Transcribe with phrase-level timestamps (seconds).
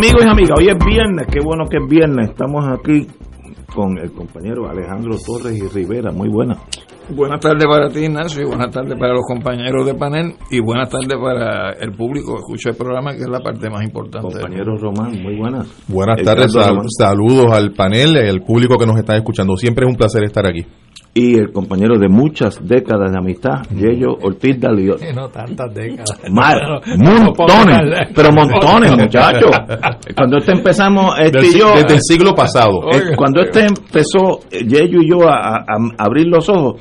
[0.00, 2.30] Amigos y amigas, hoy es viernes, qué bueno que es viernes.
[2.30, 3.06] Estamos aquí
[3.74, 6.10] con el compañero Alejandro Torres y Rivera.
[6.10, 6.56] Muy buena.
[7.10, 10.88] Buenas tardes para ti, Ignacio, y buenas tardes para los compañeros de panel, y buenas
[10.88, 14.26] tardes para el público que escucha el programa, que es la parte más importante.
[14.28, 15.66] Compañero Román, muy buenas.
[15.88, 19.54] Buenas tardes, sal- saludos al panel, al público que nos está escuchando.
[19.56, 20.64] Siempre es un placer estar aquí.
[21.12, 24.94] Y el compañero de muchas décadas de amistad, Yello Ortiz Dalio.
[25.12, 26.08] No tantas décadas.
[26.30, 29.50] Mar, Pero- montones, pero montones, muchachos.
[30.16, 32.70] Cuando este empezamos, este Del y si- yo, desde el siglo pasado.
[32.92, 35.64] eh, cuando este empezó, eh, Yello y yo a, a-
[35.98, 36.80] a abrir los ojos,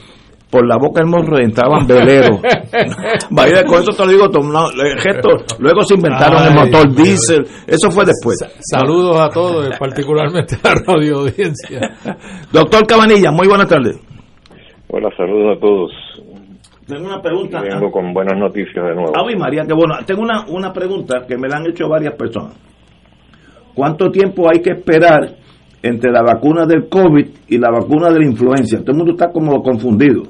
[0.51, 2.39] por la boca del morro entraban veleros.
[3.31, 6.93] Vaya, con eso te lo digo, tom- no, el gesto, luego se inventaron el motor
[6.95, 8.37] diésel, eso fue después.
[8.59, 11.95] Saludos a todos, particularmente a la radio audiencia.
[12.51, 13.97] Doctor Cabanilla, muy buenas tardes.
[14.91, 15.91] Hola, saludos a todos.
[16.87, 17.61] Tengo una pregunta.
[17.61, 19.11] Vengo con buenas noticias de nuevo.
[19.15, 19.95] Ave María, qué bueno.
[20.05, 22.57] Tengo una, una pregunta que me la han hecho varias personas.
[23.75, 25.29] ¿Cuánto tiempo hay que esperar
[25.83, 28.79] entre la vacuna del COVID y la vacuna de la influencia?
[28.79, 30.23] Todo el mundo está como confundido.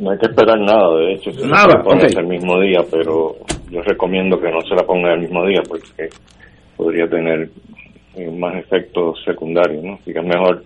[0.00, 2.22] No hay que esperar nada, de hecho, se Nada, puede ponerse ok.
[2.22, 3.36] el mismo día, pero
[3.70, 6.08] yo recomiendo que no se la ponga el mismo día porque
[6.76, 7.50] podría tener
[8.16, 9.94] eh, más efectos secundarios, ¿no?
[9.94, 10.64] Así que es mejor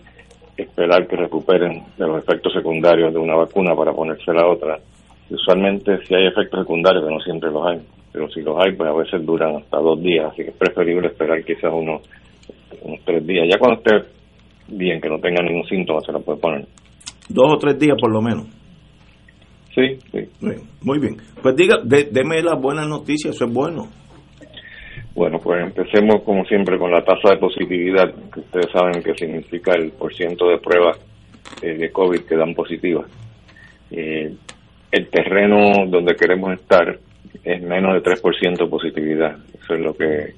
[0.63, 4.79] esperar que recuperen de los efectos secundarios de una vacuna para ponerse la otra.
[5.31, 7.81] Usualmente si hay efectos secundarios, que no siempre los hay,
[8.13, 11.09] pero si los hay, pues a veces duran hasta dos días, así que es preferible
[11.09, 12.03] esperar quizás unos,
[12.83, 13.47] unos tres días.
[13.51, 14.09] Ya cuando esté
[14.69, 16.67] bien, que no tenga ningún síntoma, se la puede poner.
[17.29, 18.47] Dos o tres días por lo menos.
[19.75, 20.29] Sí, sí.
[20.83, 21.17] Muy bien.
[21.43, 23.89] Pues diga, de- deme las buenas noticias, eso es bueno.
[25.15, 29.73] Bueno, pues empecemos como siempre con la tasa de positividad, que ustedes saben que significa
[29.75, 30.99] el porciento de pruebas
[31.61, 33.07] eh, de COVID que dan positivas.
[33.91, 34.35] Eh,
[34.91, 36.99] el terreno donde queremos estar
[37.45, 39.37] es menos de 3% de positividad.
[39.63, 40.35] Eso es lo que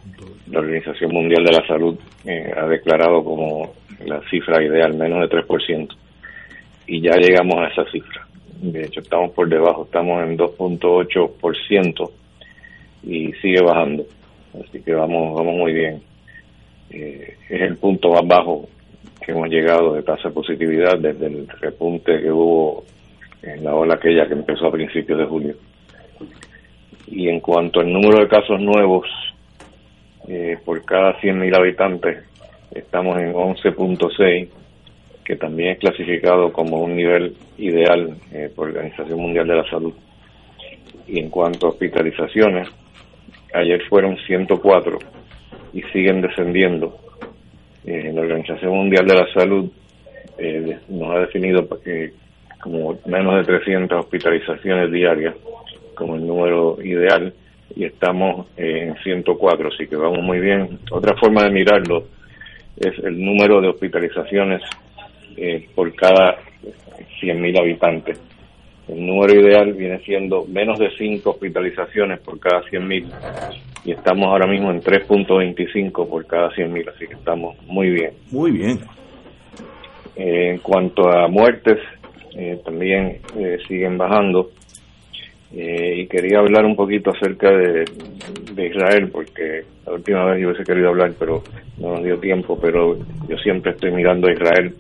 [0.51, 3.75] la Organización Mundial de la Salud eh, ha declarado como
[4.05, 5.89] la cifra ideal, menos de 3%.
[6.87, 8.27] Y ya llegamos a esa cifra.
[8.61, 12.11] De hecho, estamos por debajo, estamos en 2.8%
[13.05, 14.05] y sigue bajando.
[14.63, 16.03] Así que vamos, vamos muy bien.
[16.91, 18.69] Eh, es el punto más bajo
[19.25, 22.85] que hemos llegado de tasa de positividad desde el repunte que hubo
[23.43, 25.55] en la ola aquella que empezó a principios de julio.
[27.09, 29.07] Y en cuanto al número de casos nuevos,
[30.29, 32.25] eh, por cada 100.000 habitantes
[32.71, 34.49] estamos en 11.6,
[35.25, 39.95] que también es clasificado como un nivel ideal eh, por Organización Mundial de la Salud.
[41.07, 42.69] Y en cuanto a hospitalizaciones,
[43.55, 44.99] ayer fueron 104
[45.73, 46.99] y siguen descendiendo.
[47.85, 49.71] Eh, la Organización Mundial de la Salud
[50.39, 52.13] eh, nos ha definido eh,
[52.61, 55.35] como menos de 300 hospitalizaciones diarias
[55.95, 57.33] como el número ideal
[57.77, 60.79] y estamos en 104, así que vamos muy bien.
[60.91, 62.05] Otra forma de mirarlo
[62.77, 64.63] es el número de hospitalizaciones
[65.37, 66.39] eh, por cada
[67.21, 68.21] 100.000 habitantes.
[68.89, 73.07] El número ideal viene siendo menos de 5 hospitalizaciones por cada 100.000
[73.85, 78.13] y estamos ahora mismo en 3.25 por cada 100.000, así que estamos muy bien.
[78.31, 78.81] Muy bien.
[80.17, 81.79] Eh, en cuanto a muertes,
[82.37, 84.51] eh, también eh, siguen bajando.
[85.57, 87.85] Eh, y quería hablar un poquito acerca de,
[88.53, 91.45] de Israel, porque la última vez yo hubiese querido hablar, pero
[91.79, 92.99] no nos dio tiempo, pero
[93.29, 94.75] yo siempre estoy mirando a Israel,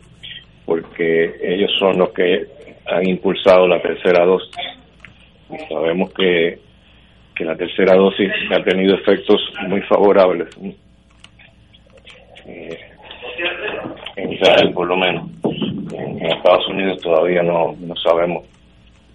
[0.66, 2.46] porque ellos son los que
[2.86, 4.56] han impulsado la tercera dosis.
[5.50, 6.58] Y sabemos que,
[7.34, 10.48] que la tercera dosis ha tenido efectos muy favorables.
[12.46, 12.78] Eh,
[14.16, 15.28] en Israel, por lo menos.
[15.92, 18.44] En, Estados Unidos todavía no, no sabemos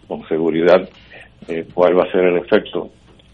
[0.07, 0.88] con seguridad
[1.48, 2.89] eh, cuál va a ser el efecto.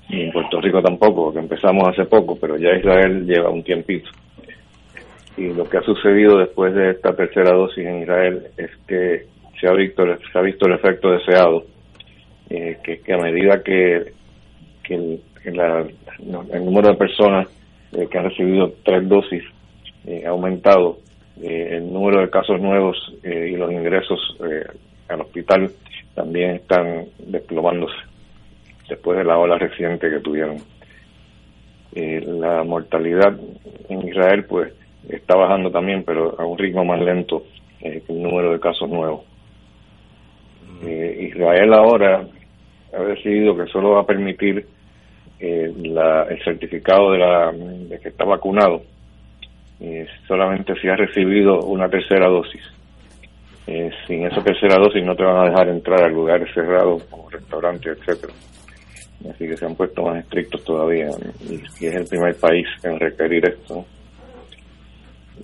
[0.10, 4.10] Y en Puerto Rico tampoco, porque empezamos hace poco, pero ya Israel lleva un tiempito.
[5.38, 9.26] Y lo que ha sucedido después de esta tercera dosis en Israel es que
[9.60, 11.66] se ha visto, se ha visto el efecto deseado,
[12.50, 14.14] eh, que, a medida que,
[14.84, 17.48] que el, el número de personas
[17.92, 19.44] eh, que han recibido tres dosis
[20.26, 20.98] ha aumentado,
[21.42, 24.38] el número de casos nuevos y los ingresos
[25.10, 25.72] al hospital
[26.14, 27.96] también están desplomándose
[28.88, 30.58] después de la ola reciente que tuvieron.
[31.94, 33.38] Eh, la mortalidad
[33.90, 34.74] en Israel pues
[35.08, 37.44] está bajando también, pero a un ritmo más lento
[37.82, 39.22] eh, que el número de casos nuevos.
[40.84, 42.28] Eh, Israel ahora
[42.94, 44.66] ha decidido que solo va a permitir
[45.40, 48.82] la, el certificado de, la, de que está vacunado
[50.28, 52.62] solamente si ha recibido una tercera dosis.
[53.68, 57.30] Eh, sin esa tercera dosis no te van a dejar entrar a lugares cerrados como
[57.30, 58.34] restaurantes, etcétera.
[59.30, 61.10] Así que se han puesto más estrictos todavía
[61.50, 63.86] y, es el primer país en requerir esto.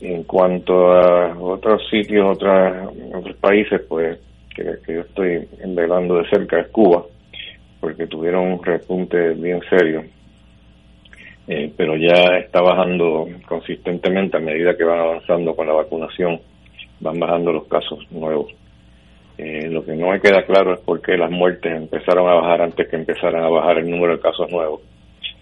[0.02, 4.20] En cuanto a otros sitios, otras, otros países, pues
[4.56, 7.04] que, yo estoy velando de cerca es Cuba,
[7.80, 10.04] porque tuvieron un repunte bien serio,
[11.48, 16.40] eh, pero ya está bajando consistentemente a medida que van avanzando con la vacunación
[17.02, 18.54] van bajando los casos nuevos.
[19.38, 22.62] Eh, lo que no me queda claro es por qué las muertes empezaron a bajar
[22.62, 24.82] antes que empezaran a bajar el número de casos nuevos.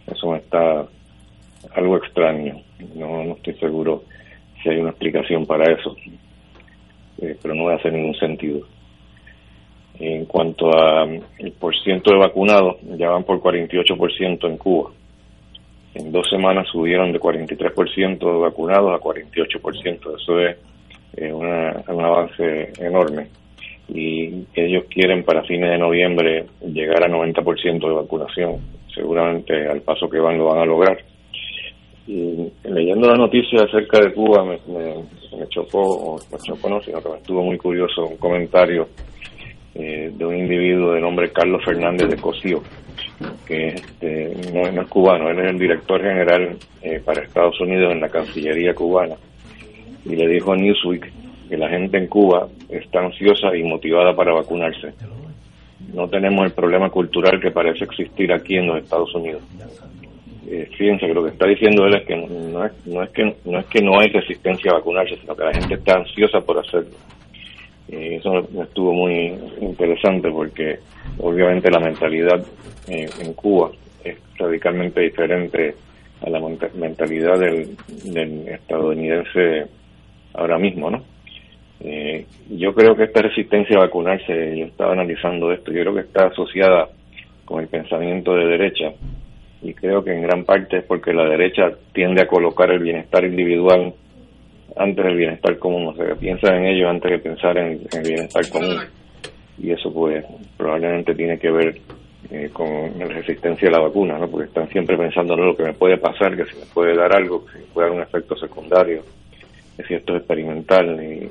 [0.08, 0.88] Eso me está
[1.76, 2.62] algo extraño.
[2.96, 4.04] No, no estoy seguro
[4.64, 5.96] si hay una explicación para eso,
[7.22, 8.66] eh, pero no hace ningún sentido.
[10.00, 14.92] En cuanto a mm, el porciento de vacunados, ya van por 48% en Cuba.
[15.96, 20.16] En dos semanas subieron de 43% de vacunados a 48%.
[20.16, 20.58] Eso es
[21.14, 23.28] es un avance enorme
[23.88, 28.58] y ellos quieren para fines de noviembre llegar a 90% de vacunación.
[28.94, 30.98] Seguramente al paso que van lo van a lograr.
[32.08, 37.02] Y leyendo la noticia acerca de Cuba me, me, chocó, o me chocó no, sino
[37.02, 38.88] que me estuvo muy curioso un comentario
[39.80, 42.62] eh, de un individuo de nombre Carlos Fernández de Cosío,
[43.48, 48.02] que este, no, es cubano, él es el director general eh, para Estados Unidos en
[48.02, 49.16] la Cancillería cubana
[50.06, 51.10] y le dijo a Newsweek
[51.48, 54.94] que la gente en Cuba está ansiosa y motivada para vacunarse.
[55.94, 59.42] No tenemos el problema cultural que parece existir aquí en los Estados Unidos.
[60.46, 63.36] Eh, fíjense que lo que está diciendo él es que no es, no es que
[63.46, 66.60] no es que no hay resistencia a vacunarse, sino que la gente está ansiosa por
[66.60, 66.92] hacerlo.
[67.92, 70.80] Eh, eso estuvo muy interesante porque
[71.18, 72.46] obviamente la mentalidad
[72.88, 73.72] eh, en Cuba
[74.04, 75.76] es radicalmente diferente
[76.22, 76.40] a la
[76.76, 79.66] mentalidad del, del estadounidense
[80.34, 81.04] ahora mismo, ¿no?
[81.82, 86.02] Eh, yo creo que esta resistencia a vacunarse, yo estaba analizando esto, yo creo que
[86.02, 86.90] está asociada
[87.46, 88.92] con el pensamiento de derecha
[89.62, 93.24] y creo que en gran parte es porque la derecha tiende a colocar el bienestar
[93.24, 93.94] individual
[94.76, 98.50] antes del bienestar común, o sea, piensa en ello antes de pensar en, el bienestar
[98.50, 98.78] común.
[99.58, 100.26] Y eso pues
[100.58, 101.76] probablemente tiene que ver
[102.32, 102.68] eh, con
[102.98, 104.30] la resistencia a la vacuna, ¿no?
[104.30, 107.14] porque están siempre pensando en lo que me puede pasar, que si me puede dar
[107.14, 109.04] algo, que si me puede dar un efecto secundario.
[109.88, 111.30] Si esto es experimental y,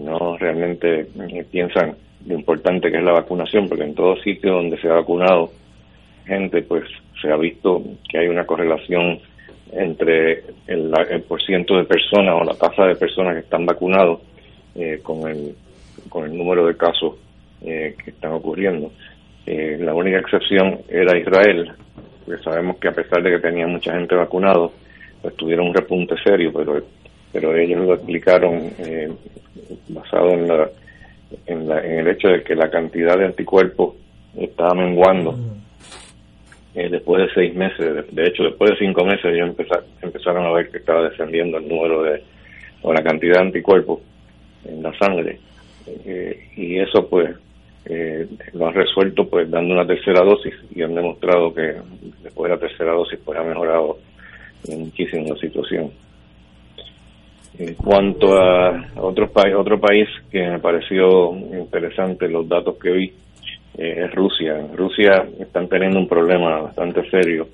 [0.00, 1.94] no realmente eh, piensan
[2.26, 5.50] lo importante que es la vacunación, porque en todo sitio donde se ha vacunado
[6.26, 6.84] gente, pues
[7.20, 9.20] se ha visto que hay una correlación
[9.74, 14.20] entre el, el por ciento de personas o la tasa de personas que están vacunados
[14.74, 15.54] eh, con, el,
[16.08, 17.14] con el número de casos
[17.62, 18.92] eh, que están ocurriendo.
[19.46, 21.72] la única excepción era Israel,
[22.24, 24.72] porque sabemos que a pesar de que tenía mucha gente vacunado,
[25.20, 26.82] pues tuvieron un repunte serio, pero
[27.34, 29.12] pero ellos lo explicaron eh,
[29.88, 30.70] basado en, la,
[31.46, 33.96] en, la, en el hecho de que la cantidad de anticuerpos
[34.36, 35.63] estaba menguando mm.
[36.74, 38.06] Eh, después de seis meses.
[38.14, 39.54] De, hecho, después de cinco meses ellos
[40.02, 42.22] empezaron a ver que estaba descendiendo el número de,
[42.82, 44.00] o la cantidad de anticuerpos
[44.64, 45.38] en la sangre.
[45.86, 47.30] Eh, y eso pues
[48.54, 51.74] lo han resuelto pues dando una tercera dosis y han demostrado que
[52.22, 53.98] después de la tercera dosis pues ha mejorado
[54.68, 55.90] muchísimo la situación.
[57.58, 63.12] En cuanto a otro, país otro país que me pareció interesante los datos que vi
[63.76, 64.66] eh, es Rusia.
[64.74, 67.48] Rusia están teniendo un problema bastante serio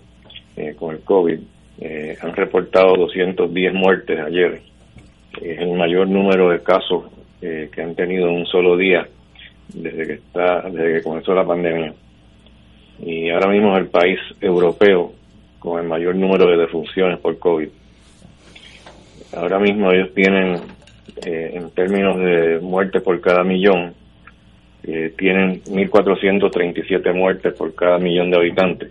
[0.56, 1.38] eh, con el COVID.
[1.80, 4.60] Eh, han reportado 210 muertes ayer.
[5.40, 7.04] Es el mayor número de casos
[7.40, 9.08] que han tenido en un solo día
[9.72, 11.94] desde que está desde que comenzó la pandemia.
[12.98, 15.12] Y ahora mismo es el país europeo
[15.58, 17.68] con el mayor número de defunciones por COVID.
[19.36, 20.56] Ahora mismo ellos tienen,
[21.24, 23.94] eh, en términos de muerte por cada millón,
[24.82, 28.90] eh, tienen 1.437 muertes por cada millón de habitantes.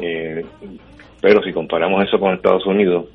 [0.00, 0.44] Eh,
[1.20, 3.06] pero si comparamos eso con Estados Unidos,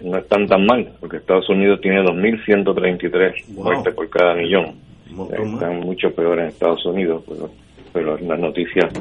[0.00, 4.76] no están tan mal, porque Estados Unidos tiene 2.133 muertes por cada millón.
[5.32, 7.50] Están mucho peor en Estados Unidos, pero,
[7.92, 8.92] pero las noticias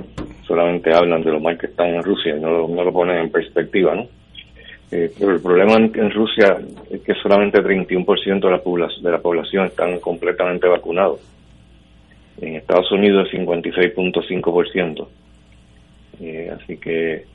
[0.47, 3.29] solamente hablan de lo mal que están en Rusia y no, no lo ponen en
[3.29, 4.07] perspectiva, ¿no?
[4.89, 6.57] Eh, pero el problema en, Rusia
[6.89, 11.19] es que solamente 31% de la, población, de la población están completamente vacunados.
[12.41, 15.07] En Estados Unidos es 56.5%.
[16.19, 17.25] Eh, así que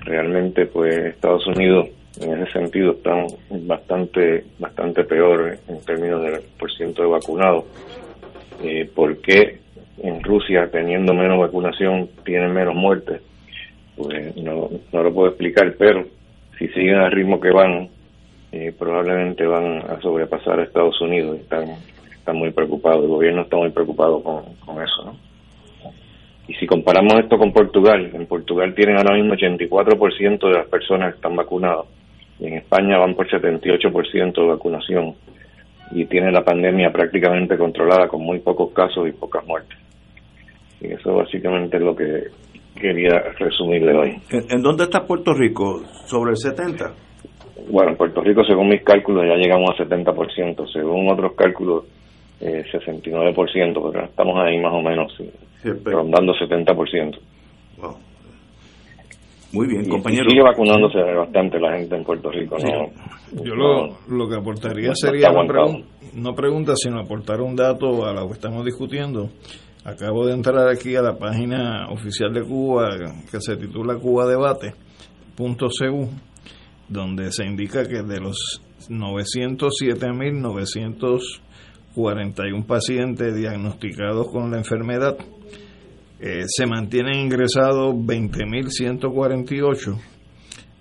[0.00, 1.88] realmente pues Estados Unidos
[2.20, 3.14] en ese sentido está
[3.50, 7.64] bastante bastante peor en términos del porcentaje de vacunados.
[8.62, 9.58] Eh, ¿Por qué
[10.02, 13.20] en Rusia teniendo menos vacunación tienen menos muertes?
[13.96, 16.04] Pues no, no lo puedo explicar, pero
[16.58, 17.88] si siguen al ritmo que van,
[18.52, 21.38] eh, probablemente van a sobrepasar a Estados Unidos.
[21.38, 21.66] Están,
[22.28, 25.04] están muy preocupados, el gobierno está muy preocupado con, eso.
[25.04, 25.16] ¿no?
[26.46, 31.12] Y si comparamos esto con Portugal, en Portugal tienen ahora mismo 84% de las personas
[31.12, 31.86] que están vacunadas
[32.38, 35.14] y en España van por 78% de vacunación
[35.90, 39.78] y tienen la pandemia prácticamente controlada con muy pocos casos y pocas muertes.
[40.82, 42.24] Y eso básicamente es lo que
[42.78, 44.16] quería resumirle hoy.
[44.30, 45.80] ¿En, dónde está Puerto Rico?
[46.04, 46.92] ¿Sobre el 70?
[47.70, 50.72] Bueno, en Puerto Rico, según mis cálculos, ya llegamos a 70%.
[50.72, 51.84] Según otros cálculos,
[52.40, 55.12] eh, 69%, pero estamos ahí más o menos,
[55.84, 57.18] rondando 70%.
[57.78, 57.96] Wow.
[59.52, 60.28] Muy bien, compañero.
[60.28, 62.56] sigue vacunándose bastante la gente en Puerto Rico.
[62.58, 63.42] ¿no?
[63.42, 65.30] Yo lo, lo que aportaría sería,
[66.14, 69.30] no pregunta, sino aportar un dato a lo que estamos discutiendo.
[69.84, 72.90] Acabo de entrar aquí a la página oficial de Cuba
[73.30, 76.10] que se titula Cuba Debate.cu,
[76.88, 78.60] donde se indica que de los
[81.98, 85.16] 907.941 pacientes diagnosticados con la enfermedad,
[86.20, 89.98] eh, se mantienen ingresados 20.148,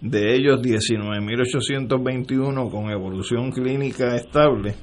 [0.01, 4.75] de ellos 19.821 con evolución clínica estable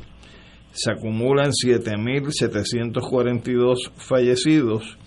[0.75, 4.99] se acumulan 7.742 fallecidos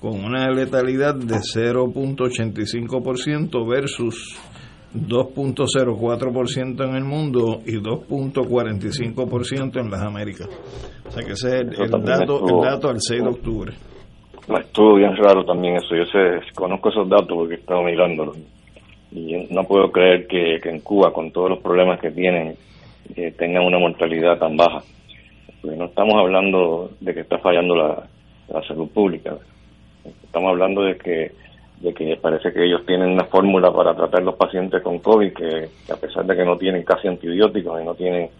[0.00, 4.38] con una letalidad de 0.85% versus
[5.06, 10.48] 2.04% en el mundo y 2.45% en las Américas.
[11.06, 13.72] O sea que ese es el, dato, el dato al 6 de octubre.
[14.48, 15.94] Estuvo bien raro también eso.
[15.96, 18.36] Yo sé, conozco esos datos porque he estado mirándolos.
[19.12, 22.56] Y no puedo creer que, en Cuba, con todos los problemas que tienen,
[23.14, 24.82] eh, tengan una mortalidad tan baja
[25.74, 28.08] no estamos hablando de que está fallando la,
[28.68, 29.36] salud pública.
[30.04, 31.32] Estamos hablando de que
[31.80, 35.68] de que parece que ellos tienen una fórmula para tratar los pacientes con COVID que,
[35.92, 38.30] a pesar de que no tienen casi antibióticos y no tienen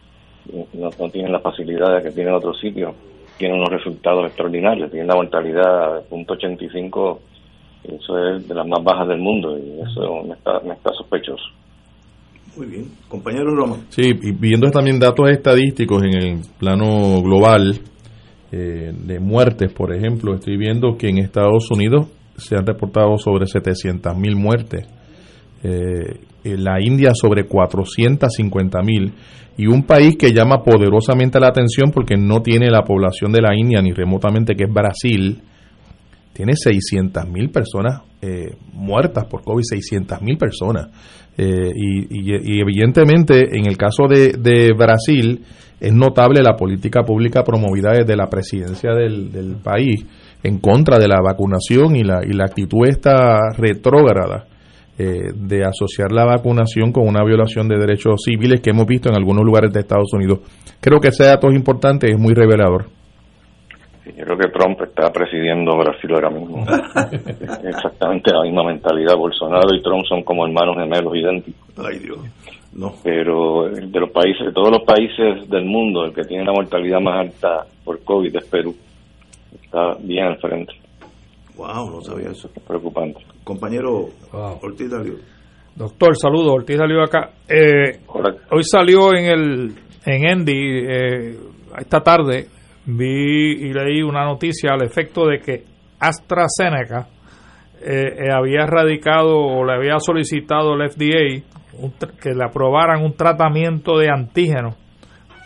[0.74, 2.94] no, tienen las facilidades que tienen otros sitios,
[3.38, 7.18] tienen unos resultados extraordinarios, tienen la mortalidad de .85,
[7.84, 11.44] eso es de las más bajas del mundo y eso me está, me está sospechoso.
[12.56, 12.84] Muy bien.
[13.08, 13.76] Compañero Roma.
[13.90, 17.74] Sí, y viendo también datos estadísticos en el plano global
[18.50, 23.46] eh, de muertes, por ejemplo, estoy viendo que en Estados Unidos se han reportado sobre
[23.46, 24.86] 700 mil muertes.
[25.62, 29.12] Eh, en la India sobre 450 mil
[29.56, 33.56] y un país que llama poderosamente la atención porque no tiene la población de la
[33.56, 35.42] India ni remotamente que es Brasil
[36.32, 40.88] tiene 600 mil personas eh, muertas por COVID 600 mil personas
[41.38, 45.42] eh, y, evidentemente en el caso de, Brasil
[45.80, 50.06] es notable la política pública promovida desde la presidencia del, país
[50.42, 54.46] en contra de la vacunación y la, y la actitud esta retrógrada
[54.98, 59.16] eh, de asociar la vacunación con una violación de derechos civiles que hemos visto en
[59.16, 60.40] algunos lugares de Estados Unidos.
[60.80, 62.86] Creo que ese dato es importante, es muy revelador.
[64.06, 66.64] Yo creo que Trump está presidiendo Brasil ahora mismo.
[67.64, 69.16] Exactamente la misma mentalidad.
[69.16, 71.74] Bolsonaro y Trump son como hermanos gemelos idénticos.
[71.76, 72.18] Ay, Dios.
[72.72, 72.92] No.
[73.02, 77.00] Pero de los países, de todos los países del mundo, el que tiene la mortalidad
[77.00, 78.74] más alta por COVID es Perú.
[79.66, 80.72] Está bien al frente.
[81.56, 82.50] Wow, no sabía eso.
[82.54, 83.20] Es preocupante.
[83.44, 84.08] Compañero
[84.62, 85.14] Ortiz Dalio.
[85.74, 86.54] Doctor, saludos.
[86.54, 87.30] Ortiz Dalio acá.
[87.48, 88.00] Eh,
[88.50, 89.74] hoy salió en el
[90.06, 91.36] en Endy eh,
[91.78, 92.46] esta tarde
[92.86, 95.64] vi y leí una noticia al efecto de que
[95.98, 97.08] AstraZeneca
[97.80, 101.42] eh, eh, había radicado o le había solicitado al FDA
[102.22, 104.76] que le aprobaran un tratamiento de antígeno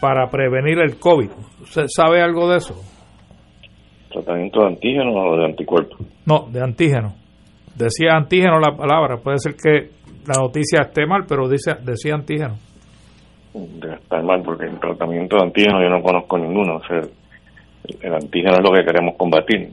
[0.01, 1.31] para prevenir el COVID.
[1.63, 2.75] ¿Usted sabe algo de eso?
[4.31, 6.07] ¿Tratamiento de antígeno o de anticuerpos?
[6.25, 7.15] No, de antígeno.
[7.75, 9.17] Decía antígeno la palabra.
[9.17, 9.91] Puede ser que
[10.27, 12.55] la noticia esté mal, pero dice, decía antígeno.
[13.53, 16.77] Debe estar mal porque el tratamiento de antígeno yo no conozco ninguno.
[16.77, 17.01] O sea,
[18.01, 19.71] el antígeno es lo que queremos combatir.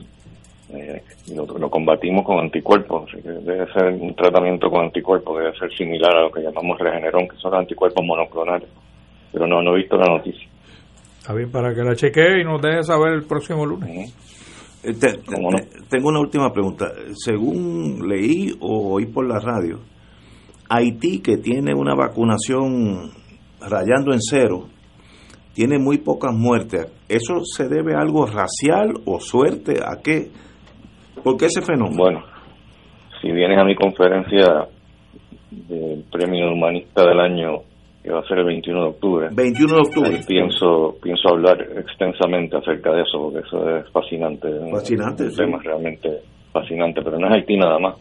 [0.70, 1.02] Eh,
[1.34, 5.72] lo, lo, combatimos con anticuerpos, así que debe ser un tratamiento con anticuerpos, debe ser
[5.72, 8.68] similar a lo que llamamos regenerón, que son los anticuerpos monoclonales.
[9.32, 10.46] Pero no, no he visto la noticia.
[11.20, 14.12] Está bien, para que la chequee y nos deje saber el próximo lunes.
[14.82, 14.92] Eh,
[15.90, 16.92] tengo una última pregunta.
[17.14, 19.80] Según leí o oí por la radio,
[20.68, 23.10] Haití, que tiene una vacunación
[23.60, 24.68] rayando en cero,
[25.54, 26.86] tiene muy pocas muertes.
[27.08, 29.80] ¿Eso se debe a algo racial o suerte?
[29.84, 30.30] ¿A qué?
[31.24, 31.96] ¿Por qué ese fenómeno?
[31.96, 32.22] Bueno,
[33.20, 34.68] si vienes a mi conferencia
[35.50, 37.62] del Premio Humanista del año,
[38.08, 39.28] que va a ser el 21 de octubre.
[39.30, 40.20] 21 de octubre.
[40.26, 44.48] pienso, pienso hablar extensamente acerca de eso, porque eso es fascinante.
[44.70, 46.08] Fascinante, un, tema realmente
[46.50, 47.96] fascinante, pero no es Haití nada más.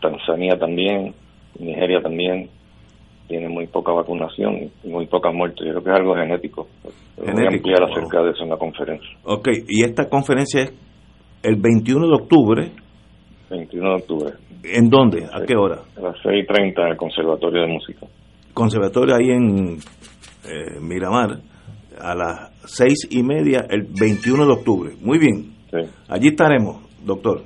[0.00, 1.12] Tanzania también,
[1.58, 2.48] Nigeria también,
[3.26, 5.66] tiene muy poca vacunación y muy pocas muertes.
[5.66, 6.68] Yo creo que es algo genético.
[7.16, 9.10] Voy a ampliar acerca de eso en la conferencia.
[9.24, 10.72] Ok, y esta conferencia es
[11.42, 12.70] el 21 de octubre.
[13.50, 14.32] 21 de octubre.
[14.62, 15.24] ¿En dónde?
[15.24, 15.82] ¿A qué hora?
[15.96, 18.06] A las 6.30 en el Conservatorio de Música.
[18.58, 21.38] Conservatorio ahí en eh, Miramar,
[21.96, 24.96] a las seis y media, el 21 de octubre.
[25.00, 25.54] Muy bien.
[26.08, 27.42] Allí estaremos, doctor.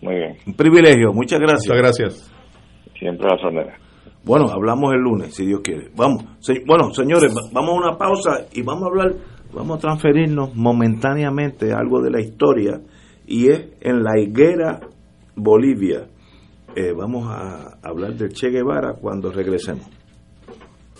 [0.00, 0.36] Muy bien.
[0.46, 1.68] Un privilegio, muchas gracias.
[1.68, 2.32] Muchas gracias.
[2.98, 3.78] Siempre a la
[4.24, 5.90] Bueno, hablamos el lunes, si Dios quiere.
[5.94, 6.24] Vamos,
[6.66, 9.12] bueno, señores, vamos a una pausa y vamos a hablar,
[9.52, 12.80] vamos a transferirnos momentáneamente algo de la historia
[13.26, 14.80] y es en la higuera
[15.34, 16.06] Bolivia.
[16.74, 19.95] Eh, vamos a hablar del Che Guevara cuando regresemos.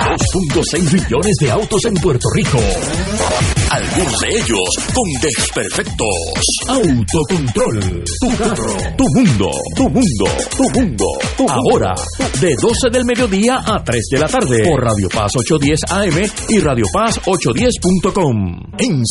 [0.00, 2.58] 2.6 millones de autos en Puerto Rico.
[3.70, 6.14] Algunos de ellos con desperfectos.
[6.68, 8.04] Autocontrol.
[8.20, 8.76] Tu carro.
[8.96, 9.50] Tu mundo.
[9.76, 10.26] Tu mundo.
[10.56, 11.06] Tu mundo.
[11.48, 11.94] Ahora,
[12.40, 14.62] de 12 del mediodía a 3 de la tarde.
[14.64, 18.62] Por Radio Paz 810 AM y Radio Paz 810.com.
[18.78, 19.02] En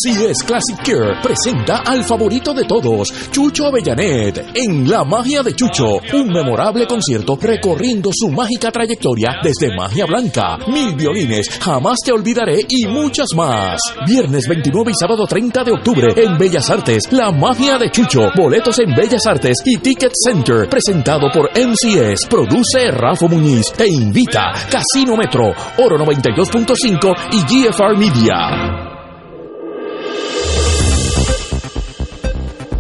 [0.48, 4.48] Classic Care presenta al favorito de todos, Chucho Avellanet.
[4.56, 10.58] En La Magia de Chucho, un memorable concierto recorriendo su mágica trayectoria desde Magia Blanca,
[10.68, 13.80] Mil Violines, Jamás Te Olvidaré y muchas más.
[14.08, 18.22] Viernes 29 y sábado 30 de octubre en Bellas Artes, La Magia de Chucho.
[18.36, 20.68] Boletos en Bellas Artes y Ticket Center.
[20.68, 22.26] Presentado por MCS.
[22.28, 23.72] Produce Rafa Muñiz.
[23.74, 28.86] Te invita Casino Metro, Oro 92.5 y GFR Media.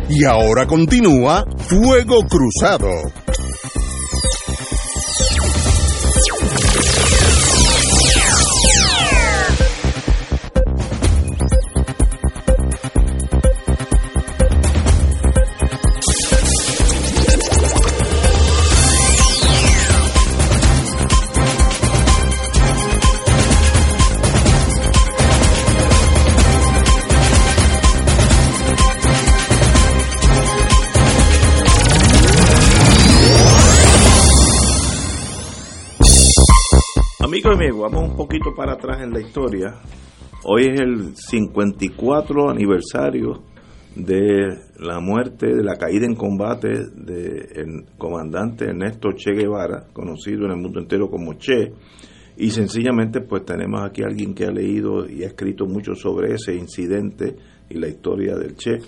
[0.09, 2.89] Y ahora continúa Fuego Cruzado.
[37.41, 39.73] Y vamos un poquito para atrás en la historia.
[40.43, 43.43] Hoy es el 54 aniversario
[43.95, 50.51] de la muerte, de la caída en combate del comandante Ernesto Che Guevara, conocido en
[50.51, 51.71] el mundo entero como Che.
[52.35, 56.33] Y sencillamente pues tenemos aquí a alguien que ha leído y ha escrito mucho sobre
[56.33, 57.37] ese incidente
[57.69, 58.79] y la historia del Che.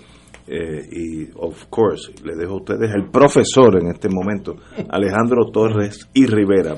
[0.54, 4.58] Eh, y, of course, le dejo a ustedes el profesor en este momento,
[4.90, 6.76] Alejandro Torres y Rivera.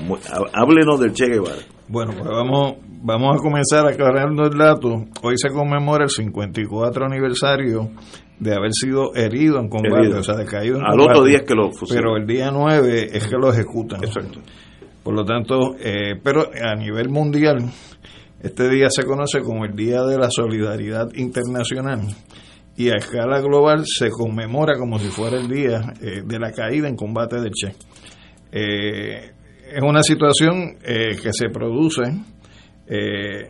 [0.52, 1.58] Háblenos del Che Guevara.
[1.88, 5.06] Bueno, pues vamos, vamos a comenzar aclarando el dato.
[5.24, 7.90] Hoy se conmemora el 54 aniversario
[8.38, 11.42] de haber sido herido en combate, o sea, de caído en Al otro día es
[11.42, 12.00] que lo fusilan.
[12.00, 14.04] Pero el día 9 es que lo ejecutan.
[14.04, 14.38] Exacto.
[15.02, 17.58] Por lo tanto, eh, pero a nivel mundial,
[18.40, 22.02] este día se conoce como el Día de la Solidaridad Internacional
[22.76, 26.88] y a escala global se conmemora como si fuera el día eh, de la caída
[26.88, 27.74] en combate del Che.
[28.50, 29.30] Eh,
[29.72, 32.02] es una situación eh, que se produce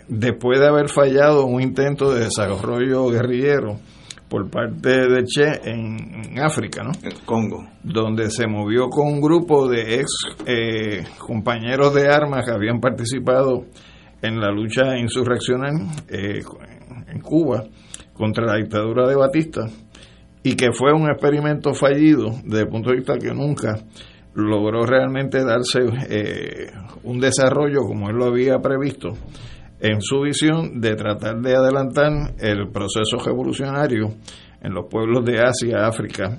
[0.06, 3.80] después de haber fallado un intento de desarrollo guerrillero
[4.28, 6.92] por parte de Che en, África, ¿no?
[7.02, 7.66] En Congo.
[7.82, 10.06] Donde se movió con un grupo de ex
[11.18, 13.64] compañeros de armas que habían participado
[14.22, 17.64] en la lucha insurreccional en Cuba
[18.14, 19.68] contra la dictadura de Batista
[20.42, 23.76] y que fue un experimento fallido desde el punto de vista que nunca
[24.34, 26.70] logró realmente darse eh,
[27.04, 29.12] un desarrollo como él lo había previsto
[29.80, 34.14] en su visión de tratar de adelantar el proceso revolucionario
[34.62, 36.38] en los pueblos de Asia, África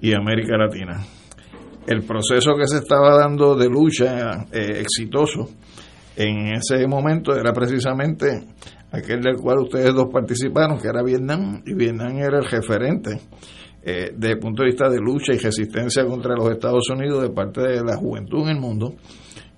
[0.00, 1.00] y América Latina.
[1.86, 5.48] El proceso que se estaba dando de lucha eh, exitoso
[6.16, 8.48] en ese momento era precisamente
[8.92, 13.20] aquel del cual ustedes dos participaron, que era Vietnam, y Vietnam era el referente
[13.82, 17.30] eh, desde el punto de vista de lucha y resistencia contra los Estados Unidos de
[17.30, 18.94] parte de la juventud en el mundo.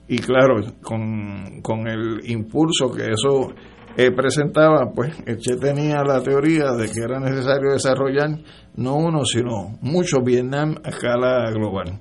[0.08, 3.52] Y claro, con, el impulso que eso
[3.96, 8.30] eh, presentaba, pues Che tenía la teoría de que era necesario desarrollar
[8.76, 12.00] no uno, sino mucho Vietnam a escala global.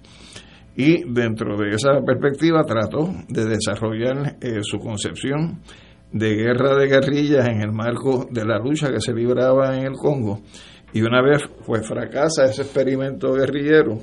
[0.76, 5.62] Y dentro de esa perspectiva trató de desarrollar eh, su concepción
[6.13, 9.93] de guerra de guerrillas en el marco de la lucha que se libraba en el
[9.93, 10.41] Congo.
[10.93, 13.97] Y una vez pues fracasa ese experimento guerrillero,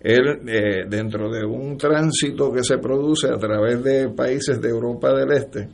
[0.00, 5.12] él eh, dentro de un tránsito que se produce a través de países de Europa
[5.12, 5.68] del Este,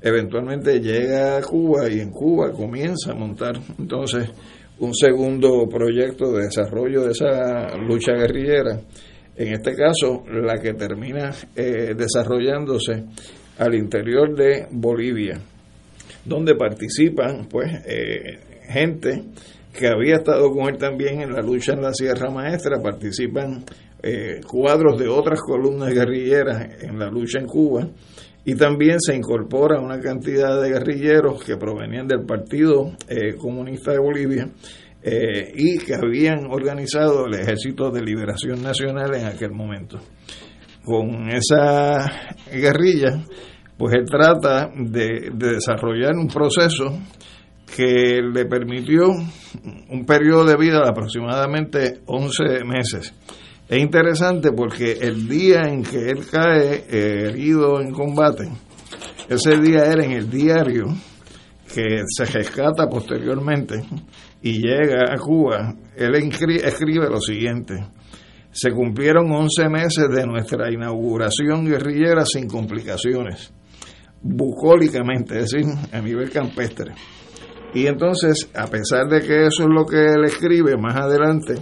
[0.00, 4.30] eventualmente llega a Cuba y en Cuba comienza a montar entonces
[4.78, 8.80] un segundo proyecto de desarrollo de esa lucha guerrillera.
[9.34, 13.04] En este caso, la que termina eh, desarrollándose
[13.58, 15.38] al interior de Bolivia,
[16.24, 18.38] donde participan pues eh,
[18.68, 19.24] gente
[19.72, 23.64] que había estado con él también en la lucha en la Sierra Maestra, participan
[24.02, 27.88] eh, cuadros de otras columnas guerrilleras en la lucha en Cuba.
[28.44, 34.00] Y también se incorpora una cantidad de guerrilleros que provenían del Partido eh, Comunista de
[34.00, 34.48] Bolivia
[35.54, 39.98] y que habían organizado el Ejército de Liberación Nacional en aquel momento
[40.84, 42.04] con esa
[42.50, 43.24] guerrilla,
[43.76, 46.98] pues él trata de, desarrollar un proceso
[47.74, 49.08] que le permitió
[49.88, 53.14] un periodo de vida de aproximadamente 11 meses.
[53.68, 58.48] Es interesante porque el día en que él cae eh, herido en combate,
[59.28, 60.86] ese día era en el diario
[61.72, 63.82] que se rescata posteriormente
[64.42, 67.82] y llega a Cuba, él escribe lo siguiente
[68.52, 73.52] se cumplieron 11 meses de nuestra inauguración guerrillera sin complicaciones,
[74.20, 76.92] bucólicamente, es decir, a nivel campestre.
[77.74, 81.54] Y entonces, a pesar de que eso es lo que él escribe más adelante,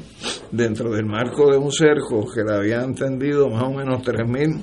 [0.51, 4.61] dentro del marco de un cerco que le habían tendido más o menos 3.000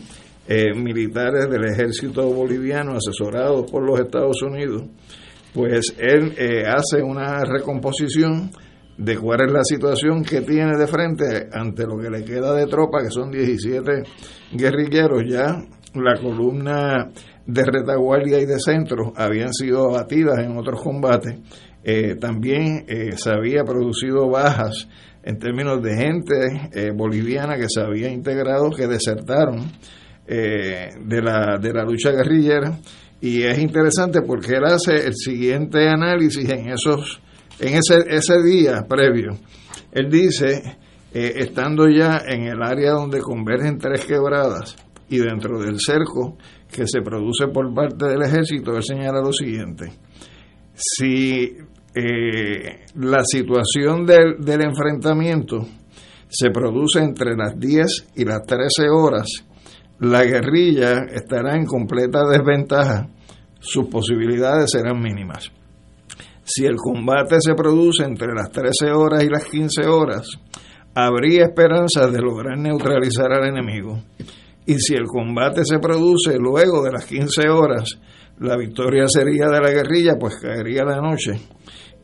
[0.50, 4.84] eh, militares del ejército boliviano asesorados por los Estados Unidos,
[5.54, 8.52] pues él eh, hace una recomposición
[8.98, 12.66] de cuál es la situación que tiene de frente ante lo que le queda de
[12.66, 14.04] tropa, que son 17
[14.54, 15.24] guerrilleros.
[15.28, 17.10] Ya la columna
[17.46, 21.38] de retaguardia y de centro habían sido abatidas en otros combates.
[21.84, 24.90] Eh, también eh, se había producido bajas
[25.24, 29.72] en términos de gente eh, boliviana que se había integrado, que desertaron
[30.28, 32.78] de, la, de la lucha guerrillera.
[33.22, 37.22] Y es interesante porque él hace el siguiente análisis en esos
[37.60, 39.38] en ese, ese día previo,
[39.92, 40.78] él dice,
[41.14, 44.76] eh, estando ya en el área donde convergen tres quebradas
[45.10, 46.38] y dentro del cerco
[46.72, 49.92] que se produce por parte del ejército, él señala lo siguiente,
[50.74, 51.58] si
[51.96, 55.66] eh, la situación del, del enfrentamiento
[56.30, 59.28] se produce entre las 10 y las 13 horas,
[60.00, 63.08] la guerrilla estará en completa desventaja,
[63.60, 65.52] sus posibilidades serán mínimas.
[66.50, 70.30] Si el combate se produce entre las 13 horas y las 15 horas,
[70.96, 74.02] habría esperanza de lograr neutralizar al enemigo.
[74.66, 78.00] Y si el combate se produce luego de las 15 horas,
[78.40, 81.34] la victoria sería de la guerrilla, pues caería la noche.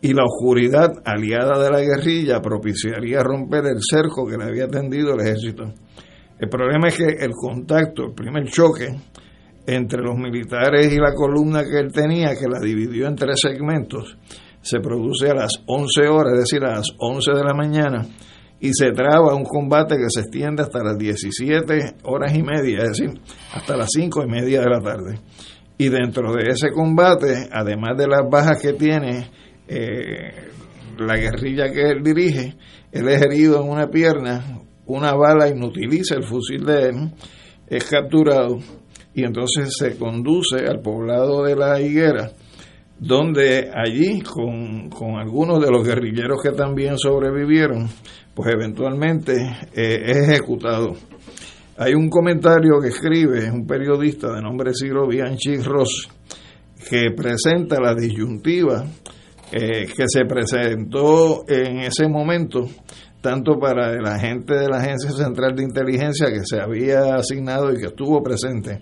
[0.01, 5.13] y la oscuridad aliada de la guerrilla propiciaría romper el cerco que le había tendido
[5.13, 5.73] el ejército.
[6.37, 8.89] El problema es que el contacto, el primer choque
[9.65, 14.17] entre los militares y la columna que él tenía, que la dividió en tres segmentos,
[14.61, 18.05] se produce a las 11 horas, es decir, a las 11 de la mañana,
[18.59, 22.97] y se traba un combate que se extiende hasta las 17 horas y media, es
[22.97, 23.19] decir,
[23.53, 25.19] hasta las 5 y media de la tarde.
[25.77, 29.29] Y dentro de ese combate, además de las bajas que tiene
[29.67, 30.49] eh,
[30.97, 32.55] la guerrilla que él dirige,
[32.91, 37.13] él es herido en una pierna, una bala inutiliza el fusil de él,
[37.67, 38.59] es capturado
[39.15, 42.31] y entonces se conduce al poblado de la higuera,
[42.99, 47.89] donde allí, con, con algunos de los guerrilleros que también sobrevivieron,
[48.33, 49.33] pues eventualmente
[49.73, 50.95] eh, es ejecutado.
[51.77, 56.07] Hay un comentario que escribe un periodista de nombre Ciro Bianchi Ross,
[56.89, 58.85] que presenta la disyuntiva
[59.51, 62.61] eh, que se presentó en ese momento
[63.23, 67.77] tanto para el agente de la Agencia Central de Inteligencia que se había asignado y
[67.77, 68.81] que estuvo presente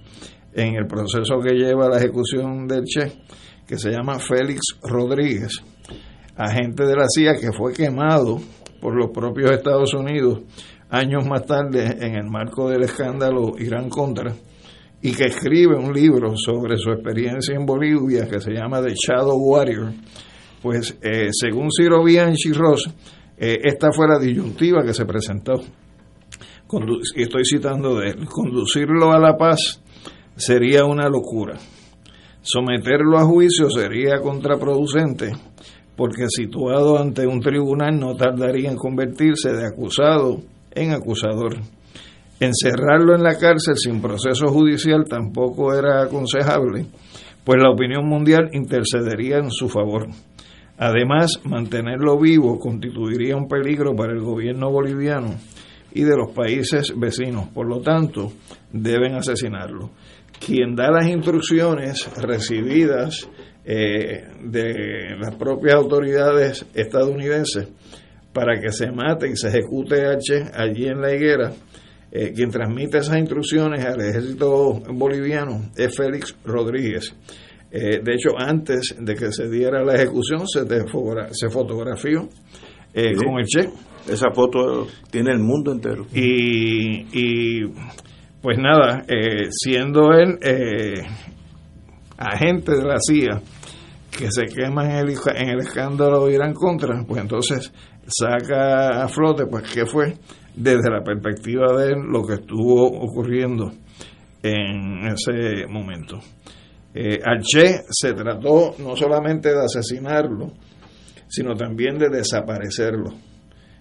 [0.53, 3.21] en el proceso que lleva la ejecución del Che,
[3.67, 5.61] que se llama Félix Rodríguez,
[6.35, 8.39] agente de la CIA que fue quemado
[8.81, 10.39] por los propios Estados Unidos
[10.89, 14.33] años más tarde en el marco del escándalo Irán Contra
[15.03, 19.37] y que escribe un libro sobre su experiencia en Bolivia que se llama The Shadow
[19.37, 19.93] Warrior,
[20.63, 22.89] pues eh, según Ciro Bianchi Ross,
[23.37, 25.53] eh, esta fue la disyuntiva que se presentó.
[27.15, 28.25] estoy citando de él.
[28.27, 29.81] Conducirlo a la paz
[30.35, 31.57] sería una locura.
[32.41, 35.31] Someterlo a juicio sería contraproducente,
[35.95, 40.41] porque situado ante un tribunal no tardaría en convertirse de acusado
[40.71, 41.57] en acusador.
[42.39, 46.87] Encerrarlo en la cárcel sin proceso judicial tampoco era aconsejable,
[47.43, 50.07] pues la opinión mundial intercedería en su favor.
[50.83, 55.35] Además, mantenerlo vivo constituiría un peligro para el gobierno boliviano
[55.91, 57.49] y de los países vecinos.
[57.49, 58.33] Por lo tanto,
[58.73, 59.91] deben asesinarlo.
[60.43, 63.29] Quien da las instrucciones recibidas
[63.63, 67.67] eh, de las propias autoridades estadounidenses
[68.33, 71.53] para que se mate y se ejecute H allí en la higuera,
[72.11, 77.13] eh, quien transmite esas instrucciones al ejército boliviano es Félix Rodríguez.
[77.71, 80.65] Eh, de hecho, antes de que se diera la ejecución, se,
[81.31, 82.27] se fotografió
[82.93, 83.69] eh, con el Che.
[84.09, 86.05] Esa foto tiene el mundo entero.
[86.13, 87.65] Y, y
[88.41, 90.37] pues nada, eh, siendo él
[92.17, 93.41] agente de la CIA,
[94.11, 97.71] que se quema en el, en el escándalo de Irán contra, pues entonces
[98.05, 100.15] saca a flote, pues qué fue
[100.55, 103.71] desde la perspectiva de él lo que estuvo ocurriendo
[104.43, 106.19] en ese momento.
[106.93, 110.51] Eh, al Che se trató no solamente de asesinarlo,
[111.27, 113.11] sino también de desaparecerlo,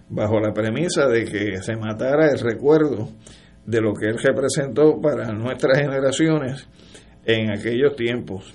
[0.09, 3.09] bajo la premisa de que se matara el recuerdo
[3.65, 6.67] de lo que él representó para nuestras generaciones
[7.25, 8.53] en aquellos tiempos.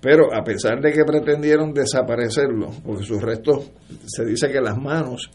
[0.00, 3.70] Pero a pesar de que pretendieron desaparecerlo, porque sus restos,
[4.06, 5.30] se dice que las manos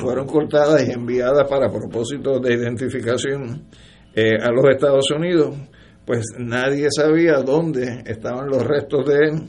[0.00, 3.66] fueron cortadas y enviadas para propósitos de identificación
[4.12, 5.54] eh, a los Estados Unidos,
[6.10, 9.42] pues nadie sabía dónde estaban los restos de él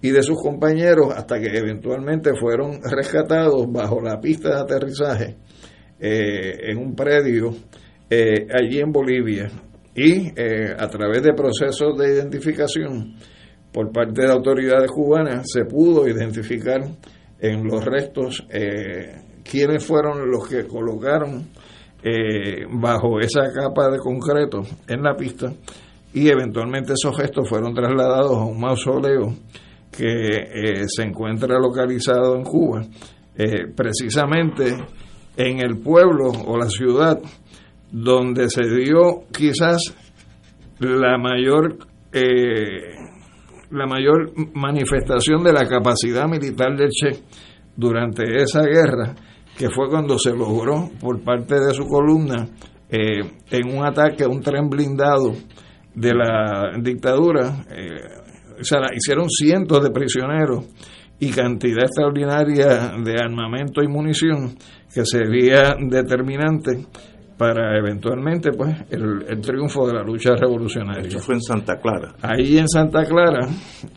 [0.00, 5.36] y de sus compañeros hasta que eventualmente fueron rescatados bajo la pista de aterrizaje
[6.00, 7.54] eh, en un predio
[8.10, 9.48] eh, allí en Bolivia.
[9.94, 13.14] Y eh, a través de procesos de identificación
[13.72, 16.80] por parte de autoridades cubanas se pudo identificar
[17.38, 18.44] en los restos
[19.48, 21.48] quiénes fueron los que colocaron
[22.72, 25.52] bajo esa capa de concreto en la pista
[26.14, 29.34] y eventualmente esos gestos fueron trasladados a un mausoleo
[29.90, 32.82] que eh, se encuentra localizado en Cuba,
[33.36, 34.74] eh, precisamente
[35.36, 37.18] en el pueblo o la ciudad
[37.90, 39.94] donde se dio quizás
[40.78, 41.78] la mayor
[42.12, 42.94] eh,
[43.70, 47.22] la mayor manifestación de la capacidad militar del Che
[47.74, 49.14] durante esa guerra,
[49.56, 52.48] que fue cuando se logró por parte de su columna
[52.90, 55.32] en un ataque a un tren blindado
[55.94, 58.22] de la dictadura, eh,
[58.60, 60.66] o sea, hicieron cientos de prisioneros
[61.18, 64.56] y cantidad extraordinaria de armamento y munición
[64.92, 66.86] que sería determinante
[67.36, 71.08] para eventualmente pues el, triunfo de la lucha revolucionaria.
[71.08, 72.14] Eso fue en Santa Clara.
[72.22, 73.48] Ahí en Santa Clara,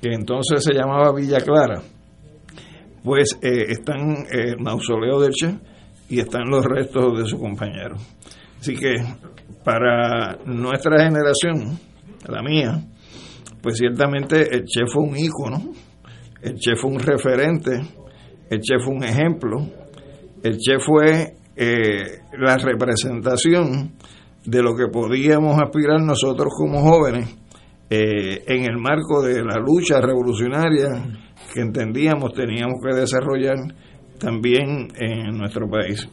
[0.01, 1.81] que entonces se llamaba Villa Clara,
[3.03, 5.55] pues eh, están el mausoleo del Che
[6.09, 7.97] y están los restos de su compañero.
[8.65, 8.95] Así que
[9.63, 11.77] para nuestra generación,
[12.27, 12.83] la mía,
[13.61, 15.71] pues ciertamente el Che fue un ícono,
[16.41, 17.73] el Che fue un referente
[18.49, 19.59] el Che fue un ejemplo,
[20.41, 23.93] el Che fue eh, la representación
[24.43, 27.37] de lo que podíamos aspirar nosotros como jóvenes
[27.91, 30.89] eh, en el marco de la lucha revolucionaria
[31.53, 33.57] que entendíamos teníamos que desarrollar
[34.17, 36.09] también en nuestro país.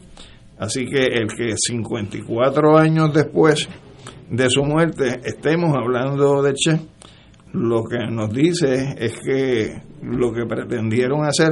[0.63, 3.67] Así que el que 54 años después
[4.29, 6.79] de su muerte estemos hablando de Che,
[7.51, 11.49] lo que nos dice es que lo que pretendieron hacer,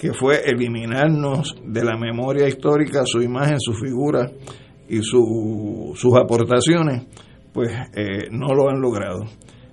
[0.00, 4.28] que fue eliminarnos de la memoria histórica su imagen, su figura
[4.88, 7.06] y su, sus aportaciones,
[7.52, 9.26] pues eh, no lo han logrado.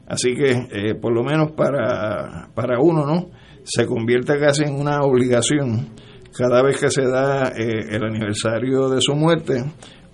[0.06, 3.32] Así que, eh, por lo menos para, para uno, ¿no?
[3.64, 5.90] Se convierte casi en una obligación
[6.38, 9.64] cada vez que se da eh, el aniversario de su muerte,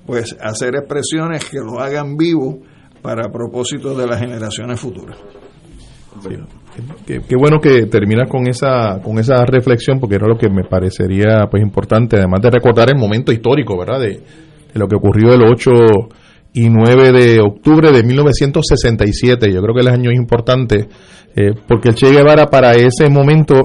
[0.05, 2.59] pues hacer expresiones que lo hagan vivo
[3.01, 5.17] para propósito de las generaciones futuras.
[7.05, 11.47] Qué, bueno que terminas con esa con esa reflexión porque era lo que me parecería
[11.49, 15.41] pues importante además de recordar el momento histórico verdad de, de lo que ocurrió el
[15.43, 15.69] 8
[16.53, 19.51] y 9 de octubre de 1967.
[19.51, 20.87] Yo creo que el año es importante
[21.35, 23.55] eh, porque el Che Guevara para ese momento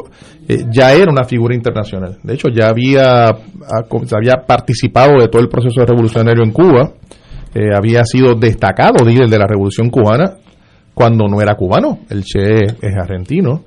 [0.48, 2.18] eh, ya era una figura internacional.
[2.22, 6.92] De hecho, ya había, había participado de todo el proceso revolucionario en Cuba,
[7.54, 10.36] eh, había sido destacado líder de la revolución cubana
[10.94, 12.00] cuando no era cubano.
[12.08, 13.64] El Che es argentino.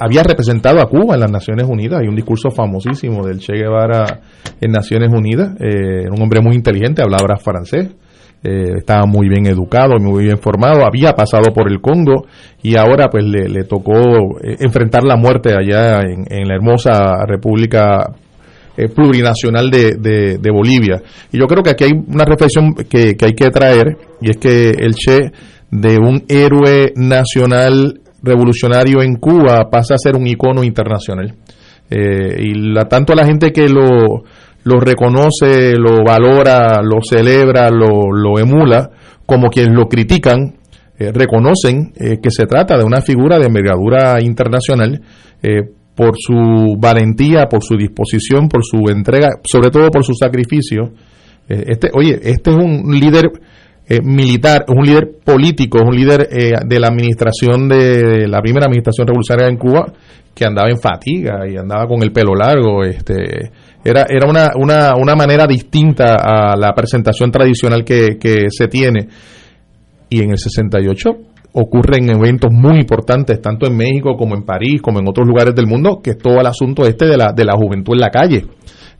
[0.00, 2.00] había representado a Cuba en las Naciones Unidas.
[2.02, 4.20] Hay un discurso famosísimo del Che Guevara
[4.60, 5.52] en Naciones Unidas.
[5.60, 7.90] un hombre muy inteligente, hablaba francés.
[8.42, 12.26] Eh, estaba muy bien educado, muy bien formado, había pasado por el Congo
[12.62, 18.12] y ahora pues le, tocó eh, enfrentar la muerte allá en, la hermosa República
[18.76, 21.02] eh, Plurinacional de, Bolivia.
[21.32, 24.70] Y yo creo que aquí hay una reflexión que, hay que traer y es que
[24.70, 25.32] el Che
[25.70, 31.34] de un héroe nacional revolucionario en Cuba pasa a ser un icono internacional.
[31.90, 34.24] y la, tanto la gente que lo
[34.66, 38.90] lo reconoce, lo valora, lo celebra, lo, lo emula,
[39.24, 40.56] como quienes lo critican,
[40.98, 45.00] eh, reconocen eh, que se trata de una figura de envergadura internacional
[45.40, 45.60] eh,
[45.94, 50.90] por su valentía, por su disposición, por su entrega, sobre todo por su sacrificio.
[51.48, 53.30] este, oye, este es un líder
[54.02, 59.06] militar, es un líder político, es un líder de la administración de, la primera administración
[59.06, 59.92] revolucionaria en Cuba
[60.34, 63.52] que andaba en fatiga y andaba con el pelo largo, este
[63.86, 69.06] era, era una, una, una manera distinta a la presentación tradicional que, que se tiene.
[70.08, 71.10] Y en el 68
[71.58, 75.66] ocurren eventos muy importantes, tanto en México como en París, como en otros lugares del
[75.66, 78.44] mundo, que es todo el asunto este de la, de la juventud en la calle.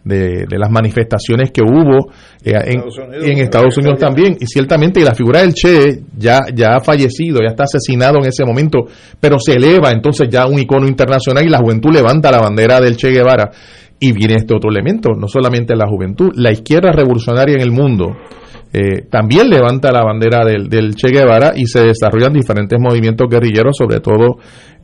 [0.04, 2.12] De, de, las manifestaciones que hubo
[2.44, 6.42] eh, en, Estados Unidos, en Estados Unidos también y ciertamente la figura del Che ya
[6.54, 8.84] ya ha fallecido ya está asesinado en ese momento
[9.18, 12.96] pero se eleva entonces ya un icono internacional y la juventud levanta la bandera del
[12.96, 13.50] Che Guevara
[13.98, 18.16] y viene este otro elemento, no solamente la juventud, la izquierda revolucionaria en el mundo
[18.72, 24.00] eh, también levanta la bandera del, Che Guevara y se desarrollan diferentes movimientos guerrilleros, sobre
[24.00, 24.36] todo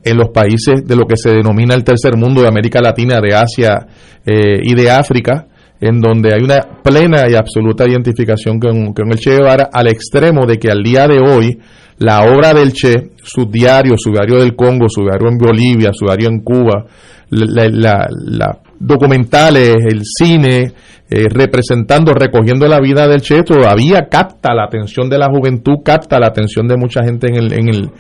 [0.03, 3.35] en los países de lo que se denomina el tercer mundo de América Latina, de
[3.35, 3.87] Asia
[4.25, 5.47] eh, y de África,
[5.81, 10.47] en donde hay una plena y absoluta identificación con, con, el Che Guevara, al extremo
[10.47, 11.59] de que al día de hoy
[11.99, 16.07] la obra del Che, su diario, su diario del Congo, su diario en Bolivia, su
[16.07, 16.87] diario en Cuba,
[17.31, 20.73] la, la, documentales, el cine,
[21.09, 26.19] eh, representando, recogiendo la vida del Che, todavía capta la atención de la juventud, capta
[26.19, 27.91] la atención de mucha gente en el, en el,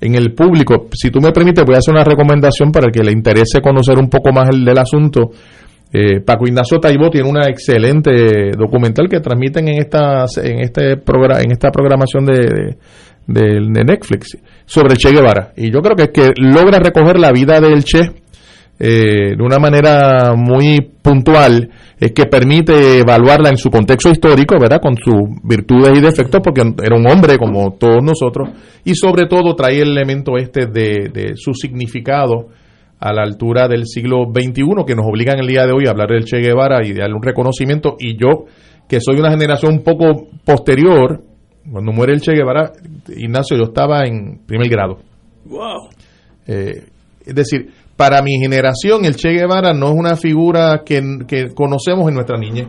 [0.00, 0.88] en el público.
[0.92, 3.98] Si tú me permites, voy a hacer una recomendación para el que le interese conocer
[3.98, 5.30] un poco más el del asunto.
[5.92, 11.42] Eh, Paco Ignacio Taibo tiene una excelente documental que transmiten en esta, en este programa,
[11.42, 12.76] en esta programación de,
[13.26, 15.52] de Netflix sobre Che Guevara.
[15.56, 18.21] Y yo creo que es que logra recoger la vida del Che
[18.78, 24.80] eh, de una manera muy puntual eh, que permite evaluarla en su contexto histórico, ¿verdad?
[24.82, 28.50] Con sus virtudes y defectos, porque era un hombre como todos nosotros,
[28.84, 32.48] y sobre todo trae el elemento este de, su significado
[32.98, 35.90] a la altura del siglo XXI, que nos obliga en el día de hoy a
[35.90, 38.46] hablar del Che Guevara y darle un reconocimiento, y yo,
[38.88, 41.22] que soy una generación un poco posterior,
[41.70, 42.72] cuando muere el Che Guevara,
[43.16, 44.98] Ignacio, yo estaba en primer grado.
[45.44, 45.88] Wow.
[46.46, 46.84] Eh,
[47.24, 47.70] es decir,
[48.02, 51.00] para mi generación el Che Guevara no es una figura que,
[51.54, 52.66] conocemos en nuestra niñez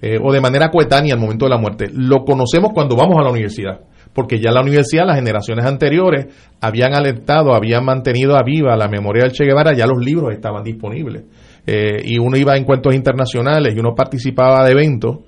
[0.00, 1.90] eh, o de manera coetánea al momento de la muerte.
[1.92, 3.80] Lo conocemos cuando vamos a la universidad,
[4.14, 9.24] porque ya la universidad las generaciones anteriores habían alentado, habían mantenido a viva la memoria
[9.24, 11.24] del Che Guevara, ya los libros estaban disponibles.
[11.66, 15.18] Eh, y uno iba a encuentros internacionales y uno participaba de eventos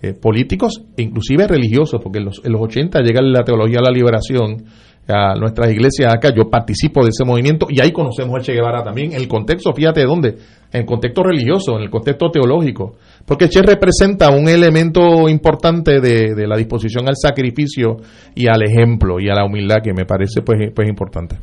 [0.00, 3.90] eh, políticos e inclusive religiosos, porque en los, en los 80 llega la teología de
[3.90, 4.66] la liberación
[5.08, 8.82] a nuestras iglesias acá, yo participo de ese movimiento y ahí conocemos al Che Guevara
[8.82, 10.28] también, en el contexto, fíjate de dónde,
[10.70, 12.96] en el contexto religioso, en el contexto teológico,
[13.26, 17.96] porque Che representa un elemento importante de, de la disposición al sacrificio
[18.34, 21.36] y al ejemplo y a la humildad que me parece pues, pues importante.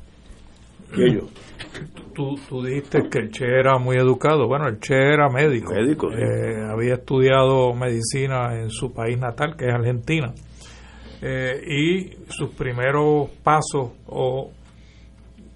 [2.15, 4.47] Tú, tú dijiste que el Che era muy educado.
[4.47, 5.73] Bueno, el Che era médico.
[5.73, 6.21] Médico, sí.
[6.21, 10.33] Eh, había estudiado medicina en su país natal, que es Argentina.
[11.21, 14.51] Eh, y sus primeros pasos o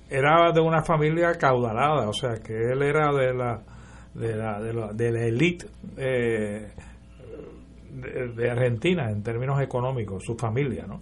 [0.10, 3.62] era de una familia caudalada, o sea que él era de la
[4.14, 5.66] de la, de la, de la elite
[5.97, 6.68] eh,
[7.91, 11.01] de, de Argentina en términos económicos, su familia, ¿no?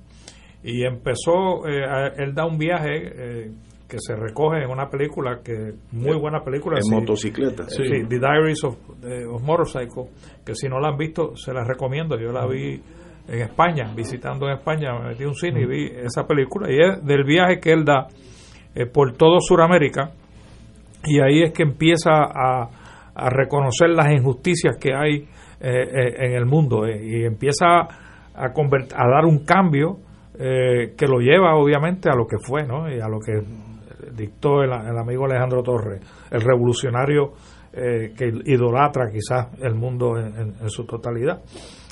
[0.63, 3.11] Y empezó, eh, a- él da un viaje
[3.45, 3.51] eh,
[3.87, 6.93] que se recoge en una película que muy buena película En sí.
[6.95, 7.69] motocicleta.
[7.69, 10.09] Sí, The Diaries of, eh, of Motorcycle,
[10.45, 12.19] que si no la han visto, se la recomiendo.
[12.19, 12.81] Yo la vi
[13.27, 16.71] en España, visitando en España, me metí a un cine y vi esa película.
[16.71, 18.07] Y es del viaje que él da
[18.73, 20.11] eh, por todo Sudamérica.
[21.03, 22.69] Y ahí es que empieza a,
[23.29, 25.25] reconocer las injusticias que hay eh,
[25.59, 26.85] eh, en el mundo.
[26.85, 27.79] eh, y empieza
[28.35, 29.97] a, convert- a dar un cambio
[30.37, 32.87] que lo lleva obviamente a lo que fue, ¿no?
[32.87, 33.41] Y a lo que
[34.15, 35.99] dictó el, amigo Alejandro Torres,
[36.29, 37.33] el revolucionario
[37.73, 41.41] que idolatra quizás el mundo en su totalidad.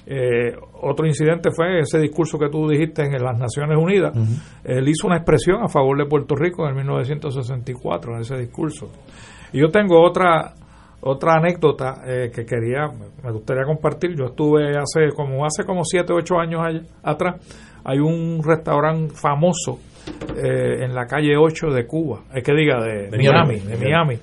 [0.07, 4.13] Eh, otro incidente fue ese discurso que tú dijiste en las Naciones Unidas.
[4.63, 8.91] Él hizo una expresión a favor de Puerto Rico en 1964 en ese discurso.
[9.53, 10.53] Y yo tengo otra
[11.01, 12.87] otra anécdota eh, que quería
[13.23, 14.15] me gustaría compartir.
[14.17, 17.35] Yo estuve hace como hace como 7 o 8 años allá- atrás.
[17.83, 19.79] Hay un restaurante famoso
[20.35, 23.59] eh, en la calle 8 de Cuba, es que diga de, De Miami, Miami.
[23.59, 24.15] de Miami.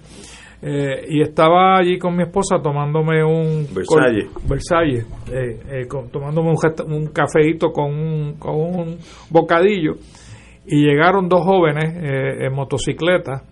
[0.65, 4.29] Eh, y estaba allí con mi esposa tomándome un Versalles.
[4.33, 8.97] con- Versalles, eh, eh, con- tomándome un, un cafeíto con un, con un
[9.29, 9.95] bocadillo
[10.65, 13.43] y llegaron dos jóvenes eh, en motocicleta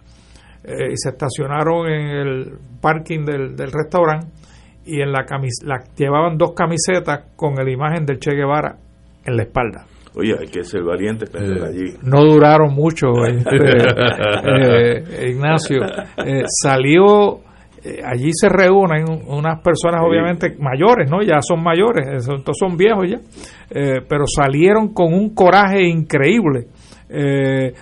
[0.62, 4.28] eh, y se estacionaron en el parking del, del restaurante
[4.86, 8.76] y en la, camis la llevaban dos camisetas con la imagen del Che Guevara
[9.24, 9.84] en la espalda.
[10.16, 11.94] Oye, hay que ser valiente para Eh, allí.
[12.02, 13.56] No duraron mucho, este,
[15.24, 15.82] eh, Ignacio.
[16.24, 17.40] Eh, salió,
[17.84, 21.22] eh, allí se reúnen unas personas obviamente mayores, ¿no?
[21.22, 22.42] Ya son mayores, eh, son-
[22.76, 23.18] viejos ya,
[23.70, 26.66] eh, pero salieron con un coraje increíble.
[27.12, 27.72] eh,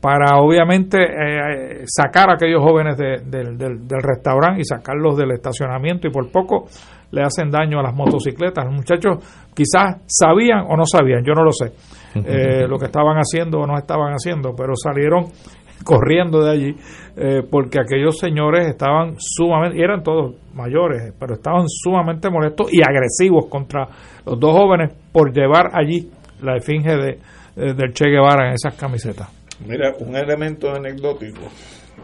[0.00, 5.32] para obviamente eh, sacar a aquellos jóvenes de- del- del, del restaurante y sacarlos del
[5.32, 6.68] estacionamiento y por poco
[7.10, 8.64] le hacen daño a las motocicletas.
[8.64, 9.18] Los muchachos
[9.54, 11.72] quizás sabían o no sabían, yo no lo sé,
[12.14, 15.26] eh, lo que estaban haciendo o no estaban haciendo, pero salieron
[15.84, 16.76] corriendo de allí
[17.16, 22.80] eh, porque aquellos señores estaban sumamente, y eran todos mayores, pero estaban sumamente molestos y
[22.80, 23.88] agresivos contra
[24.24, 26.08] los dos jóvenes por llevar allí
[26.42, 27.10] la esfinge de,
[27.56, 29.28] eh, del Che Guevara en esas camisetas.
[29.66, 31.48] Mira, un elemento anecdótico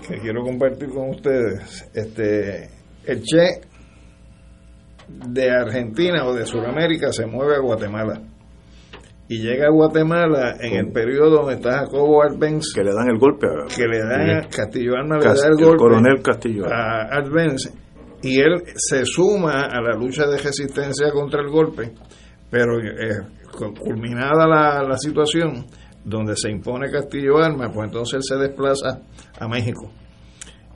[0.09, 1.89] que quiero compartir con ustedes.
[1.95, 2.69] Este,
[3.07, 3.74] el Che
[5.09, 8.21] de Argentina o de Sudamérica se mueve a Guatemala.
[9.27, 13.19] Y llega a Guatemala en el periodo donde está Jacobo Arbenz, Que le dan el
[13.19, 16.67] golpe a que le da Castillo Arma, le da el el golpe coronel Castillo.
[16.67, 17.73] a Arbenz.
[18.23, 21.93] Y él se suma a la lucha de resistencia contra el golpe,
[22.51, 25.67] pero eh, cu- culminada la, la situación,
[26.05, 29.01] donde se impone Castillo Arma, pues entonces él se desplaza
[29.39, 29.91] a México.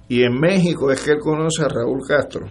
[0.09, 2.47] Y en México es que él conoce a Raúl Castro.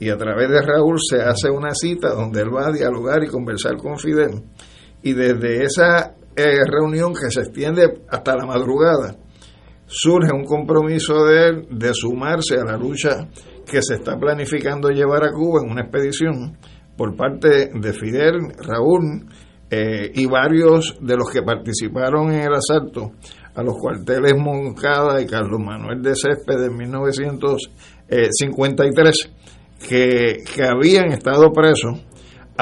[0.00, 3.28] Y a través de Raúl se hace una cita donde él va a dialogar y
[3.28, 4.42] conversar con Fidel.
[5.02, 9.16] Y desde esa eh, reunión que se extiende hasta la madrugada,
[9.86, 13.28] surge un compromiso de él de sumarse a la lucha
[13.70, 16.56] que se está planificando llevar a Cuba en una expedición
[16.96, 19.26] por parte de Fidel, Raúl
[19.70, 23.12] eh, y varios de los que participaron en el asalto
[23.54, 29.30] a los cuarteles Moncada y Carlos Manuel de Césped en 1953,
[29.88, 32.00] que, que habían estado presos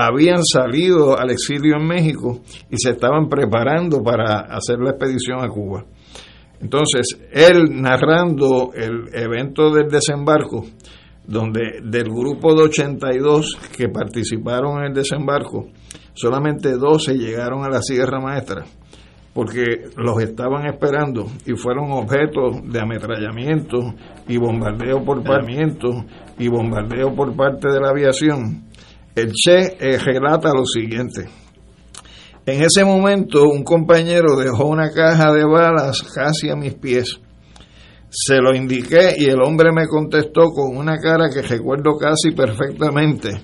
[0.00, 2.40] habían salido al exilio en México
[2.70, 5.84] y se estaban preparando para hacer la expedición a Cuba.
[6.60, 10.64] Entonces, él narrando el evento del desembarco,
[11.26, 15.68] donde del grupo de 82 que participaron en el desembarco,
[16.14, 18.64] solamente 12 llegaron a la Sierra Maestra,
[19.38, 23.94] porque los estaban esperando y fueron objeto de ametrallamiento
[24.26, 26.04] y bombardeo por parmiento
[26.40, 28.64] y bombardeo por parte de la aviación.
[29.14, 31.28] El Che eh, relata lo siguiente.
[32.46, 37.20] En ese momento un compañero dejó una caja de balas casi a mis pies.
[38.10, 43.40] Se lo indiqué y el hombre me contestó con una cara que recuerdo casi perfectamente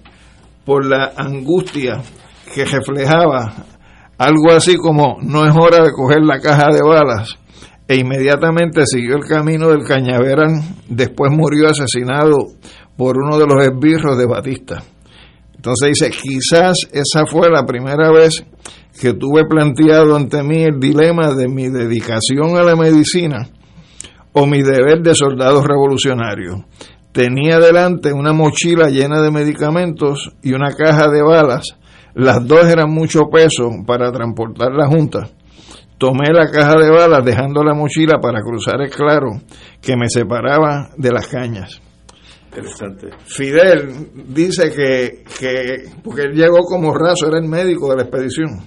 [0.64, 2.02] por la angustia
[2.52, 3.73] que reflejaba
[4.18, 7.38] algo así como no es hora de coger la caja de balas
[7.86, 10.52] e inmediatamente siguió el camino del cañaveral,
[10.88, 12.36] después murió asesinado
[12.96, 14.82] por uno de los esbirros de Batista.
[15.54, 18.44] Entonces dice, quizás esa fue la primera vez
[19.00, 23.48] que tuve planteado ante mí el dilema de mi dedicación a la medicina
[24.32, 26.66] o mi deber de soldado revolucionario.
[27.12, 31.76] Tenía delante una mochila llena de medicamentos y una caja de balas.
[32.14, 35.28] Las dos eran mucho peso para transportar la junta.
[35.98, 39.30] Tomé la caja de balas dejando la mochila para cruzar el claro
[39.80, 41.80] que me separaba de las cañas.
[42.46, 43.10] Interesante.
[43.24, 48.60] Fidel dice que, que, porque él llegó como raso, era el médico de la expedición,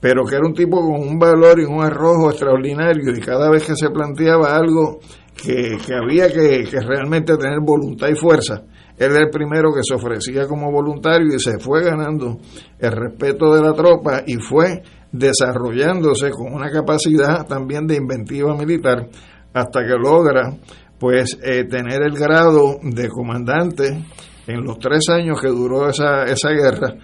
[0.00, 3.64] pero que era un tipo con un valor y un arrojo extraordinario y cada vez
[3.64, 5.00] que se planteaba algo
[5.36, 8.62] que, que había que, que realmente tener voluntad y fuerza,
[8.96, 12.38] él era el primero que se ofrecía como voluntario y se fue ganando
[12.78, 19.08] el respeto de la tropa y fue desarrollándose con una capacidad también de inventiva militar
[19.52, 20.56] hasta que logra
[20.98, 24.04] pues eh, tener el grado de comandante
[24.46, 26.94] en los tres años que duró esa, esa guerra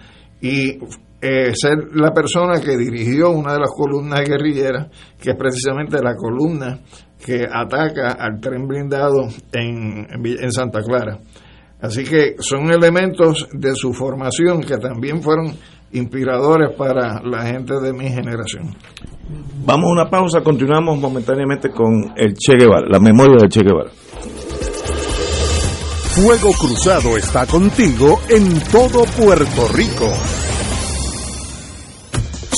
[0.41, 0.77] y
[1.21, 4.87] eh, ser la persona que dirigió una de las columnas guerrilleras,
[5.19, 6.79] que es precisamente la columna
[7.23, 11.19] que ataca al tren blindado en, en Santa Clara.
[11.81, 15.55] Así que son elementos de su formación que también fueron
[15.93, 18.75] inspiradores para la gente de mi generación.
[19.65, 23.91] Vamos a una pausa, continuamos momentáneamente con el Che Guevara, la memoria del Che Guevara.
[26.11, 30.11] Fuego Cruzado está contigo en todo Puerto Rico.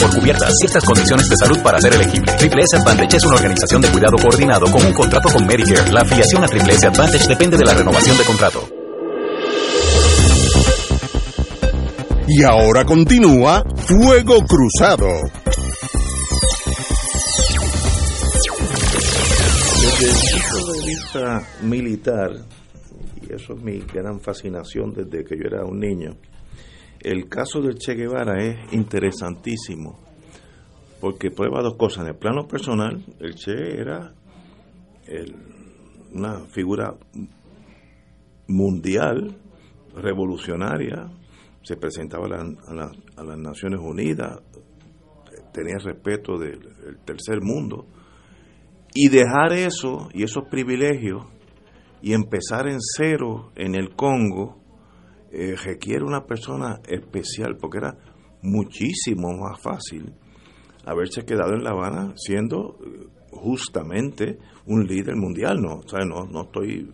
[0.00, 0.54] Por cubiertas.
[0.58, 2.32] Ciertas condiciones de salud para ser elegible.
[2.32, 5.92] Triple S Advantage es una organización de cuidado coordinado con un contrato con Medicare.
[5.92, 8.68] La afiliación a Triple S Advantage depende de la renovación de contrato.
[12.26, 15.08] Y ahora continúa Fuego Cruzado.
[19.98, 22.30] Desde el punto de vista militar,
[23.28, 26.16] y eso es mi gran fascinación desde que yo era un niño,
[27.02, 29.98] el caso del Che Guevara es interesantísimo,
[31.00, 32.04] porque prueba dos cosas.
[32.04, 34.12] En el plano personal, el Che era
[36.12, 36.94] una figura
[38.48, 39.36] mundial,
[39.94, 41.10] revolucionaria,
[41.62, 44.40] se presentaba a, la- a la- a las Naciones Unidas,
[45.52, 46.60] tenía respeto del
[47.04, 47.86] tercer mundo,
[48.94, 51.24] y dejar eso y esos privilegios
[52.02, 54.59] y empezar en cero en el Congo
[55.32, 57.96] eh, requiere una persona especial, porque era
[58.42, 60.12] muchísimo más fácil
[60.84, 66.42] haberse quedado en La Habana siendo eh, justamente un líder mundial, no, o no, no
[66.42, 66.90] estoy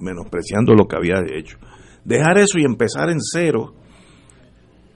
[0.00, 1.58] menospreciando lo que había hecho.
[2.04, 3.74] Dejar eso y empezar en cero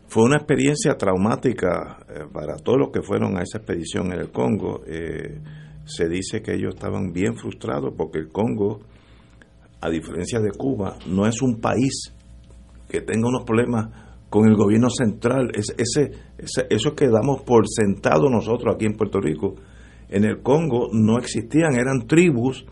[0.08, 4.30] fue una experiencia traumática eh, para todos los que fueron a esa expedición en el
[4.30, 4.82] Congo.
[4.86, 5.40] Eh,
[5.84, 8.80] se dice que ellos estaban bien frustrados porque el Congo,
[9.80, 12.15] a diferencia de Cuba, no es un país
[12.96, 13.88] que tenga unos problemas
[14.30, 15.50] con el gobierno central.
[15.54, 19.54] Es, ese, ese, eso que damos por sentado nosotros aquí en Puerto Rico,
[20.08, 22.64] en el Congo no existían, eran tribus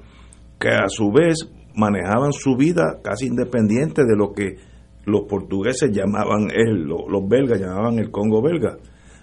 [0.59, 4.57] que a su vez manejaban su vida casi independiente de lo que
[5.05, 8.79] los portugueses llamaban él, los belgas llamaban el Congo belga.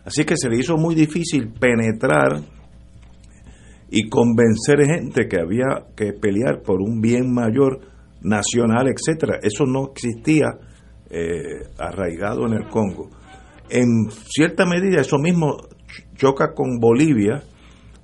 [0.06, 2.42] Así que se le hizo muy difícil penetrar
[3.90, 7.80] y convencer gente que había que pelear por un bien mayor
[8.22, 9.40] nacional, etcétera.
[9.42, 10.46] Eso no existía
[11.12, 13.10] eh, arraigado en el Congo.
[13.70, 15.58] En cierta medida eso mismo
[16.16, 17.44] choca con Bolivia,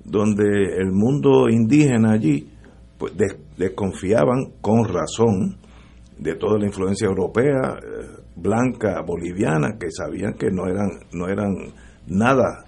[0.04, 0.44] donde
[0.78, 2.48] el mundo indígena allí
[2.98, 3.12] pues,
[3.56, 5.58] desconfiaban con razón
[6.18, 11.54] de toda la influencia europea, eh, blanca, boliviana, que sabían que no eran, no eran
[12.06, 12.64] nada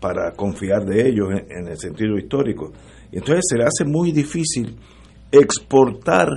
[0.00, 2.72] para confiar de ellos en, el sentido histórico.
[3.10, 4.76] Entonces se le hace muy difícil
[5.30, 6.28] exportar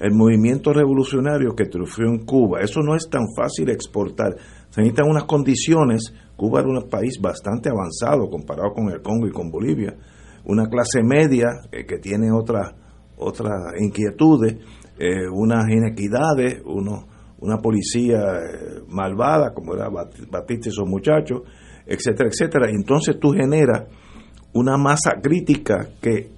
[0.00, 2.60] el movimiento revolucionario que triunfó en Cuba.
[2.60, 4.36] Eso no es tan fácil exportar.
[4.70, 6.12] Se necesitan unas condiciones.
[6.36, 9.96] Cuba era un país bastante avanzado comparado con el Congo y con Bolivia.
[10.44, 12.74] Una clase media eh, que tiene otras
[13.18, 14.56] otras inquietudes,
[14.98, 21.42] eh, unas inequidades, una policía eh, malvada, como era Batista y esos muchachos,
[21.86, 22.70] etcétera, etcétera.
[22.70, 23.84] Entonces tú generas
[24.52, 26.30] una masa crítica que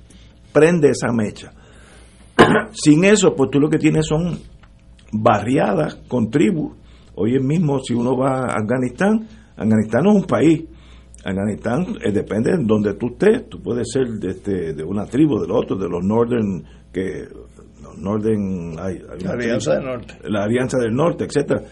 [0.53, 1.53] prende esa mecha.
[2.73, 4.39] Sin eso, pues tú lo que tienes son
[5.13, 6.77] barriadas con tribus.
[7.15, 9.27] Hoy mismo, si uno va a Afganistán,
[9.57, 10.65] Afganistán no es un país.
[11.25, 13.49] Afganistán eh, depende de donde tú estés.
[13.49, 17.29] Tú puedes ser de, este, de una tribu, del otro, de los Northern, que
[17.99, 21.63] Northern, la Alianza del Norte, la Alianza del Norte, etcétera,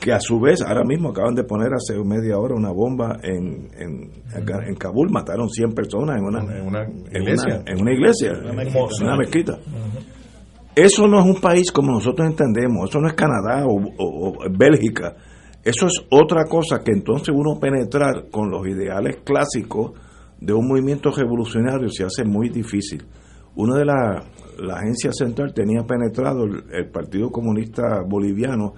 [0.00, 3.68] que a su vez ahora mismo acaban de poner hace media hora una bomba en,
[3.78, 8.32] en, en Kabul, mataron 100 personas en una, en una iglesia, en una, iglesia,
[9.00, 9.58] una mezquita.
[10.74, 15.14] Eso no es un país como nosotros entendemos, eso no es Canadá o, Bélgica,
[15.62, 19.92] eso es otra cosa que entonces uno penetrar con los ideales clásicos
[20.40, 23.04] de un movimiento revolucionario se hace muy difícil.
[23.54, 24.26] Una de las
[24.58, 28.74] la agencia central tenía penetrado el, Partido Comunista Boliviano,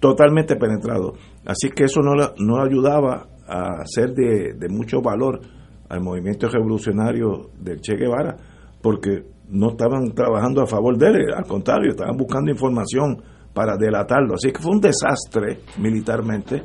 [0.00, 1.14] totalmente penetrado.
[1.44, 5.40] Así que eso no, no ayudaba a ser de, de mucho valor
[5.88, 8.36] al movimiento revolucionario del Che Guevara,
[8.82, 13.22] porque no estaban trabajando a favor de él, al contrario, estaban buscando información
[13.52, 14.34] para delatarlo.
[14.34, 16.62] Así que fue un desastre militarmente.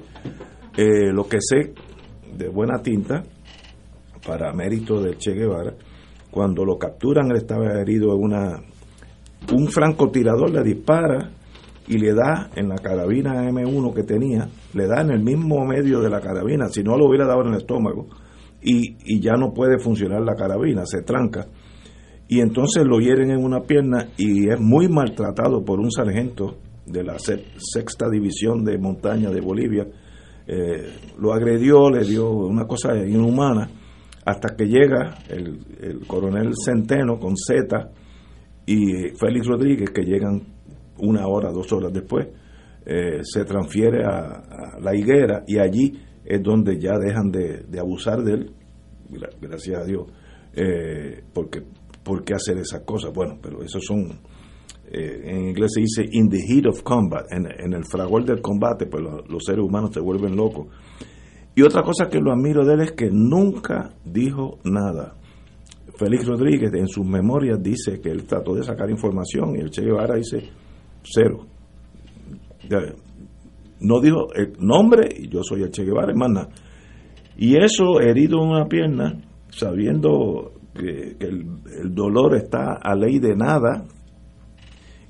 [0.75, 1.73] Eh, lo que sé
[2.35, 3.23] de buena tinta,
[4.25, 5.73] para mérito del Che Guevara,
[6.31, 8.61] cuando lo capturan, él estaba herido en una.
[9.53, 11.29] Un francotirador le dispara
[11.87, 15.99] y le da en la carabina M1 que tenía, le da en el mismo medio
[15.99, 18.07] de la carabina, si no lo hubiera dado en el estómago,
[18.61, 21.47] y, y ya no puede funcionar la carabina, se tranca.
[22.27, 27.03] Y entonces lo hieren en una pierna y es muy maltratado por un sargento de
[27.03, 29.87] la sexta división de montaña de Bolivia.
[30.45, 33.69] Eh, lo agredió, le dio una cosa inhumana,
[34.25, 37.91] hasta que llega el, coronel Centeno con Z
[38.65, 40.41] y Félix Rodríguez, que llegan
[40.99, 42.27] una hora, dos horas después,
[42.85, 45.93] eh, se transfiere a, la higuera y allí
[46.25, 48.51] es donde ya dejan de, abusar de él,
[49.41, 50.07] gracias a Dios,
[50.53, 51.63] eh, porque
[52.07, 53.11] ¿por qué hacer esas cosas?
[53.13, 54.19] Bueno, pero esos son,
[54.89, 58.85] eh, en inglés se dice in the heat of combat, en, el fragor del combate,
[58.85, 60.67] pues los seres humanos se vuelven locos
[61.57, 65.15] y otra cosa que lo admiro de él es que nunca dijo nada.
[65.95, 69.81] Félix Rodríguez en sus memorias dice que él trató de sacar información y el Che
[69.81, 70.51] Guevara dice
[71.01, 71.47] cero.
[73.79, 76.47] No dijo el nombre y yo soy el Che Guevara, hermana.
[77.37, 83.85] Y eso herido en una pierna, sabiendo que, el, dolor está a ley de nada,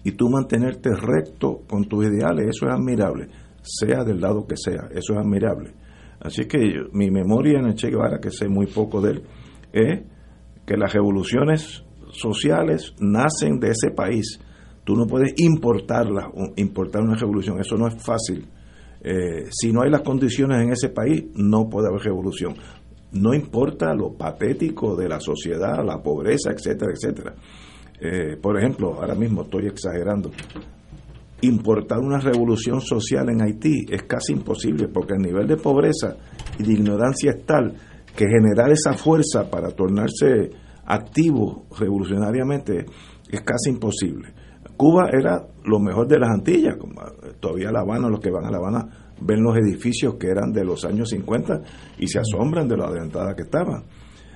[0.03, 3.27] y tú mantenerte recto con tus ideales, eso es admirable,
[3.61, 5.73] sea del lado que sea, eso es admirable.
[6.19, 6.57] Así que
[6.93, 9.23] mi memoria en el Che Guevara, que sé muy poco de él,
[9.71, 10.01] es
[10.65, 14.39] que las revoluciones sociales nacen de ese país.
[14.83, 18.47] Tú no puedes importarlas, importar una revolución, eso no es fácil.
[19.01, 22.55] Eh, si no hay las condiciones en ese país, no puede haber revolución.
[23.13, 27.35] No importa lo patético de la sociedad, la pobreza, etcétera, etcétera.
[27.99, 30.31] Eh, por ejemplo, ahora mismo estoy exagerando,
[31.41, 36.15] importar una revolución social en Haití es casi imposible porque el nivel de pobreza
[36.57, 37.73] y de ignorancia es tal
[38.15, 40.49] que generar esa fuerza para tornarse
[40.85, 42.85] activo revolucionariamente
[43.29, 44.33] es casi imposible.
[44.75, 47.01] Cuba era lo mejor de las Antillas, como
[47.39, 50.63] todavía La Habana, los que van a La Habana ven los edificios que eran de
[50.63, 51.61] los años 50
[51.99, 53.83] y se asombran de lo adelantada que estaban.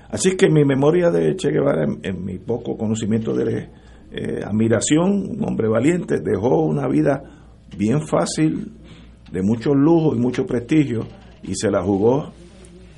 [0.10, 3.70] Así que mi memoria de Che Guevara, en, mi poco conocimiento de
[4.12, 7.24] eh, admiración, un hombre valiente, dejó una vida
[7.78, 8.74] bien fácil,
[9.32, 11.08] de mucho lujo y mucho prestigio,
[11.44, 12.34] y se la jugó,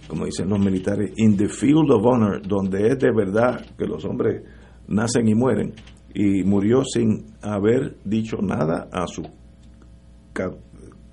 [0.07, 4.03] como dicen los militares, in the field of honor, donde es de verdad que los
[4.05, 4.41] hombres
[4.87, 5.73] nacen y mueren,
[6.15, 9.27] y murió sin haber dicho nada a sus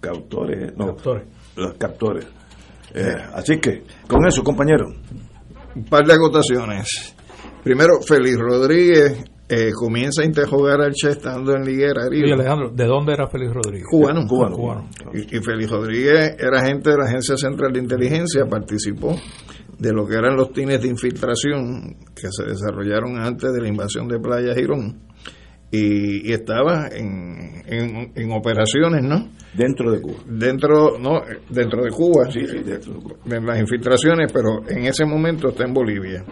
[0.01, 0.96] captores, no,
[1.57, 2.26] los captores.
[2.94, 4.86] Eh, así que, con eso, compañero.
[5.76, 7.14] Un par de acotaciones.
[7.62, 12.05] Primero, Félix Rodríguez eh, comienza a interrogar al Che estando en Liguera.
[12.05, 13.86] Alejandro, ¿de dónde era Félix Rodríguez?
[13.88, 14.26] Cubano.
[14.26, 14.88] Cubano.
[15.12, 19.14] Y, y, Félix Rodríguez era agente de la Agencia Central de Inteligencia, participó
[19.78, 24.09] de lo que eran los tines de infiltración que se desarrollaron antes de la invasión
[24.09, 25.01] de Playa Girón.
[25.72, 27.62] Y, estaba en,
[28.14, 29.28] en, operaciones, ¿no?
[29.54, 30.18] Dentro de Cuba.
[30.26, 32.30] Dentro, no, dentro de Cuba.
[32.30, 33.16] Sí, sí, dentro de Cuba.
[33.26, 36.24] En las infiltraciones, pero en ese momento está en Bolivia.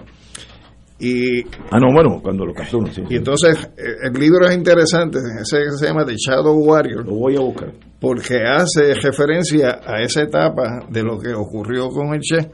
[1.00, 3.02] Y, ah, no, bueno, cuando lo capturó, sí.
[3.08, 7.06] Y entonces, eh, el libro es interesante, ese se llama The Shadow Warrior.
[7.06, 7.72] Lo voy a buscar.
[8.00, 12.50] Porque hace referencia a esa etapa de lo que ocurrió con el Che.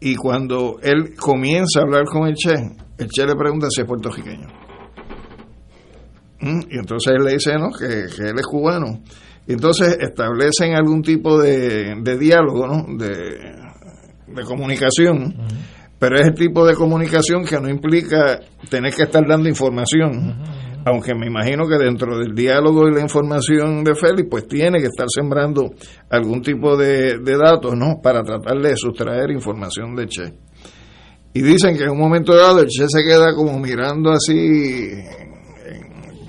[0.00, 2.54] Y cuando él comienza a hablar con el Che,
[2.98, 4.59] el Che le pregunta si es puertorriqueño.
[6.40, 6.60] ¿Mm?
[6.70, 7.70] Y entonces él le dice, ¿no?
[7.70, 9.02] Que, él es cubano.
[9.46, 12.86] Y entonces establecen algún tipo de, diálogo, ¿no?
[12.96, 13.58] De,
[14.44, 15.34] comunicación.
[15.98, 20.34] Pero es el tipo de comunicación que no implica tener que estar dando información.
[20.86, 24.86] Aunque me imagino que dentro del diálogo y la información de Félix, pues tiene que
[24.86, 25.74] estar sembrando
[26.08, 28.00] algún tipo de, datos, ¿no?
[28.02, 30.32] Para tratar de sustraer información de Che.
[31.34, 34.90] Y dicen que en un momento dado el Che se queda como mirando así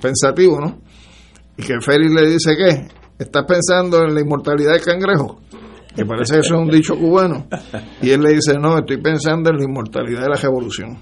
[0.02, 0.80] pensativo, ¿no?
[1.58, 2.88] Y que Félix le dice que
[3.24, 5.41] estás pensando en la inmortalidad del cangrejo,
[5.95, 7.47] que parece que eso es un dicho cubano,
[8.02, 10.97] y él le dice, no, estoy pensando en la inmortalidad de la revolución.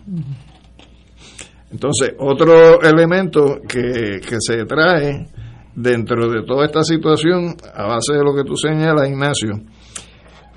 [1.72, 5.28] Entonces, otro elemento que, que se trae
[5.76, 9.62] dentro de toda esta situación, a base de lo que tú señalas, Ignacio,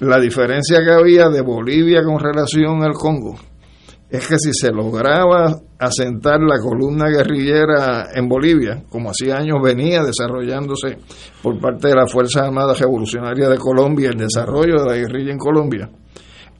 [0.01, 3.39] la diferencia que había de Bolivia con relación al Congo,
[4.13, 10.03] es que si se lograba asentar la columna guerrillera en Bolivia, como hacía años venía
[10.03, 10.99] desarrollándose
[11.43, 15.39] por parte de la Fuerza Armada Revolucionaria de Colombia, el desarrollo de la guerrilla en
[15.39, 15.89] Colombia,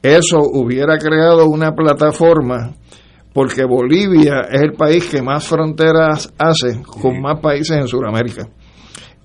[0.01, 2.73] eso hubiera creado una plataforma
[3.31, 8.47] porque Bolivia es el país que más fronteras hace con más países en Sudamérica.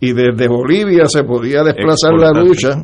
[0.01, 2.77] Y desde Bolivia se podía desplazar la lucha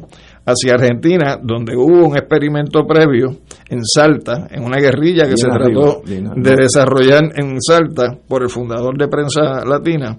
[0.46, 3.38] hacia Argentina, donde hubo un experimento previo
[3.68, 8.96] en Salta, en una guerrilla que se trató de desarrollar en Salta por el fundador
[8.98, 10.18] de Prensa Latina,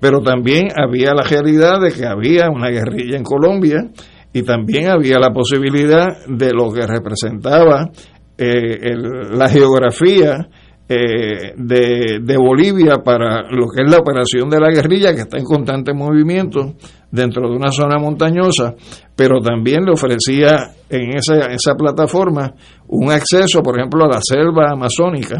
[0.00, 3.88] pero también había la realidad de que había una guerrilla en Colombia
[4.32, 7.90] y también había la posibilidad de lo que representaba
[8.36, 10.48] eh, la geografía
[10.94, 15.38] eh, de, de, Bolivia para lo que es la operación de la guerrilla, que está
[15.38, 16.74] en constante movimiento
[17.10, 18.74] dentro de una zona montañosa,
[19.16, 22.52] pero también le ofrecía en esa, esa plataforma
[22.88, 25.36] un acceso, por ejemplo, a la selva amazónica,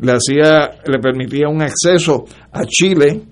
[0.00, 3.22] le, hacía, le permitía un acceso a Chile,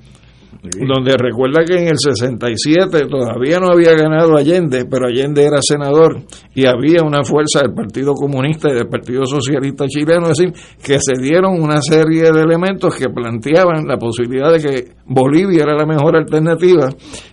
[0.63, 6.23] donde recuerda que en el 67 todavía no había ganado Allende, pero Allende era senador
[6.55, 10.99] y había una fuerza del Partido Comunista y del Partido Socialista chileno, es decir, que
[11.01, 15.87] se dieron una serie de elementos que planteaban la posibilidad de que Bolivia era la
[15.87, 16.89] mejor alternativa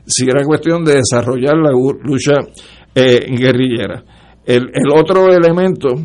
[0.06, 2.34] si era cuestión de desarrollar la lucha
[2.94, 4.04] eh, guerrillera.
[4.46, 5.96] El, el otro elemento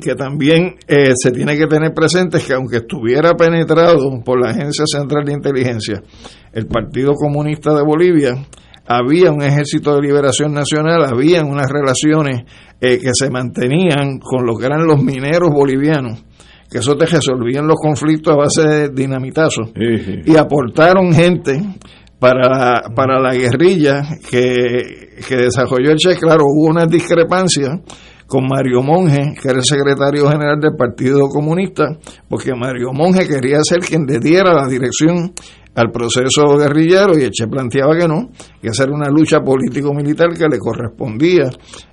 [0.00, 4.50] que también eh, se tiene que tener presente es que aunque estuviera penetrado por la
[4.50, 6.02] Agencia Central de Inteligencia,
[6.52, 8.34] el Partido Comunista de Bolivia,
[8.86, 12.44] había un ejército de liberación nacional, había unas relaciones
[12.80, 16.24] eh, que se mantenían con lo que eran los mineros bolivianos,
[16.70, 19.70] que eso te resolvían los conflictos a base de dinamitazos,
[20.24, 21.60] y aportaron gente
[22.18, 27.80] para, para la guerrilla que, que desarrolló el Che, claro, hubo unas discrepancias
[28.26, 31.96] con Mario Monge, que era el secretario general del Partido Comunista,
[32.28, 35.32] porque Mario Monge quería ser quien le diera la dirección
[35.76, 40.48] al proceso guerrillero y Eche planteaba que no, que esa era una lucha político-militar que
[40.48, 41.50] le correspondía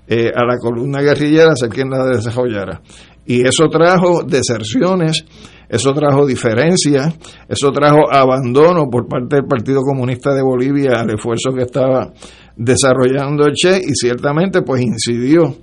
[0.07, 2.81] eh, a la columna guerrillera ser quien la desarrollara.
[3.25, 5.25] Y eso trajo deserciones,
[5.67, 7.13] eso trajo diferencias,
[7.47, 12.11] eso trajo abandono por parte del Partido Comunista de Bolivia al esfuerzo que estaba
[12.55, 15.55] desarrollando Che y ciertamente pues incidió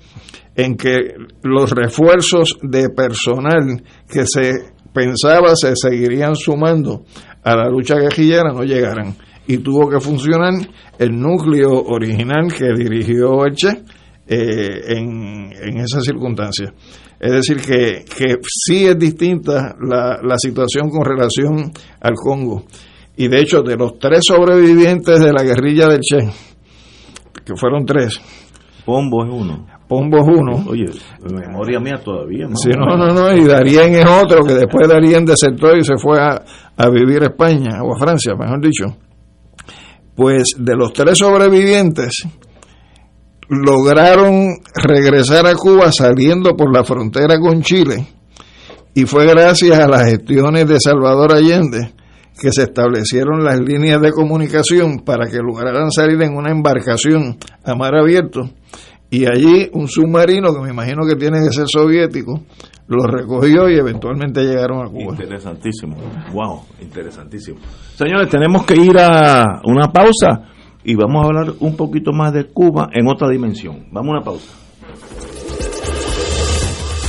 [0.61, 7.04] en que los refuerzos de personal que se pensaba se seguirían sumando
[7.42, 10.52] a la lucha guerrillera no llegaran y tuvo que funcionar
[10.98, 13.68] el núcleo original que dirigió el Che
[14.26, 16.72] eh, en, en esas circunstancias.
[17.18, 22.64] Es decir, que, que sí es distinta la, la situación con relación al Congo.
[23.16, 26.30] Y de hecho, de los tres sobrevivientes de la guerrilla del Che,
[27.44, 28.20] que fueron tres.
[28.84, 29.79] Pombo es uno.
[29.91, 30.64] Pombo es uno.
[30.68, 30.86] Oye,
[31.28, 32.47] memoria mía todavía.
[32.47, 32.55] ¿no?
[32.55, 36.16] Sí, no, no, no, y Darien es otro, que después Darien desertó y se fue
[36.16, 36.41] a,
[36.76, 38.84] a vivir a España, o a Francia, mejor dicho.
[40.14, 42.22] Pues de los tres sobrevivientes,
[43.49, 48.07] lograron regresar a Cuba saliendo por la frontera con Chile
[48.95, 51.95] y fue gracias a las gestiones de Salvador Allende
[52.41, 57.74] que se establecieron las líneas de comunicación para que lograran salir en una embarcación a
[57.74, 58.51] mar abierto
[59.11, 62.40] y allí un submarino que me imagino que tiene que ser soviético
[62.90, 65.12] lo recogió y eventualmente llegaron a Cuba.
[65.12, 65.96] Interesantísimo.
[66.32, 67.58] Wow, interesantísimo.
[67.94, 70.48] Señores, tenemos que ir a una pausa
[70.82, 73.86] y vamos a hablar un poquito más de Cuba en otra dimensión.
[73.92, 74.52] Vamos a una pausa.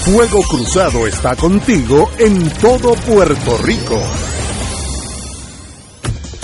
[0.03, 3.97] Fuego Cruzado está contigo en todo Puerto Rico.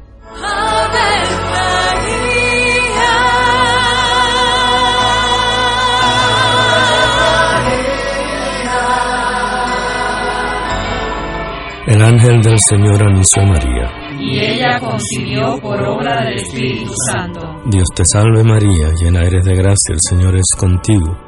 [11.89, 13.91] El ángel del Señor anunció a María.
[14.21, 17.41] Y ella concibió por obra del Espíritu Santo.
[17.67, 21.28] Dios te salve María, llena eres de gracia, el Señor es contigo.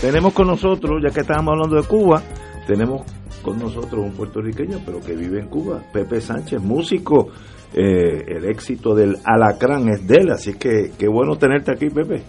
[0.00, 2.22] Tenemos con nosotros, ya que estábamos hablando de Cuba,
[2.66, 3.02] tenemos
[3.42, 7.28] con nosotros un puertorriqueño, pero que vive en Cuba, Pepe Sánchez, músico.
[7.72, 12.22] Eh, el éxito del Alacrán es de él, así que qué bueno tenerte aquí, Pepe.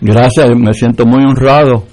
[0.00, 1.84] Gracias, me siento muy honrado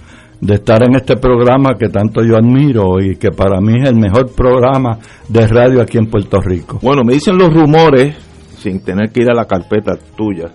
[0.42, 3.96] de estar en este programa que tanto yo admiro y que para mí es el
[3.96, 4.98] mejor programa
[5.28, 6.80] de radio aquí en Puerto Rico.
[6.82, 8.16] Bueno, me dicen los rumores,
[8.58, 10.48] sin tener que ir a la carpeta tuya,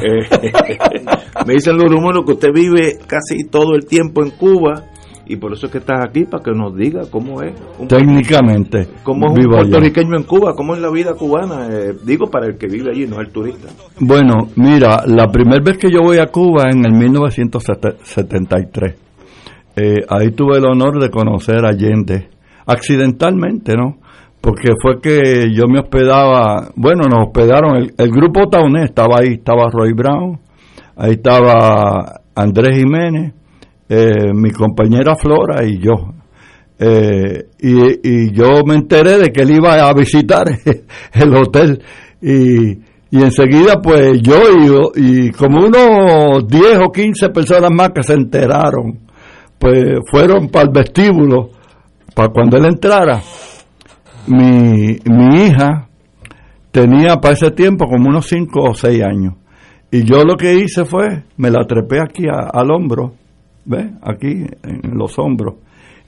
[1.46, 4.84] me dicen los rumores que usted vive casi todo el tiempo en Cuba
[5.26, 7.54] y por eso es que estás aquí para que nos diga cómo es.
[7.88, 8.88] Técnicamente.
[9.02, 10.54] ¿Cómo es un puertorriqueño en Cuba?
[10.54, 11.68] ¿Cómo es la vida cubana?
[11.70, 13.68] Eh, digo para el que vive allí, no el turista.
[14.00, 18.94] Bueno, mira, la primera vez que yo voy a Cuba en el 1973.
[19.74, 22.28] Eh, ahí tuve el honor de conocer a Allende,
[22.66, 24.01] accidentalmente, ¿no?
[24.42, 29.70] Porque fue que yo me hospedaba, bueno, nos hospedaron, el, grupo Tauné estaba ahí, estaba
[29.70, 30.40] Roy Brown,
[30.96, 33.34] ahí estaba Andrés Jiménez,
[33.88, 35.92] eh, mi compañera Flora y yo.
[36.76, 40.48] Eh, y, yo me enteré de que él iba a visitar
[41.12, 41.80] el hotel
[42.20, 44.40] y, y enseguida pues yo
[44.96, 48.98] y, y como unos 10 o 15 personas más que se enteraron,
[49.56, 51.50] pues fueron para el vestíbulo,
[52.12, 53.22] para cuando él entrara.
[54.26, 55.88] Mi, mi hija
[56.70, 59.34] tenía para ese tiempo como unos 5 o 6 años.
[59.90, 63.14] Y yo lo que hice fue, me la trepé aquí al hombro
[63.64, 63.90] ¿Ve?
[64.02, 65.54] Aquí, en los hombros.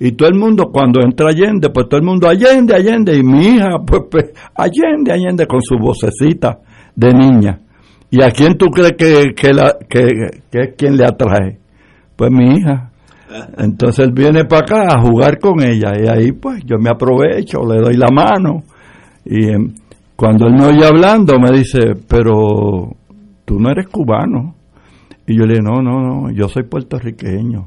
[0.01, 3.47] Y todo el mundo, cuando entra Allende, pues todo el mundo, Allende, Allende, y mi
[3.47, 6.59] hija, pues, pues Allende, Allende, con su vocecita
[6.95, 7.61] de niña.
[8.11, 10.05] ¿Y a quién tú crees que, que, la, que,
[10.51, 11.59] que es quien le atrae?
[12.17, 12.91] Pues mi hija.
[13.59, 17.61] Entonces él viene para acá a jugar con ella y ahí pues yo me aprovecho,
[17.66, 18.62] le doy la mano
[19.25, 19.75] y em,
[20.16, 22.95] cuando él me oye hablando me dice, pero
[23.45, 24.55] tú no eres cubano.
[25.27, 27.66] Y yo le dije, no, no, no, yo soy puertorriqueño.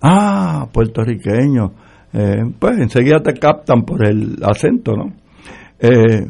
[0.00, 1.72] Ah, puertorriqueño.
[2.12, 5.12] Eh, pues enseguida te captan por el acento, ¿no?
[5.80, 6.26] Eh,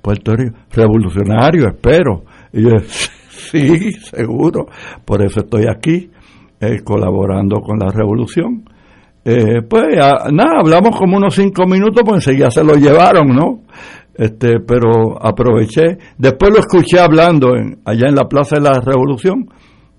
[0.00, 2.24] Puerto Rico, revolucionario, espero.
[2.52, 2.70] Y yo,
[3.30, 4.66] sí, seguro,
[5.04, 6.10] por eso estoy aquí,
[6.62, 8.64] eh, colaborando con la revolución.
[9.24, 9.84] Eh, pues
[10.32, 13.60] nada, hablamos como unos cinco minutos, pues enseguida se lo llevaron, ¿no?
[14.14, 15.98] Este, pero aproveché.
[16.16, 17.52] Después lo escuché hablando
[17.84, 19.46] allá en la Plaza de la Revolución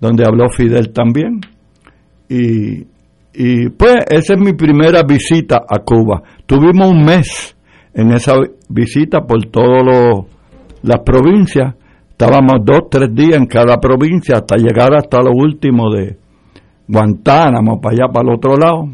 [0.04, 1.40] donde habló Fidel también.
[2.28, 2.82] Y,
[3.34, 6.22] y pues esa es mi primera visita a Cuba.
[6.46, 7.56] Tuvimos un mes
[7.94, 8.34] en esa
[8.68, 10.26] visita por todas
[10.82, 11.76] las provincias.
[12.10, 16.18] Estábamos dos, tres días en cada provincia hasta llegar hasta lo último de
[16.88, 18.90] Guantánamo, para allá, para el otro lado.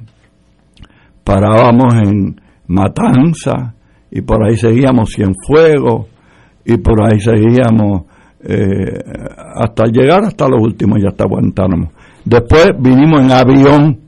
[1.23, 3.73] Parábamos en Matanza
[4.11, 6.07] y por ahí seguíamos Cienfuegos
[6.65, 8.03] y por ahí seguíamos
[8.41, 8.99] eh,
[9.55, 11.91] hasta llegar hasta lo último, ya está Guantánamo.
[12.25, 13.99] Después vinimos en avión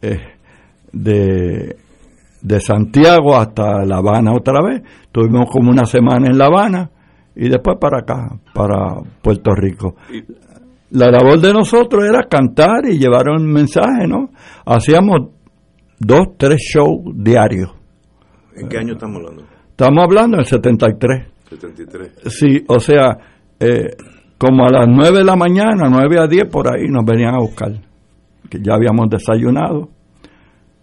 [0.00, 0.20] eh,
[0.92, 1.76] de,
[2.40, 4.82] de Santiago hasta La Habana otra vez.
[5.10, 6.90] Tuvimos como una semana en La Habana
[7.34, 9.96] y después para acá, para Puerto Rico.
[10.94, 14.30] La labor de nosotros era cantar y llevar un mensaje, ¿no?
[14.64, 15.28] Hacíamos
[15.98, 17.72] dos, tres shows diarios.
[18.54, 19.42] ¿En qué año estamos hablando?
[19.70, 21.26] Estamos hablando del 73.
[21.50, 22.12] 73.
[22.26, 23.18] Sí, o sea,
[23.58, 23.90] eh,
[24.38, 27.38] como a las 9 de la mañana, 9 a 10 por ahí nos venían a
[27.38, 27.72] buscar,
[28.48, 29.88] que ya habíamos desayunado.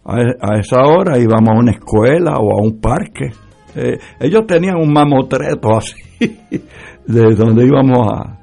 [0.04, 3.32] A, e, esa hora íbamos a una escuela o a un parque.
[3.78, 5.96] Eh, ellos tenían un mamotreto así,
[7.08, 8.40] de donde íbamos a,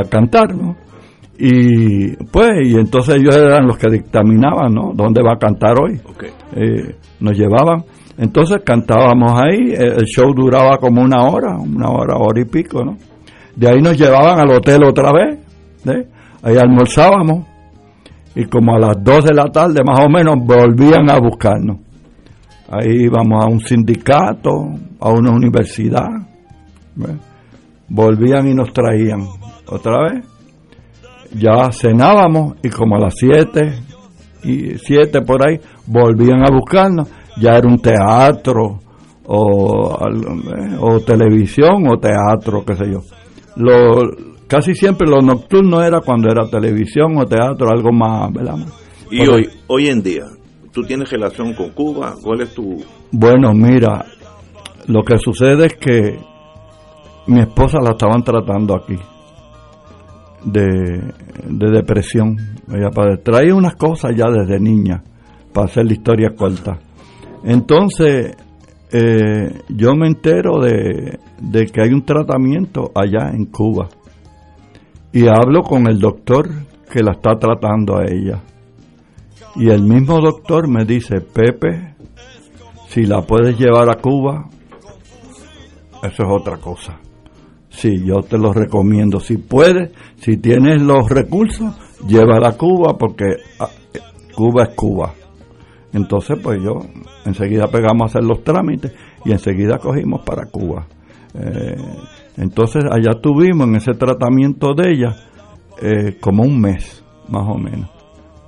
[0.00, 0.85] a cantar, ¿no?
[1.38, 4.92] Y pues, y entonces ellos eran los que dictaminaban, ¿no?
[4.94, 6.00] ¿Dónde va a cantar hoy?
[6.54, 7.84] Eh, nos llevaban.
[8.18, 12.96] Entonces cantábamos ahí, el show duraba como una hora, una hora, hora y pico, ¿no?
[13.54, 15.38] De ahí nos llevaban al hotel otra vez,
[16.42, 17.46] ahí almorzábamos
[18.34, 21.78] y como a las 2 de la tarde más o menos volvían a buscarnos.
[22.70, 24.50] Ahí íbamos a un sindicato,
[25.00, 26.08] a una universidad,
[27.88, 29.26] volvían y nos traían
[29.68, 30.35] otra vez.
[31.38, 33.78] Ya cenábamos y como a las 7
[34.44, 37.08] y 7 por ahí volvían a buscarnos.
[37.38, 38.80] Ya era un teatro
[39.26, 39.98] o,
[40.80, 43.00] o televisión o teatro, qué sé yo
[43.56, 44.12] lo,
[44.46, 48.58] casi siempre lo nocturno era cuando era televisión o teatro, algo más, ¿verdad?
[49.10, 50.24] Y hoy, hoy en día,
[50.72, 52.14] ¿tú tienes relación con Cuba?
[52.22, 52.84] ¿Cuál es tu...?
[53.12, 54.04] Bueno, mira,
[54.86, 56.18] lo que sucede es que
[57.26, 58.98] mi esposa la estaban tratando aquí
[60.44, 61.12] de,
[61.48, 62.36] depresión.
[62.68, 62.90] Ella
[63.22, 65.02] trae unas cosas ya desde niña,
[65.52, 66.78] para hacer la historia corta.
[67.44, 68.36] Entonces,
[68.92, 73.88] eh, yo me entero de, de que hay un tratamiento allá en Cuba.
[75.12, 76.48] Y hablo con el doctor
[76.90, 78.42] que la está tratando a ella.
[79.54, 81.94] Y el mismo doctor me dice, Pepe,
[82.88, 84.48] si la puedes llevar a Cuba,
[86.02, 86.98] eso es otra cosa.
[87.76, 89.20] Sí, yo te lo recomiendo.
[89.20, 93.68] Si puedes, si tienes los recursos, llévala a Cuba porque ah,
[94.34, 95.12] Cuba es Cuba.
[95.92, 96.78] Entonces, pues yo
[97.26, 98.94] enseguida pegamos a hacer los trámites
[99.26, 100.86] y enseguida cogimos para Cuba.
[101.34, 101.76] Eh,
[102.38, 105.14] entonces, allá tuvimos en ese tratamiento de ella
[105.82, 107.90] eh, como un mes, más o menos.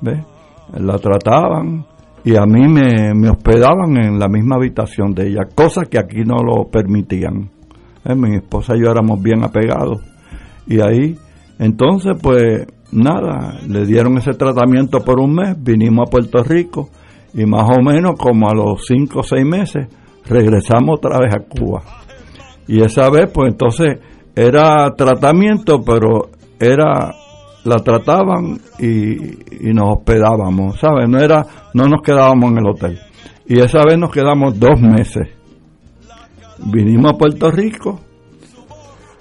[0.00, 0.24] ¿Ves?
[0.72, 1.84] La trataban
[2.24, 6.22] y a mí me, me hospedaban en la misma habitación de ella, cosa que aquí
[6.24, 7.57] no lo permitían.
[8.04, 10.00] Eh, mi esposa y yo éramos bien apegados.
[10.66, 11.16] Y ahí,
[11.58, 16.88] entonces, pues nada, le dieron ese tratamiento por un mes, vinimos a Puerto Rico
[17.34, 19.88] y más o menos como a los cinco o seis meses
[20.26, 21.82] regresamos otra vez a Cuba.
[22.66, 23.98] Y esa vez, pues entonces
[24.34, 26.30] era tratamiento, pero
[26.60, 27.14] era
[27.64, 31.08] la trataban y, y nos hospedábamos, ¿sabes?
[31.08, 31.44] No era,
[31.74, 32.98] no nos quedábamos en el hotel.
[33.46, 35.37] Y esa vez nos quedamos dos meses
[36.66, 38.00] vinimos a Puerto Rico,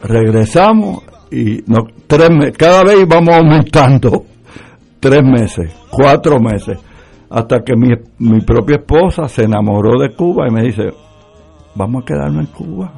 [0.02, 1.62] regresamos y
[2.08, 4.26] tres cada vez íbamos aumentando
[5.00, 6.78] tres meses, cuatro meses,
[7.30, 10.92] hasta que mi, mi propia esposa se enamoró de Cuba y me dice,
[11.76, 12.94] vamos a quedarnos en Cuba.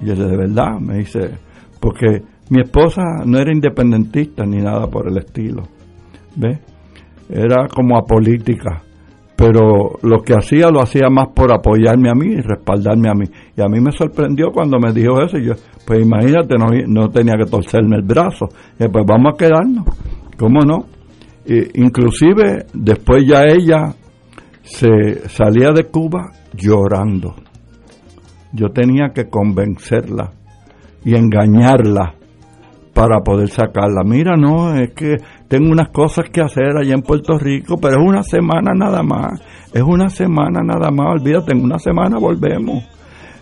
[0.00, 1.30] Y yo de verdad, me dice,
[1.78, 5.64] porque mi esposa no era independentista ni nada por el estilo,
[6.36, 6.58] ¿ves?
[7.28, 8.82] Era como apolítica
[9.40, 13.24] pero lo que hacía lo hacía más por apoyarme a mí y respaldarme a mí.
[13.56, 15.38] Y a mí me sorprendió cuando me dijo eso.
[15.38, 15.54] Yo,
[15.86, 18.50] pues imagínate, no, no tenía que torcerme el brazo.
[18.78, 19.86] Y pues vamos a quedarnos.
[20.38, 20.84] ¿Cómo no?
[21.74, 23.94] inclusive después ya ella
[24.62, 27.34] se salía de Cuba llorando.
[28.52, 30.32] Yo tenía que convencerla
[31.02, 32.14] y engañarla
[33.00, 34.02] para poder sacarla.
[34.04, 35.16] Mira, no, es que
[35.48, 39.40] tengo unas cosas que hacer allá en Puerto Rico, pero es una semana nada más,
[39.72, 42.84] es una semana nada más, olvídate, en una semana volvemos.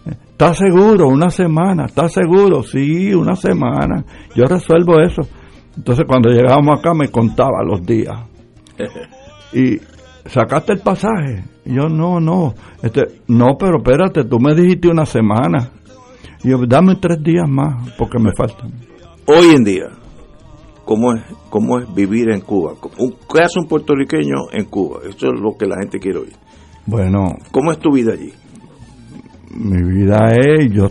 [0.07, 1.09] ¿Estás seguro?
[1.09, 2.63] Una semana, ¿estás seguro?
[2.63, 4.05] Sí, una semana.
[4.37, 5.23] Yo resuelvo eso.
[5.77, 8.17] Entonces cuando llegábamos acá me contaba los días.
[9.53, 9.79] Y
[10.25, 11.43] sacaste el pasaje.
[11.65, 12.55] Y yo no, no.
[12.81, 15.73] Este, no, pero espérate, tú me dijiste una semana.
[16.45, 18.88] Y yo, dame tres días más, porque me faltan.
[19.31, 19.91] Hoy en día,
[20.87, 22.73] ¿cómo es, cómo es vivir en Cuba?
[23.31, 25.01] ¿Qué hace un puertorriqueño en Cuba?
[25.07, 26.33] Eso es lo que la gente quiere oír.
[26.87, 27.37] Bueno.
[27.51, 28.33] ¿Cómo es tu vida allí?
[29.51, 30.87] Mi vida es, yo,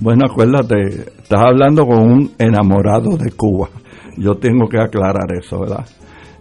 [0.00, 3.68] bueno, acuérdate, estás hablando con un enamorado de Cuba.
[4.16, 5.86] Yo tengo que aclarar eso, ¿verdad?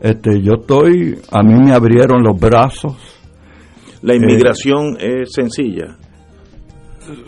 [0.01, 2.97] Este, yo estoy, a mí me abrieron los brazos.
[4.01, 5.95] La inmigración es sencilla.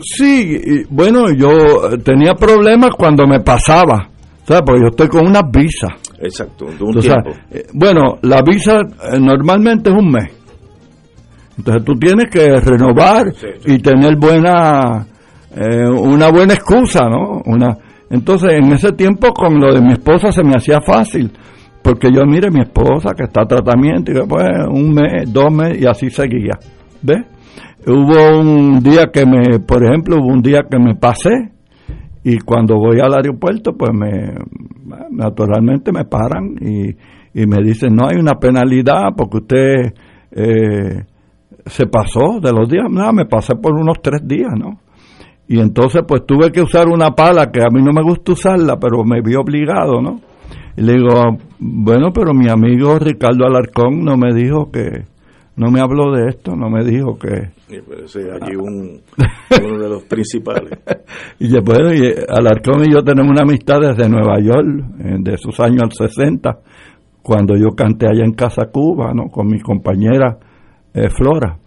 [0.00, 0.58] Sí,
[0.90, 4.08] bueno, yo tenía problemas cuando me pasaba,
[4.44, 4.62] ¿sabes?
[4.64, 5.88] Porque yo estoy con una visa.
[6.20, 7.30] Exacto, de un tiempo.
[7.50, 10.30] Eh, bueno, la visa eh, normalmente es un mes.
[11.58, 13.32] Entonces tú tienes que renovar
[13.66, 15.06] y tener buena,
[15.54, 17.42] eh, una buena excusa, ¿no?
[17.44, 17.76] Una,
[18.10, 21.30] entonces en ese tiempo con lo de mi esposa se me hacía fácil,
[21.82, 25.82] porque yo mire mi esposa que está a tratamiento y después un mes, dos meses
[25.82, 26.58] y así seguía,
[27.02, 27.22] ¿ves?
[27.86, 31.50] Hubo un día que me, por ejemplo, hubo un día que me pasé
[32.22, 34.34] y cuando voy al aeropuerto, pues me,
[35.10, 36.94] naturalmente me paran y,
[37.46, 39.94] me dicen, no hay una penalidad porque usted
[40.30, 41.04] eh,
[41.66, 42.84] se pasó de los días.
[42.90, 44.78] Nada, me pasé por unos tres días, ¿no?
[45.48, 48.78] Y entonces pues tuve que usar una pala que a mí no me gusta usarla,
[48.78, 50.20] pero me vi obligado, ¿no?
[50.76, 51.10] Y le digo,
[51.58, 55.04] bueno, pero mi amigo Ricardo Alarcón no me dijo que,
[55.54, 57.50] no me habló de esto, no me dijo que...
[58.40, 59.00] Aquí un,
[59.62, 60.78] uno de los principales.
[61.38, 61.78] y después
[62.28, 66.58] Alarcón y yo tenemos una amistad desde Nueva York, eh, de sus años 60,
[67.22, 69.28] cuando yo canté allá en Casa Cuba, ¿no?
[69.28, 70.38] Con mi compañera
[70.94, 71.58] eh, Flora.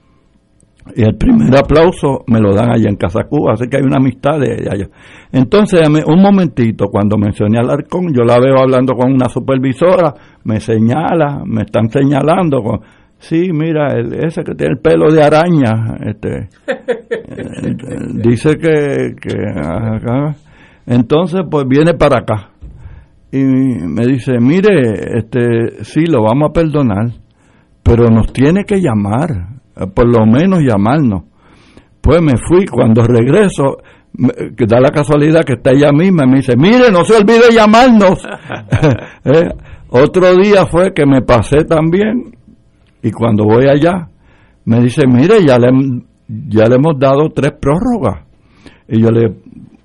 [0.96, 3.98] Y el primer aplauso me lo dan allá en Casa Cuba, así que hay una
[3.98, 4.88] amistad de allá.
[5.32, 10.14] Entonces, un momentito, cuando mencioné a Alarcón, yo la veo hablando con una supervisora,
[10.44, 12.82] me señala, me están señalando con
[13.20, 16.50] Sí, mira, ese que tiene el pelo de araña, este,
[18.22, 19.34] dice que, que
[20.86, 22.50] Entonces, pues viene para acá
[23.36, 27.12] y me dice, mire, este, sí, lo vamos a perdonar,
[27.84, 31.24] pero nos tiene que llamar, eh, por lo menos llamarnos.
[32.00, 33.78] Pues me fui, cuando regreso,
[34.56, 37.54] que da la casualidad que está ella misma, y me dice, mire, no se olvide
[37.54, 38.26] llamarnos.
[39.26, 39.50] Eh,
[39.90, 42.35] otro día fue que me pasé también,
[43.06, 44.10] y cuando voy allá,
[44.66, 45.70] me dice, mire, ya le,
[46.28, 48.26] ya le hemos dado tres prórrogas.
[48.88, 49.32] Y yo le,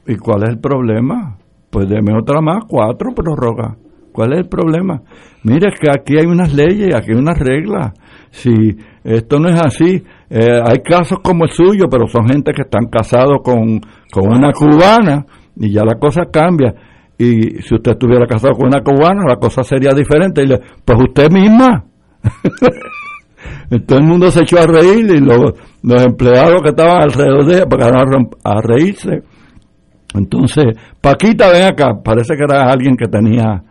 [0.07, 1.37] ¿y cuál es el problema?
[1.69, 3.77] Pues deme otra más, cuatro prórrogas.
[4.11, 5.03] ¿Cuál es el problema?
[5.45, 7.93] Mire, es que aquí hay unas leyes, aquí hay unas reglas.
[8.31, 8.51] Si
[9.05, 12.87] esto no es así, eh, hay casos como el suyo, pero son gente que están
[12.87, 15.27] casados con, con una cubana
[15.57, 16.75] y ya la cosa cambia.
[17.19, 20.43] Y si usted estuviera casado con una cubana, la cosa sería diferente.
[20.43, 21.85] Y le, pues usted misma.
[23.87, 27.55] Todo el mundo se echó a reír y los, los empleados que estaban alrededor de
[27.55, 29.23] ella empezaron a reírse.
[30.15, 30.67] Entonces,
[31.01, 33.63] Paquita, ven acá, parece que era alguien que tenía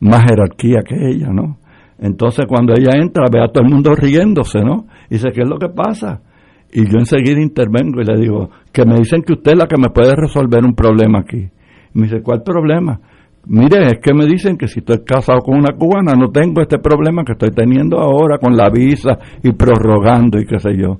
[0.00, 1.58] más jerarquía que ella, ¿no?
[1.98, 4.86] Entonces, cuando ella entra, ve a todo el mundo riéndose, ¿no?
[5.08, 6.20] Y dice, ¿qué es lo que pasa?
[6.72, 9.80] Y yo enseguida intervengo y le digo, que me dicen que usted es la que
[9.80, 11.48] me puede resolver un problema aquí.
[11.94, 13.00] Y me dice, ¿cuál problema?
[13.48, 16.78] Mire, es que me dicen que si estoy casado con una cubana no tengo este
[16.78, 20.98] problema que estoy teniendo ahora con la visa y prorrogando y qué sé yo.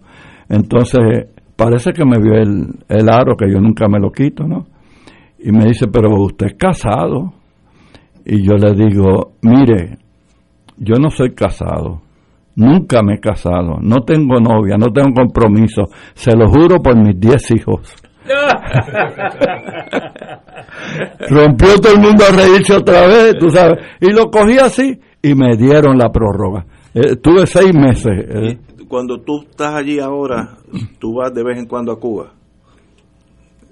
[0.49, 4.67] Entonces, parece que me vio el, el aro que yo nunca me lo quito, ¿no?
[5.41, 7.33] Y me dice, pero usted es casado.
[8.25, 9.99] Y yo le digo, mire,
[10.77, 12.03] yo no soy casado,
[12.55, 17.19] nunca me he casado, no tengo novia, no tengo compromiso, se lo juro por mis
[17.19, 17.95] diez hijos.
[21.29, 25.35] Rompió todo el mundo a reírse otra vez, tú sabes, y lo cogí así y
[25.35, 26.65] me dieron la prórroga.
[26.95, 28.13] Eh, tuve seis meses.
[28.29, 28.59] eh,
[28.89, 30.57] Cuando tú estás allí ahora,
[30.99, 32.33] tú vas de vez en cuando a Cuba.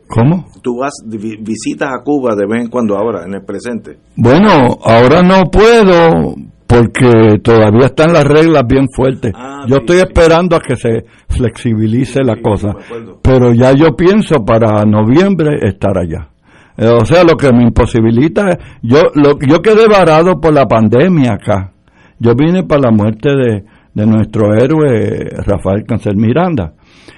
[0.08, 0.46] ¿Cómo?
[0.62, 3.96] Tú vas, vi- visitas a Cuba de vez en cuando ahora, en el presente.
[4.16, 6.34] Bueno, ahora no puedo
[6.66, 9.32] porque todavía están las reglas bien fuertes.
[9.68, 12.74] yo estoy esperando a que se flexibilice la cosa,
[13.22, 16.28] pero ya yo pienso para noviembre estar allá.
[16.76, 21.34] Eh, o sea, lo que me imposibilita yo, lo, yo quedé varado por la pandemia
[21.34, 21.72] acá.
[22.18, 23.64] Yo vine para la muerte de,
[23.94, 26.74] de nuestro héroe Rafael Cancel Miranda.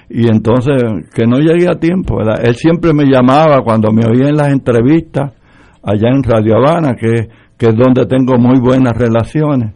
[0.09, 0.81] Y entonces,
[1.13, 2.39] que no llegué a tiempo, ¿verdad?
[2.43, 5.33] Él siempre me llamaba cuando me oía en las entrevistas
[5.83, 7.27] allá en Radio Habana, que,
[7.57, 9.73] que es donde tengo muy buenas relaciones,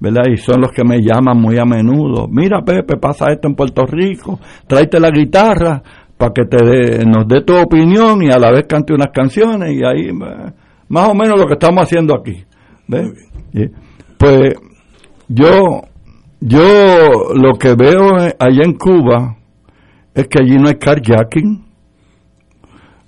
[0.00, 0.24] ¿verdad?
[0.32, 2.26] Y son los que me llaman muy a menudo.
[2.28, 5.82] Mira, Pepe, pasa esto en Puerto Rico, tráete la guitarra
[6.18, 9.70] para que te dé- nos dé tu opinión y a la vez cante unas canciones
[9.72, 12.44] y ahí, más o menos lo que estamos haciendo aquí.
[14.18, 14.54] Pues
[15.28, 15.82] yo,
[16.40, 16.60] yo
[17.34, 19.36] lo que veo allá en Cuba
[20.14, 21.64] es que allí no hay carjacking.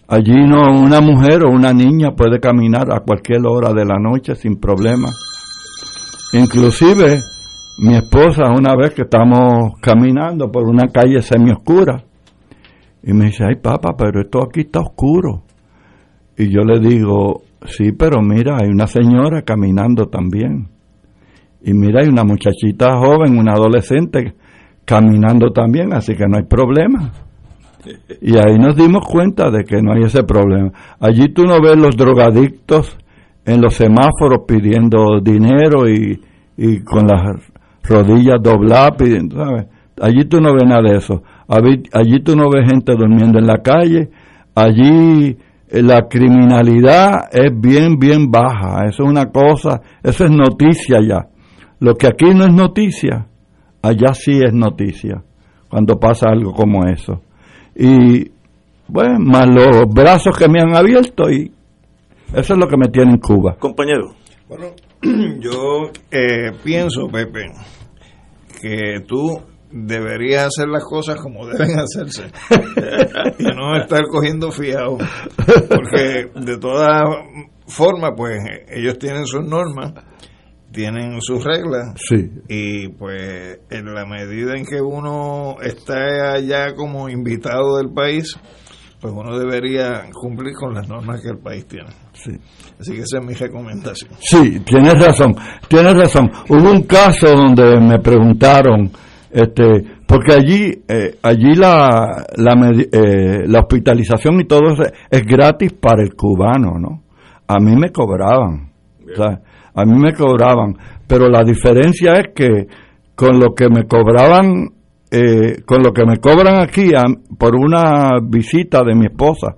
[0.07, 4.35] Allí no una mujer o una niña puede caminar a cualquier hora de la noche
[4.35, 5.09] sin problema.
[6.33, 7.19] Inclusive
[7.83, 12.05] mi esposa una vez que estamos caminando por una calle semioscura
[13.03, 15.43] y me dice, ay papá, pero esto aquí está oscuro.
[16.37, 20.69] Y yo le digo, sí, pero mira, hay una señora caminando también.
[21.63, 24.35] Y mira, hay una muchachita joven, una adolescente
[24.85, 27.13] caminando también, así que no hay problema.
[28.21, 30.71] Y ahí nos dimos cuenta de que no hay ese problema.
[30.99, 32.97] Allí tú no ves los drogadictos
[33.45, 36.21] en los semáforos pidiendo dinero y,
[36.57, 37.41] y con las
[37.83, 39.67] rodillas dobladas pidiendo, ¿sabes?
[40.01, 41.23] Allí tú no ves nada de eso.
[41.51, 44.09] Allí, tú no ves gente durmiendo en la calle.
[44.55, 45.37] Allí
[45.69, 48.85] eh, la criminalidad es bien, bien baja.
[48.87, 51.29] Eso es una cosa, eso es noticia ya.
[51.81, 53.27] Lo que aquí no es noticia,
[53.83, 55.25] allá sí es noticia,
[55.69, 57.23] cuando pasa algo como eso.
[57.75, 58.31] Y,
[58.87, 61.51] bueno, más los brazos que me han abierto y
[62.35, 63.57] eso es lo que me tiene en Cuba.
[63.59, 64.15] Compañero.
[64.49, 64.67] Bueno,
[65.41, 67.47] yo eh, pienso, Pepe,
[68.61, 72.25] que tú deberías hacer las cosas como deben hacerse
[73.39, 74.99] y no estar cogiendo fiado
[75.69, 77.03] porque de todas
[77.67, 79.93] formas pues ellos tienen sus normas
[80.73, 82.31] tienen sus reglas Sí.
[82.49, 88.37] y pues en la medida en que uno está allá como invitado del país
[89.01, 92.33] pues uno debería cumplir con las normas que el país tiene Sí.
[92.79, 95.35] así que esa es mi recomendación Sí, tienes razón,
[95.69, 96.31] tienes razón.
[96.49, 98.91] Hubo un caso donde me preguntaron,
[99.31, 105.73] este, porque allí, eh, allí la, la, eh, la hospitalización y todo eso es gratis
[105.73, 107.03] para el cubano, ¿no?
[107.47, 108.73] A mí me cobraban,
[109.75, 110.77] a mí me cobraban,
[111.07, 112.67] pero la diferencia es que
[113.15, 114.71] con lo que me cobraban,
[115.11, 116.91] eh, con lo que me cobran aquí
[117.39, 119.55] por una visita de mi esposa,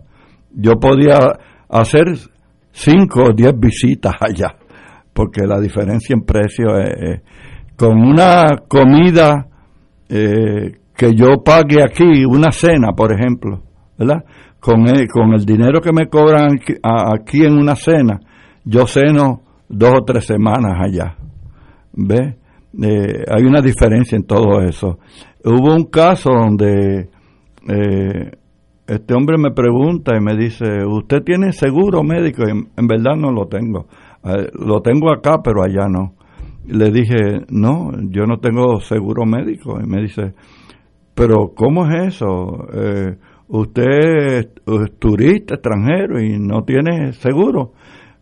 [0.54, 1.18] yo podía
[1.68, 2.14] hacer
[2.72, 4.54] 5 o 10 visitas allá,
[5.14, 7.22] porque la diferencia en precio es,
[7.76, 9.48] con una comida
[10.14, 13.62] eh, que yo pague aquí, una cena, por ejemplo,
[13.98, 14.24] ¿verdad?
[14.60, 18.20] Con el, con el dinero que me cobran aquí, en una cena,
[18.64, 21.16] yo ceno dos o tres semanas allá.
[21.94, 22.36] ¿Ve?
[22.82, 24.98] Eh, hay una diferencia en todo eso.
[25.44, 27.08] Hubo un caso donde
[27.68, 28.30] eh,
[28.86, 32.42] este hombre me pregunta y me dice, ¿usted tiene seguro médico?
[32.46, 33.86] Y en, verdad no lo tengo.
[34.24, 36.14] Eh, lo tengo acá, pero allá no.
[36.66, 39.78] Le dije, no, yo no tengo seguro médico.
[39.82, 40.34] Y me dice,
[41.14, 42.66] pero ¿cómo es eso?
[42.72, 43.16] Eh,
[43.48, 44.48] usted es,
[44.98, 47.72] turista extranjero y no tiene seguro.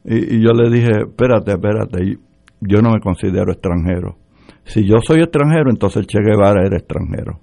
[0.05, 2.19] Y, y, yo le dije, espérate, espérate,
[2.61, 4.17] yo no me considero extranjero.
[4.65, 7.41] Si yo soy extranjero, entonces Che Guevara era extranjero.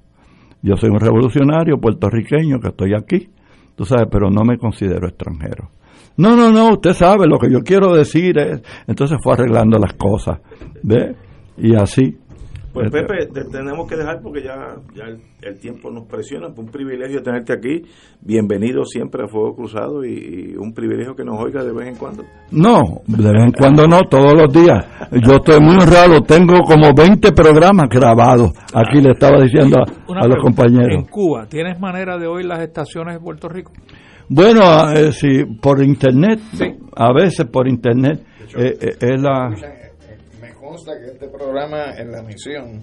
[0.62, 3.30] Yo soy un revolucionario puertorriqueño que estoy aquí,
[3.76, 5.70] tú sabes, pero no me considero extranjero.
[6.18, 9.94] No, no, no, usted sabe, lo que yo quiero decir es, entonces fue arreglando las
[9.94, 10.40] cosas,
[10.82, 11.16] ¿ve?
[11.58, 12.18] Y así.
[12.74, 15.06] Pues Pepe, tenemos que dejar porque ya, ya
[15.42, 16.50] el, tiempo nos presiona.
[16.54, 17.82] Fue un privilegio tenerte aquí.
[18.22, 22.24] Bienvenido siempre a Fuego Cruzado y, un privilegio que nos oiga de vez en cuando.
[22.52, 24.86] No, de vez en cuando no, todos los días.
[25.12, 28.52] Yo estoy muy honrado, tengo como 20 programas grabados.
[28.76, 30.90] Aquí le estaba diciendo a, los compañeros.
[30.92, 33.72] En Cuba, ¿tienes manera de oír las estaciones de Puerto Rico?
[34.30, 36.40] Bueno, eh, sí, por internet,
[36.96, 38.24] a veces por internet.
[38.58, 39.50] Eh, eh, es la
[40.68, 42.82] consta que este programa en la misión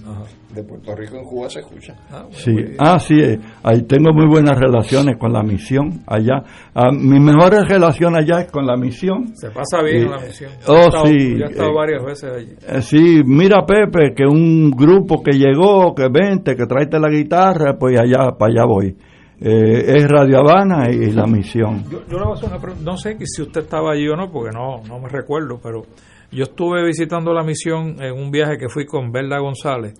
[0.54, 1.94] de Puerto Rico en Cuba se escucha.
[2.10, 6.42] Ah, sí, ah, sí, eh, ahí tengo muy buenas relaciones con la misión allá.
[6.74, 9.36] Ah, mi mejor relación allá es con la misión.
[9.36, 10.50] Se pasa bien la misión.
[10.66, 11.36] Oh, sí.
[11.40, 12.52] he estado varias veces allí.
[12.66, 17.76] Eh, sí, mira Pepe, que un grupo que llegó, que vente, que tráete la guitarra,
[17.78, 18.96] pues allá, para allá voy.
[19.40, 21.84] Eh, es Radio Habana y la misión.
[21.90, 24.16] Yo, yo le voy a hacer una pregunta, no sé si usted estaba allí o
[24.16, 25.82] no, porque no, no me recuerdo, pero
[26.30, 29.94] yo estuve visitando la misión en un viaje que fui con Berla González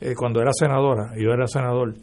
[0.00, 1.94] eh, cuando era senadora, yo era senador,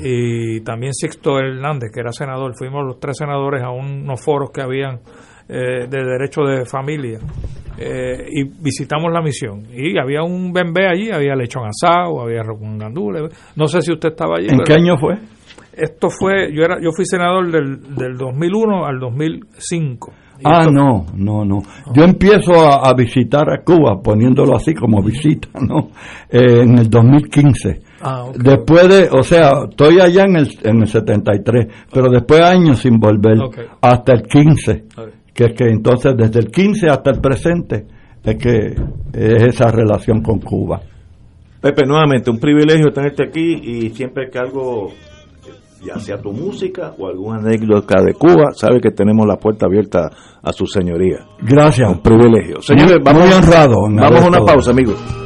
[0.00, 2.52] y también Sixto Hernández, que era senador.
[2.54, 5.00] Fuimos los tres senadores a unos foros que habían
[5.48, 7.18] eh, de derecho de familia
[7.78, 9.62] eh, y visitamos la misión.
[9.72, 13.32] Y había un bembé allí, había lechón asado, había con gandules.
[13.54, 14.48] No sé si usted estaba allí.
[14.50, 15.14] ¿En qué año fue?
[15.76, 20.12] Esto fue, yo era yo fui senador del, del 2001 al 2005.
[20.44, 21.62] Ah, no, no, no.
[21.94, 25.90] Yo empiezo a, visitar a Cuba, poniéndolo así como visita, ¿no?
[26.30, 27.80] Eh, en el 2015.
[28.02, 32.80] Ah, después de, o sea, estoy allá en el, en el 73, pero después años
[32.80, 33.38] sin volver,
[33.80, 34.84] hasta el 15,
[35.32, 37.86] que es que entonces desde el 15 hasta el presente
[38.22, 38.74] es que
[39.12, 40.80] es esa relación con Cuba.
[41.60, 44.92] Pepe, nuevamente, un privilegio tenerte aquí y siempre que algo
[45.86, 50.10] ya sea tu música o alguna anécdota de Cuba, sabe que tenemos la puerta abierta
[50.42, 51.24] a su señoría.
[51.40, 51.88] Gracias.
[51.90, 52.60] Un privilegio.
[52.60, 53.74] Señores, vamos, muy honrado.
[53.88, 55.25] Vamos a una pausa, amigos.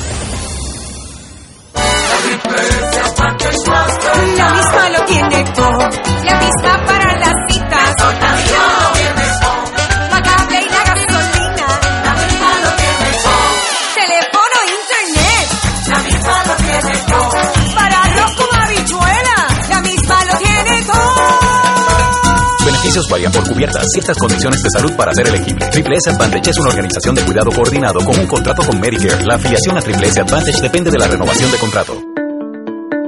[22.91, 23.87] Beneficios varían por cubiertas.
[23.91, 25.65] Ciertas condiciones de salud para ser elegible.
[25.71, 29.25] Triple S Advantage es una organización de cuidado coordinado con un contrato con Medicare.
[29.25, 31.93] La afiliación a Triple S Advantage depende de la renovación de contrato.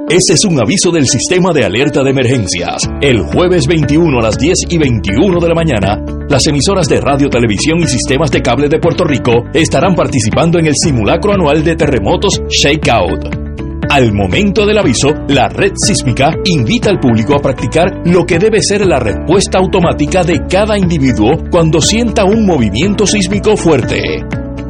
[0.09, 2.83] Ese es un aviso del sistema de alerta de emergencias.
[3.01, 5.97] El jueves 21 a las 10 y 21 de la mañana,
[6.29, 10.67] las emisoras de radio, televisión y sistemas de cable de Puerto Rico estarán participando en
[10.67, 13.42] el simulacro anual de terremotos Shakeout.
[13.93, 18.59] Al momento del aviso, la red sísmica invita al público a practicar lo que debe
[18.59, 24.01] ser la respuesta automática de cada individuo cuando sienta un movimiento sísmico fuerte.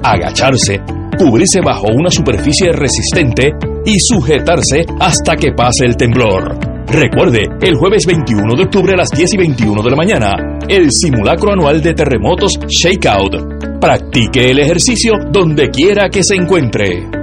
[0.03, 0.81] Agacharse,
[1.17, 3.51] cubrirse bajo una superficie resistente
[3.85, 6.59] y sujetarse hasta que pase el temblor.
[6.87, 10.31] Recuerde, el jueves 21 de octubre a las 10 y 21 de la mañana,
[10.67, 13.79] el simulacro anual de terremotos Shakeout.
[13.79, 17.22] Practique el ejercicio donde quiera que se encuentre.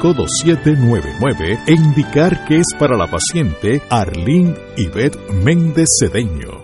[0.00, 6.63] 785-2799 e indicar que es para la paciente Arlene Ivette Méndez Cedeño.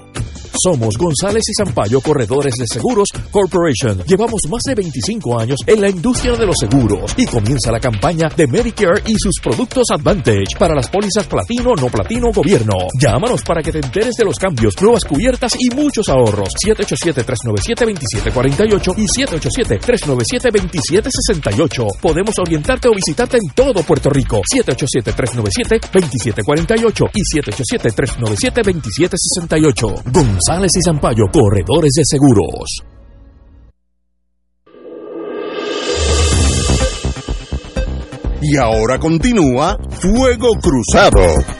[0.52, 4.02] Somos González y Zampayo Corredores de Seguros Corporation.
[4.06, 8.28] Llevamos más de 25 años en la industria de los seguros y comienza la campaña
[8.36, 12.72] de Medicare y sus productos Advantage para las pólizas platino, no platino, gobierno.
[13.00, 16.48] Llámanos para que te enteres de los cambios, nuevas cubiertas y muchos ahorros.
[16.66, 22.00] 787-397-2748 y 787-397-2768.
[22.00, 24.40] Podemos orientarte o visitarte en todo Puerto Rico.
[24.52, 30.02] 787-397-2748 y 787-397-2768.
[30.40, 32.82] González y Zampayo, corredores de seguros.
[38.40, 41.59] Y ahora continúa Fuego Cruzado.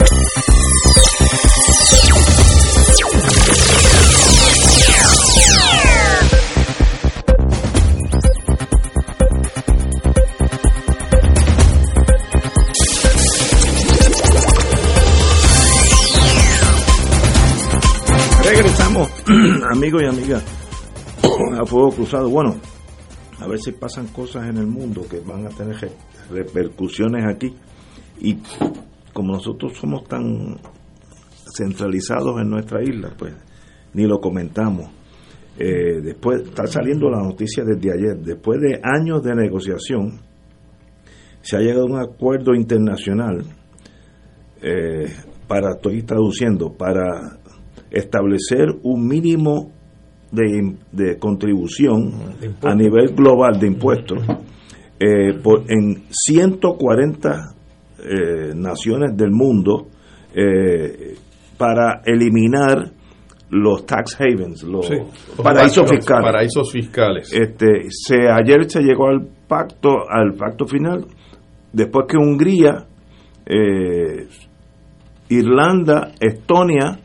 [19.71, 20.45] Amigos y amigas,
[21.59, 22.29] a fuego cruzado.
[22.29, 22.57] Bueno,
[23.39, 25.93] a si pasan cosas en el mundo que van a tener re-
[26.31, 27.55] repercusiones aquí.
[28.21, 28.37] Y
[29.13, 30.59] como nosotros somos tan
[31.57, 33.35] centralizados en nuestra isla, pues
[33.95, 34.91] ni lo comentamos.
[35.59, 38.19] Eh, después está saliendo la noticia desde ayer.
[38.19, 40.21] Después de años de negociación,
[41.41, 43.45] se ha llegado a un acuerdo internacional
[44.63, 45.11] eh,
[45.49, 47.40] para, estoy traduciendo, para
[47.91, 49.73] establecer un mínimo
[50.33, 52.13] de, de contribución
[52.63, 54.19] a nivel global de impuestos
[55.01, 57.55] eh, por- en 140
[57.99, 59.89] eh, naciones del mundo
[60.35, 61.15] eh,
[61.59, 62.93] para eliminar
[63.51, 64.95] los tax havens, los Sí.
[65.43, 66.25] paraísos Los fiscales.
[66.25, 67.33] paraísos fiscales.
[67.33, 71.05] Este, se, ayer se llegó al pacto, al pacto final,
[71.73, 72.87] después que Hungría,
[73.47, 74.29] eh,
[75.29, 76.99] Irlanda, Estonia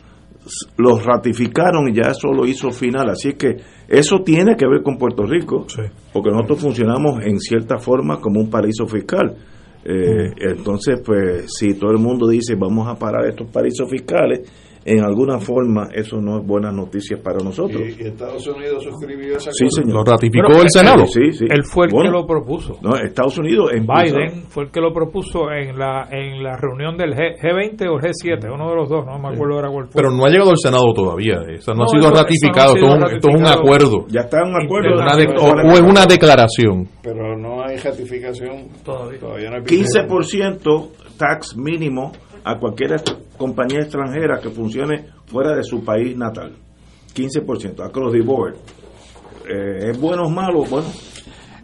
[0.78, 3.10] los ratificaron y ya eso lo hizo final.
[3.10, 3.58] Así que
[3.88, 5.66] eso tiene que ver con Puerto Rico,
[6.14, 9.36] porque nosotros funcionamos en cierta forma como un paraíso fiscal.
[9.84, 14.42] Eh, Entonces, pues, si todo el mundo dice vamos a parar estos paraísos fiscales,
[14.86, 17.82] en alguna forma eso no es buena noticia para nosotros.
[17.82, 19.94] Y, y Estados Unidos suscribió ese Sí, señor.
[19.96, 21.04] ¿Lo ratificó Bueno, el Senado?
[21.04, 21.46] eh, Sí, sí.
[21.50, 22.78] Él fue el Bueno, que lo propuso.
[22.84, 26.96] No, Estados Unidos en Biden fue el que lo propuso en la en la reunión
[26.98, 30.02] del G, 20 o G7, uno de los dos, no me acuerdo ahora cuál fue.
[30.02, 31.42] Pero no ha llegado al Senado todavía.
[31.50, 32.74] Eso no, No, ha sido eso- ratificado.
[32.76, 34.06] no esto, es un- esto es un acuerdo.
[34.10, 34.94] Ya está en un acuerdo.
[35.02, 36.88] Una de- o, o es una declaración.
[37.02, 39.20] Pero no hay ratificación todavía.
[39.20, 42.12] Todavía no hay 15% tax mínimo
[42.46, 42.96] a cualquier
[43.38, 46.56] compañía extranjera que funcione fuera de su país natal.
[47.14, 48.56] 15%, across the board.
[49.50, 50.64] Eh, ¿Es bueno o malo?
[50.70, 50.88] Bueno,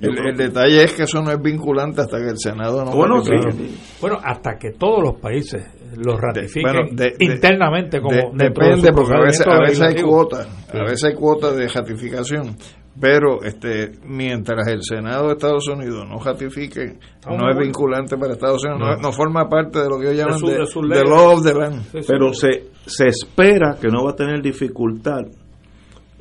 [0.01, 3.51] El, detalle es que eso no es vinculante hasta que el Senado no Bueno, ratifique.
[3.51, 5.63] sí, Bueno, hasta que todos los países
[5.97, 9.81] lo ratifiquen bueno, de- de- internamente como De- de depende porque a veces, a veces
[9.81, 12.55] hay cuotas a veces hay cuotas de ratificación
[12.99, 16.97] pero este mientras el Senado de Estados Unidos no ratifique
[17.37, 20.45] no es vinculante para Estados Unidos no, forma parte de lo que ellos llaman su-
[20.47, 20.57] de,
[20.95, 21.83] de law of the land.
[22.05, 25.21] Pero se, se espera que no va a tener dificultad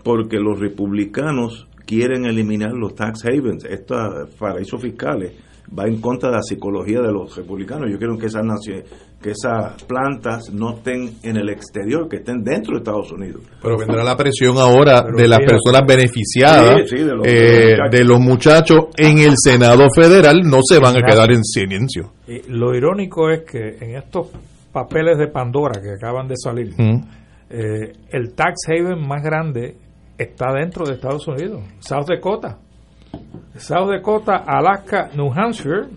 [0.05, 5.33] porque los republicanos quieren eliminar los tax havens, estos paraísos fiscales.
[5.79, 7.89] Va en contra de la psicología de los republicanos.
[7.91, 8.85] Yo quiero que esas naciones,
[9.23, 13.43] que esas plantas no estén en el exterior, que estén dentro de Estados Unidos.
[13.63, 17.45] Pero vendrá la presión ahora de las personas beneficiadas, Sí, sí, de los- eh, de
[17.45, 17.91] los muchachos.
[17.99, 22.13] de los muchachos en el Senado federal, no se van a quedar en silencio.
[22.27, 24.29] Y lo irónico es que en estos
[24.73, 27.01] papeles de Pandora que acaban de salir, Mm.
[27.51, 29.77] eh, el tax haven más grande
[30.19, 32.59] está dentro de Estados Unidos, South Dakota.
[33.57, 35.89] South Dakota, Alaska, New Hampshire.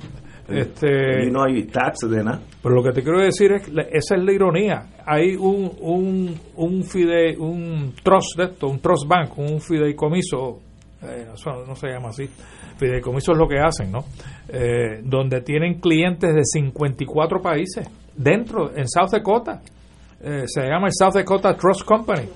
[0.47, 2.41] Este, y no hay tax de nada.
[2.61, 4.87] pero lo que te quiero decir es, que esa es la ironía.
[5.05, 10.59] Hay un un un fide, un trust de esto, un trust bank, un fideicomiso,
[11.01, 12.29] eh, eso no se llama así.
[12.77, 14.05] Fideicomiso es lo que hacen, ¿no?
[14.49, 19.61] Eh, donde tienen clientes de 54 países dentro en South Dakota.
[20.21, 22.27] Eh, se llama el South Dakota Trust Company.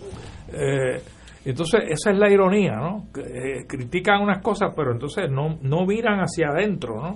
[0.53, 1.01] Eh,
[1.49, 3.05] entonces, esa es la ironía, ¿no?
[3.17, 7.15] Eh, critican unas cosas, pero entonces no, no miran hacia adentro, ¿no?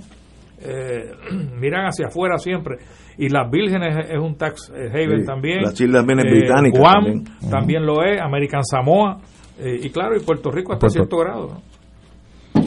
[0.63, 1.11] Eh,
[1.59, 2.77] miran hacia afuera siempre.
[3.17, 5.61] Y las Vírgenes es un tax eh, haven Sí, también.
[5.63, 7.23] las islas también es Eh, británica Guam también.
[7.49, 9.17] también lo es, American Samoa.
[9.59, 11.47] eh, y claro, y Puerto Rico hasta Puerto- cierto grado,
[12.55, 12.61] ¿no?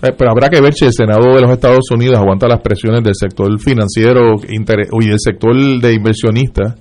[0.00, 3.14] Pero habrá que ver si el Senado de los Estados Unidos aguanta las presiones del
[3.14, 6.74] sector financiero y del sector de inversionistas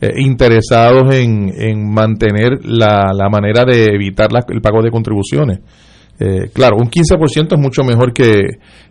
[0.00, 5.60] eh, interesados en, en mantener la, la manera de evitar la- el pago de contribuciones.
[6.18, 8.40] Eh, claro, un 15% es mucho mejor que,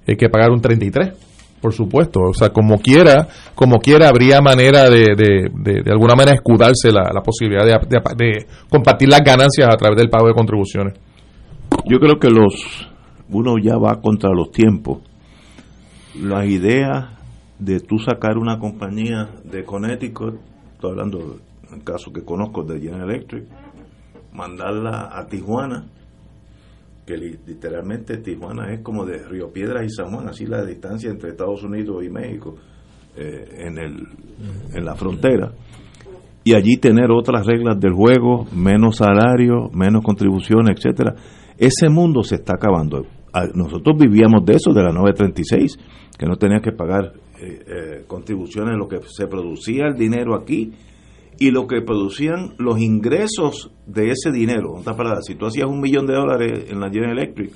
[0.07, 1.13] eh, que pagar un 33%,
[1.61, 2.19] por supuesto.
[2.29, 6.91] O sea, como quiera, como quiera habría manera de, de, de, de alguna manera escudarse
[6.91, 10.93] la, posibilidad de, de- de compartir las ganancias a través del pago de contribuciones.
[11.85, 12.53] Yo creo que los
[13.29, 14.99] uno ya va contra los tiempos.
[16.21, 17.05] Las ideas
[17.59, 20.35] de tú sacar una compañía de Connecticut,
[20.85, 21.39] estoy hablando
[21.69, 23.43] en el caso que conozco de General Electric,
[24.33, 25.85] mandarla a Tijuana,
[27.05, 31.09] que li- literalmente Tijuana es como de Río Piedras y San Juan, así la distancia
[31.09, 32.55] entre Estados Unidos y México
[33.15, 34.07] eh, en, el,
[34.73, 35.51] en la frontera
[36.43, 41.15] y allí tener otras reglas del juego, menos salario, menos contribuciones, etcétera.
[41.57, 43.03] Ese mundo se está acabando.
[43.33, 45.77] Ah, Nosotros vivíamos de eso, de la 936,
[46.19, 50.71] que no tenías que pagar eh, eh, contribuciones, lo que se producía el dinero aquí
[51.37, 54.81] y lo que producían los ingresos de ese dinero.
[55.21, 57.51] Si tú hacías un millón de dólares en la General Electric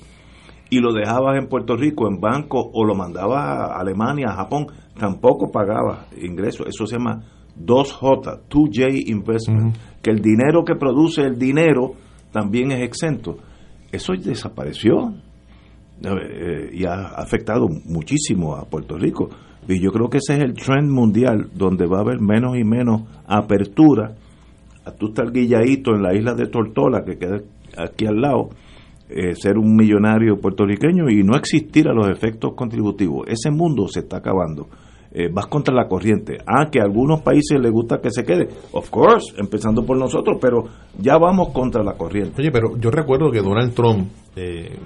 [0.70, 4.68] y lo dejabas en Puerto Rico en banco o lo mandabas a Alemania, a Japón,
[4.98, 6.68] tampoco pagabas ingresos.
[6.68, 7.24] Eso se llama
[7.58, 11.94] 2J, 2J Investment, que el dinero que produce el dinero
[12.32, 13.38] también es exento.
[13.92, 15.14] Eso desapareció
[16.02, 19.30] eh, y ha afectado muchísimo a Puerto Rico.
[19.70, 22.64] Y yo creo que ese es el trend mundial, donde va a haber menos y
[22.64, 24.16] menos apertura.
[24.98, 27.38] Tú estar guilladito en la isla de Tortola, que queda
[27.78, 28.50] aquí al lado,
[29.08, 33.28] eh, ser un millonario puertorriqueño y no existir a los efectos contributivos.
[33.28, 34.68] Ese mundo se está acabando.
[35.12, 36.38] Eh, vas contra la corriente.
[36.48, 38.48] Ah, que a algunos países les gusta que se quede.
[38.72, 40.66] Of course, empezando por nosotros, pero
[41.00, 42.42] ya vamos contra la corriente.
[42.42, 44.78] Oye, pero yo recuerdo que Donald Trump eh,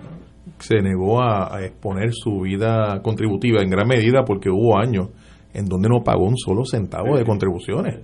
[0.64, 5.10] se negó a, a exponer su vida contributiva en gran medida porque hubo años
[5.53, 7.99] en donde no pagó un solo centavo de contribuciones.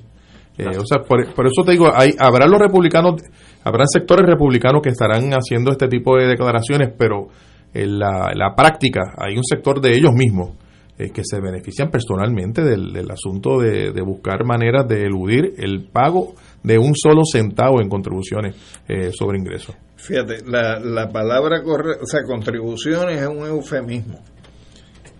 [0.57, 3.21] Eh, o sea, por, por eso te digo, hay, habrá los republicanos,
[3.63, 7.27] habrá sectores republicanos que estarán haciendo este tipo de declaraciones, pero
[7.73, 10.51] en la, la práctica hay un sector de ellos mismos
[10.97, 15.85] eh, que se benefician personalmente del, del asunto de, de buscar maneras de eludir el
[15.85, 16.33] pago
[16.63, 18.55] de un solo centavo en contribuciones
[18.87, 19.75] eh, sobre ingresos.
[19.95, 24.19] Fíjate, la, la palabra corre, o sea, contribuciones es un eufemismo.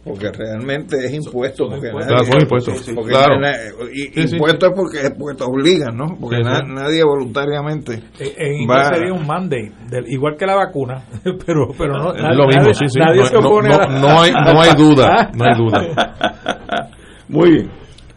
[0.02, 1.68] Porque realmente es impuesto.
[1.68, 2.14] Porque impuestos.
[2.16, 2.78] nadie- Claro, impuestos.
[2.80, 3.40] sí, sí, porque Claro.
[3.40, 3.52] na-
[3.94, 4.36] y, Sí, sí.
[4.36, 6.18] impuestos es porque, porque te obligan, ¿no?
[6.20, 6.66] Porque Sí, na- sí.
[6.70, 7.94] nadie voluntariamente.
[8.18, 11.03] En, en inglés va- sería un mandate, del- igual que la vacuna,
[11.45, 12.98] pero pero no, Es lo mismo, sí, sí.
[12.98, 15.57] nadie No, se no- opone no- a la- no hay, no hay duda, no hay
[15.57, 16.90] duda.
[17.28, 17.70] Muy bien.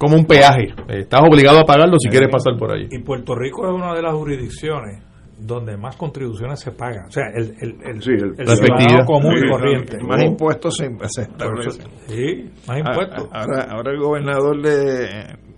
[0.03, 0.65] Como un peaje.
[0.89, 2.89] Eh, Estás obligado a pagarlo si quieres pasar por ahí.
[2.91, 5.01] Y Puerto Rico es una de las jurisdicciones
[5.39, 7.07] donde más contribuciones se pagan.
[7.07, 9.05] O sea, el, el, el, el- el efectividad.
[9.07, 9.99] común y Sí, corriente.
[10.03, 11.87] Más impuestos se, se establecen.
[12.09, 13.29] Sí, más Ah, impuestos.
[13.33, 15.09] Ahora, ahora el gobernador de,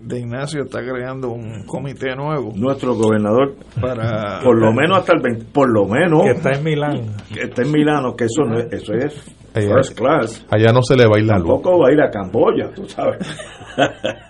[0.00, 5.22] de Ignacio está creando un comité nuevo Nuestro gobernador, para por lo menos hasta el
[5.22, 7.00] 20, por lo menos, que está en Milán.
[7.32, 10.44] que está en Milano, que eso, no es, eso es Eh, first class.
[10.50, 11.46] Allá no se le va a ir la luz.
[11.48, 13.18] Tampoco va a ir a Camboya, tú sabes.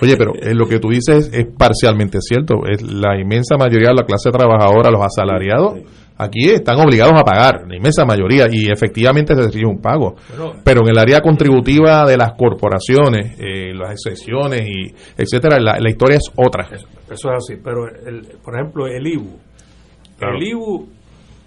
[0.00, 2.62] Oye, pero eh, lo que tú dices es parcialmente cierto.
[2.68, 5.78] Es la inmensa mayoría de la clase trabajadora, los asalariados,
[6.16, 10.14] aquí están obligados a pagar, la inmensa mayoría, y efectivamente se recibe un pago.
[10.30, 15.78] Pero- Pero en el área contributiva de las corporaciones, eh, las excepciones y etcétera, la,
[15.78, 16.68] la historia es otra.
[16.72, 17.54] Eso es así.
[17.62, 19.38] Pero, el, por ejemplo, el IBU.
[20.18, 20.36] Claro.
[20.36, 20.88] El IBU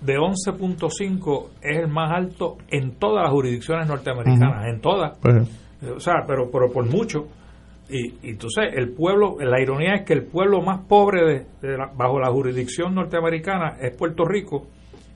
[0.05, 5.17] de 11.5 es el más alto en todas las jurisdicciones norteamericanas, en todas.
[5.95, 7.27] O sea, pero, pero por mucho.
[7.89, 12.19] Y, y entonces el pueblo, la ironía es que el pueblo más pobre de, bajo
[12.19, 14.65] la jurisdicción norteamericana es Puerto Rico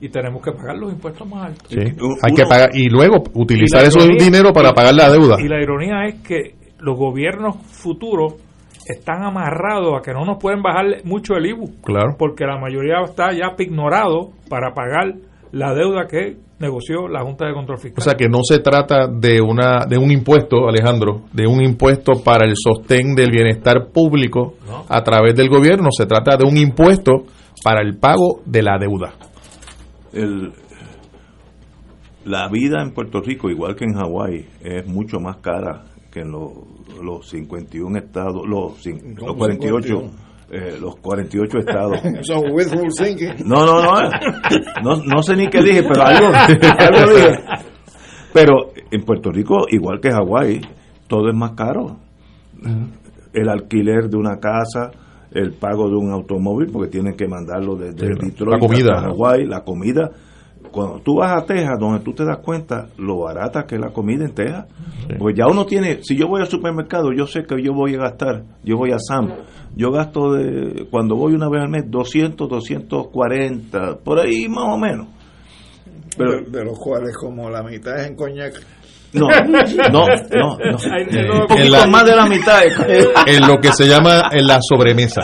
[0.00, 1.68] y tenemos que pagar los impuestos más altos.
[1.76, 5.36] hay que pagar y luego utilizar ese dinero para pagar la deuda.
[5.40, 8.34] Y la ironía es que los gobiernos futuros
[8.90, 11.82] están amarrados a que no nos pueden bajar mucho el IBU.
[11.82, 12.16] Claro.
[12.18, 15.14] Porque la mayoría está ya ignorado para pagar
[15.52, 17.98] la deuda que negoció la Junta de Control Fiscal.
[17.98, 22.22] O sea que no se trata de una de un impuesto, Alejandro, de un impuesto
[22.22, 24.54] para el sostén del bienestar público
[24.88, 27.24] a través del gobierno, se trata de un impuesto
[27.64, 29.14] para el pago de la deuda.
[30.12, 30.52] El,
[32.24, 36.32] la vida en Puerto Rico, igual que en Hawái, es mucho más cara que en
[36.32, 36.52] los,
[37.02, 38.84] los 51 estados, los,
[39.16, 40.10] los 48
[40.52, 42.00] eh, los 48 estados.
[43.44, 43.92] no, no, no,
[44.82, 46.26] no, no sé ni qué dije, pero algo,
[46.78, 47.30] algo dije.
[48.32, 50.60] Pero en Puerto Rico, igual que Hawái,
[51.06, 51.98] todo es más caro.
[53.32, 54.90] El alquiler de una casa,
[55.30, 58.94] el pago de un automóvil, porque tienen que mandarlo desde Detroit la comida.
[58.96, 60.10] a Hawái, la comida.
[60.70, 63.90] Cuando tú vas a Texas, donde tú te das cuenta lo barata que es la
[63.90, 64.66] comida en Texas,
[65.18, 67.98] pues ya uno tiene, si yo voy al supermercado, yo sé que yo voy a
[67.98, 69.32] gastar, yo voy a Sam,
[69.74, 74.78] yo gasto de, cuando voy una vez al mes 200, 240, por ahí más o
[74.78, 75.08] menos.
[76.16, 78.54] Pero, de, los cuales como la mitad es en coñac.
[79.12, 82.62] No, no, no, un poquito más de la mitad.
[83.26, 85.22] en lo que se llama en la sobremesa.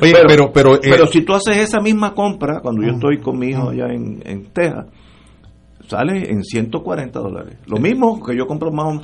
[0.00, 3.38] Oye, pero, pero, eh, pero, si tú haces esa misma compra, cuando yo estoy con
[3.38, 4.86] mi hijo allá en, en Texas,
[5.88, 7.58] sale en 140 dólares.
[7.66, 9.00] Lo mismo que yo compro más.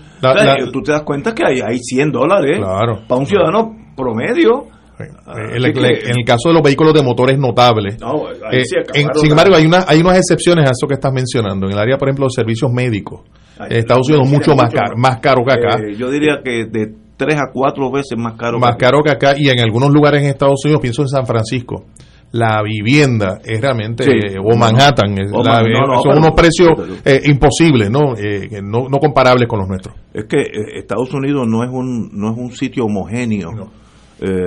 [0.73, 2.61] tú te das cuenta que hay, hay 100 dólares
[3.09, 4.67] para un ciudadano promedio.
[4.99, 7.97] En, el caso de los vehículos de motores notables.
[8.53, 8.63] Eh,
[9.15, 11.67] sin embargo, hay, una, hay unas excepciones a eso que estás mencionando.
[11.67, 13.23] En el área, por ejemplo, de servicios médicos.
[13.68, 15.78] En Estados Unidos mucho más caro, más caro que acá.
[15.78, 18.59] Eh, yo diría que de tres a cuatro veces más caro.
[18.59, 21.86] Más caro que acá y en algunos lugares en Estados Unidos, pienso en San Francisco,
[22.32, 24.06] la vivienda es realmente
[24.43, 26.70] o Manhattan son unos precios
[27.05, 29.94] eh, imposibles no, eh, no no comparables con los nuestros.
[30.14, 33.51] Es que eh, Estados Unidos no es un no es un sitio homogéneo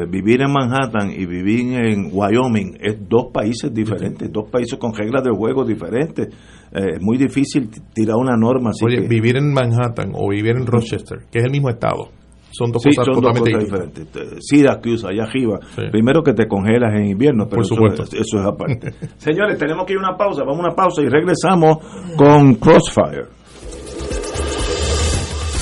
[0.10, 5.24] vivir en Manhattan y vivir en Wyoming es dos países diferentes dos países con reglas
[5.24, 6.28] de juego diferentes
[6.72, 11.20] es muy difícil tirar una norma así oye vivir en Manhattan o vivir en Rochester
[11.32, 12.10] que es el mismo estado
[12.58, 14.08] son dos cosas totalmente diferentes.
[14.40, 15.60] Syracuse, allá arriba.
[15.92, 18.94] Primero que te congelas en invierno, pero Eso, eso es aparte.
[19.18, 20.44] Señores, tenemos que ir a una pausa.
[20.46, 21.80] Vamos a una pausa y regresamos
[22.16, 23.28] con Crossfire.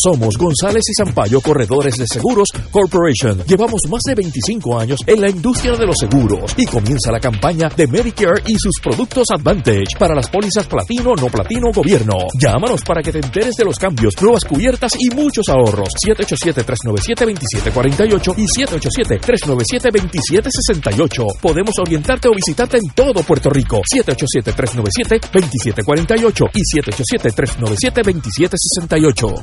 [0.00, 3.42] Somos González y Zampayo Corredores de Seguros Corporation.
[3.46, 7.68] Llevamos más de 25 años en la industria de los seguros y comienza la campaña
[7.76, 12.14] de Medicare y sus productos Advantage para las pólizas platino, no platino, gobierno.
[12.40, 15.88] Llámanos para que te enteres de los cambios, nuevas cubiertas y muchos ahorros.
[16.06, 21.40] 787-397-2748 y 787-397-2768.
[21.40, 23.80] Podemos orientarte o visitarte en todo Puerto Rico.
[23.92, 29.42] 787-397-2748 y 787-397-2768.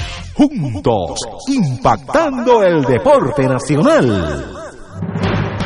[0.33, 4.61] juntos, impactando el deporte nacional.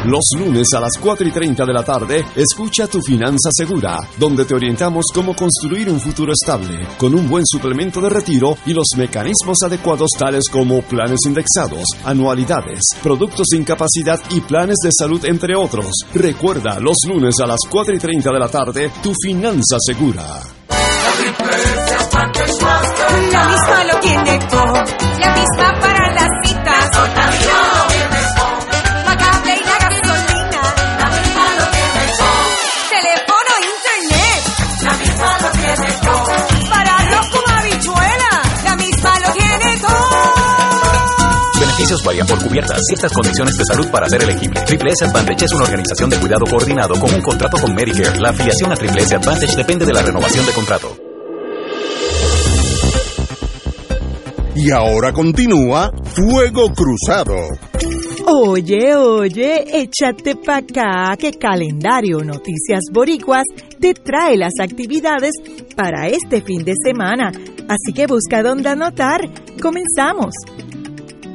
[0.06, 4.46] Los lunes a las 4 y 30 de la tarde, escucha Tu Finanza Segura, donde
[4.46, 8.86] te orientamos cómo construir un futuro estable, con un buen suplemento de retiro y los
[8.98, 15.56] mecanismos adecuados tales como planes indexados, anualidades, productos de incapacidad y planes de salud, entre
[15.56, 15.92] otros.
[16.14, 20.44] Recuerda, los lunes a las 4 y 30 de la tarde, Tu Finanza Segura.
[23.16, 26.92] La misma lo tiene todo, la misma para las citas.
[29.06, 30.62] La cable y la gasolina,
[31.00, 32.44] la misma lo tiene todo.
[32.90, 34.42] Teléfono, internet,
[34.84, 36.70] la misma lo tiene todo.
[36.70, 38.32] Para arroz con habichuela,
[38.66, 41.60] la misma lo tiene todo.
[41.62, 42.82] Beneficios varían por cubiertas.
[42.86, 44.60] Ciertas condiciones de salud para ser elegible.
[44.62, 48.20] Triple S Advantage es una organización de cuidado coordinado con un contrato con Medicare.
[48.20, 51.15] La afiliación a Triple S Advantage depende de la renovación de contrato.
[54.57, 57.36] Y ahora continúa Fuego Cruzado.
[58.26, 63.44] Oye, oye, échate pa' acá que Calendario Noticias Boricuas
[63.82, 65.32] te trae las actividades
[65.76, 67.34] para este fin de semana.
[67.68, 69.30] Así que busca dónde anotar.
[69.61, 70.34] Comenzamos.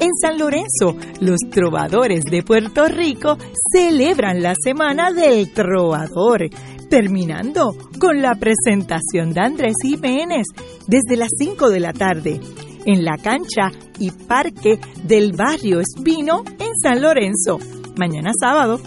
[0.01, 3.37] En San Lorenzo, los trovadores de Puerto Rico
[3.71, 6.49] celebran la Semana del Trovador,
[6.89, 10.47] terminando con la presentación de Andrés Jiménez
[10.87, 12.41] desde las 5 de la tarde
[12.87, 17.59] en la cancha y parque del barrio Espino en San Lorenzo,
[17.97, 18.81] mañana sábado.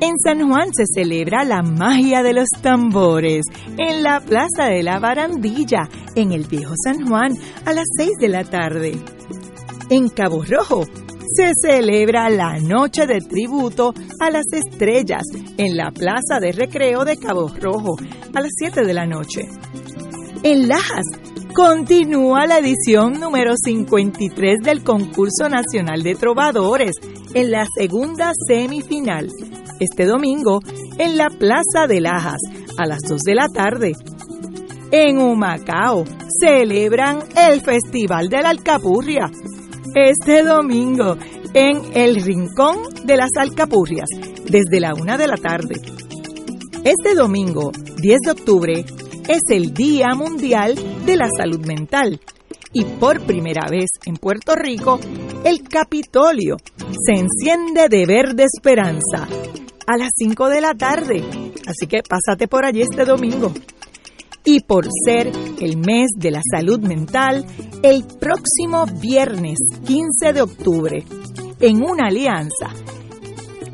[0.00, 3.44] En San Juan se celebra la magia de los tambores
[3.78, 7.32] en la Plaza de la Barandilla, en el Viejo San Juan,
[7.64, 8.98] a las 6 de la tarde.
[9.90, 10.84] En Cabo Rojo
[11.36, 15.22] se celebra la Noche de Tributo a las Estrellas
[15.56, 17.96] en la Plaza de Recreo de Cabo Rojo,
[18.34, 19.48] a las 7 de la noche.
[20.42, 21.04] En Lajas
[21.54, 26.92] Continúa la edición número 53 del Concurso Nacional de Trovadores
[27.34, 29.28] en la segunda semifinal,
[29.78, 30.60] este domingo
[30.96, 32.40] en la Plaza de Lajas
[32.78, 33.92] a las 2 de la tarde.
[34.90, 36.04] En Humacao
[36.40, 39.30] celebran el Festival de la Alcapurria
[39.94, 41.18] este domingo
[41.52, 44.08] en el Rincón de las Alcapurrias
[44.48, 45.74] desde la 1 de la tarde.
[46.82, 48.84] Este domingo, 10 de octubre,
[49.28, 50.74] es el Día Mundial
[51.06, 52.20] de la Salud Mental.
[52.72, 54.98] Y por primera vez en Puerto Rico,
[55.44, 59.28] el Capitolio se enciende de verde esperanza
[59.86, 61.22] a las 5 de la tarde.
[61.66, 63.52] Así que pásate por allí este domingo.
[64.44, 65.30] Y por ser
[65.60, 67.44] el mes de la salud mental,
[67.82, 71.04] el próximo viernes 15 de octubre,
[71.60, 72.70] en una alianza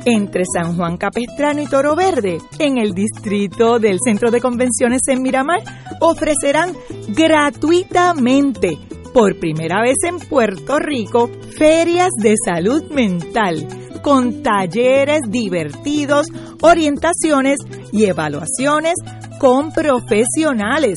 [0.04, 5.22] entre San Juan Capestrano y Toro Verde, en el distrito del Centro de Convenciones en
[5.22, 5.62] Miramar,
[6.00, 6.74] ofrecerán
[7.08, 8.78] gratuitamente,
[9.12, 13.66] por primera vez en Puerto Rico, ferias de salud mental,
[14.02, 16.28] con talleres divertidos,
[16.62, 17.58] orientaciones
[17.92, 18.94] y evaluaciones
[19.38, 20.96] con profesionales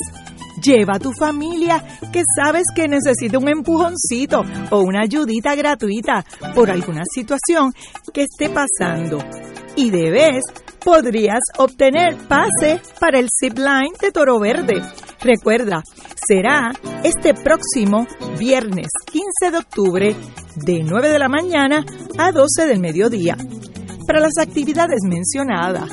[0.64, 6.24] Lleva a tu familia que sabes que necesita un empujoncito o una ayudita gratuita
[6.54, 7.72] por alguna situación
[8.14, 9.18] que esté pasando.
[9.76, 10.44] Y de vez
[10.84, 14.82] podrías obtener pase para el zip line de Toro Verde.
[15.22, 15.84] Recuerda,
[16.28, 16.72] será
[17.04, 18.08] este próximo
[18.38, 20.16] viernes 15 de octubre
[20.56, 21.86] de 9 de la mañana
[22.18, 23.38] a 12 del mediodía.
[24.08, 25.90] Para las actividades mencionadas,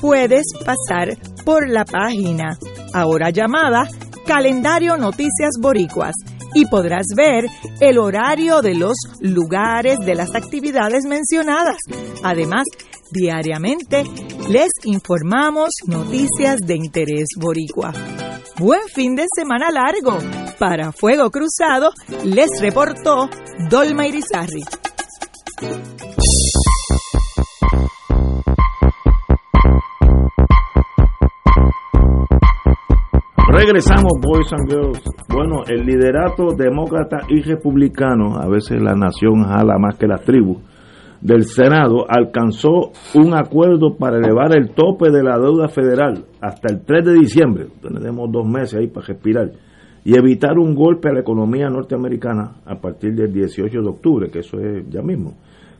[0.00, 2.58] puedes pasar por la página
[2.92, 3.88] ahora llamada
[4.26, 6.14] Calendario Noticias Boricuas,
[6.54, 7.46] y podrás ver
[7.80, 11.76] el horario de los lugares de las actividades mencionadas.
[12.22, 12.64] Además,
[13.10, 14.04] diariamente
[14.48, 17.92] les informamos noticias de interés boricua.
[18.58, 20.18] Buen fin de semana largo.
[20.58, 21.92] Para Fuego Cruzado
[22.24, 23.28] les reportó
[23.70, 24.64] Dolma Irizarri.
[33.58, 35.02] Regresamos, boys and girls.
[35.28, 40.58] Bueno, el liderato demócrata y republicano, a veces la nación jala más que las tribus,
[41.20, 46.84] del Senado alcanzó un acuerdo para elevar el tope de la deuda federal hasta el
[46.84, 49.50] 3 de diciembre, tenemos dos meses ahí para respirar,
[50.04, 54.38] y evitar un golpe a la economía norteamericana a partir del 18 de octubre, que
[54.38, 55.34] eso es ya mismo,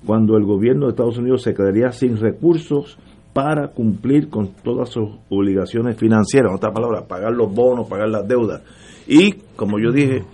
[0.05, 2.99] cuando el gobierno de Estados Unidos se quedaría sin recursos
[3.39, 8.27] para cumplir con todas sus obligaciones financieras, en otras palabras, pagar los bonos, pagar las
[8.27, 8.63] deudas.
[9.07, 10.25] Y, como yo dije,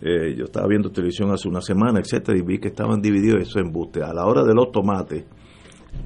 [0.00, 3.58] eh, yo estaba viendo televisión hace una semana, etcétera, y vi que estaban divididos eso
[3.58, 4.04] en buste.
[4.04, 5.24] A la hora de los tomates,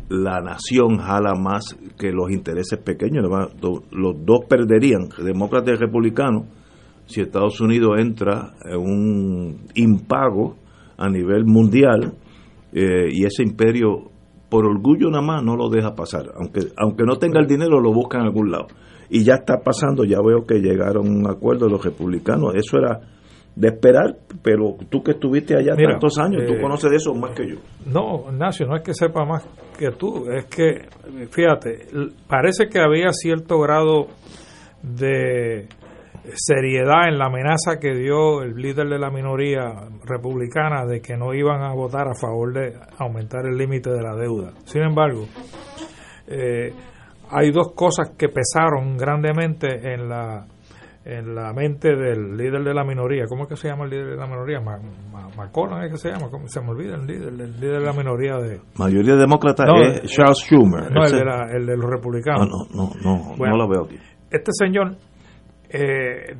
[0.08, 3.26] la nación jala más que los intereses pequeños.
[3.28, 6.44] Los dos perderían, demócratas y republicanos,
[7.04, 10.56] si Estados Unidos entra en un impago
[10.96, 12.14] a nivel mundial
[12.72, 14.12] eh, y ese imperio
[14.48, 16.26] por orgullo nada más no lo deja pasar.
[16.36, 18.66] Aunque, aunque no tenga el dinero, lo busca en algún lado.
[19.10, 22.54] Y ya está pasando, ya veo que llegaron a un acuerdo los republicanos.
[22.54, 23.00] Eso era
[23.58, 27.12] de esperar, pero tú que estuviste allá Mira, tantos años, tú eh, conoces de eso
[27.14, 27.56] más que yo.
[27.86, 29.44] No, Ignacio, no es que sepa más
[29.76, 30.86] que tú, es que,
[31.30, 31.88] fíjate,
[32.28, 34.06] parece que había cierto grado
[34.82, 35.66] de
[36.34, 39.72] seriedad en la amenaza que dio el líder de la minoría
[40.04, 44.14] republicana de que no iban a votar a favor de aumentar el límite de la
[44.14, 44.52] deuda.
[44.64, 45.26] Sin embargo,
[46.26, 46.72] eh,
[47.30, 50.46] hay dos cosas que pesaron grandemente en la
[51.04, 53.24] en la mente del líder de la minoría.
[53.26, 54.60] ¿Cómo es que se llama el líder de la minoría?
[54.60, 54.78] Ma-
[55.84, 56.28] es que se llama.
[56.30, 56.46] ¿Cómo?
[56.48, 58.60] Se me olvida el líder, el líder de la minoría de...
[58.76, 60.90] Mayoría demócrata No, es Charles Schumer.
[60.92, 62.46] No, el de, la- el de los republicanos.
[62.46, 63.96] No, no, no, no, Bueno, no lo veo aquí.
[64.30, 64.96] Este señor
[65.70, 66.34] eh,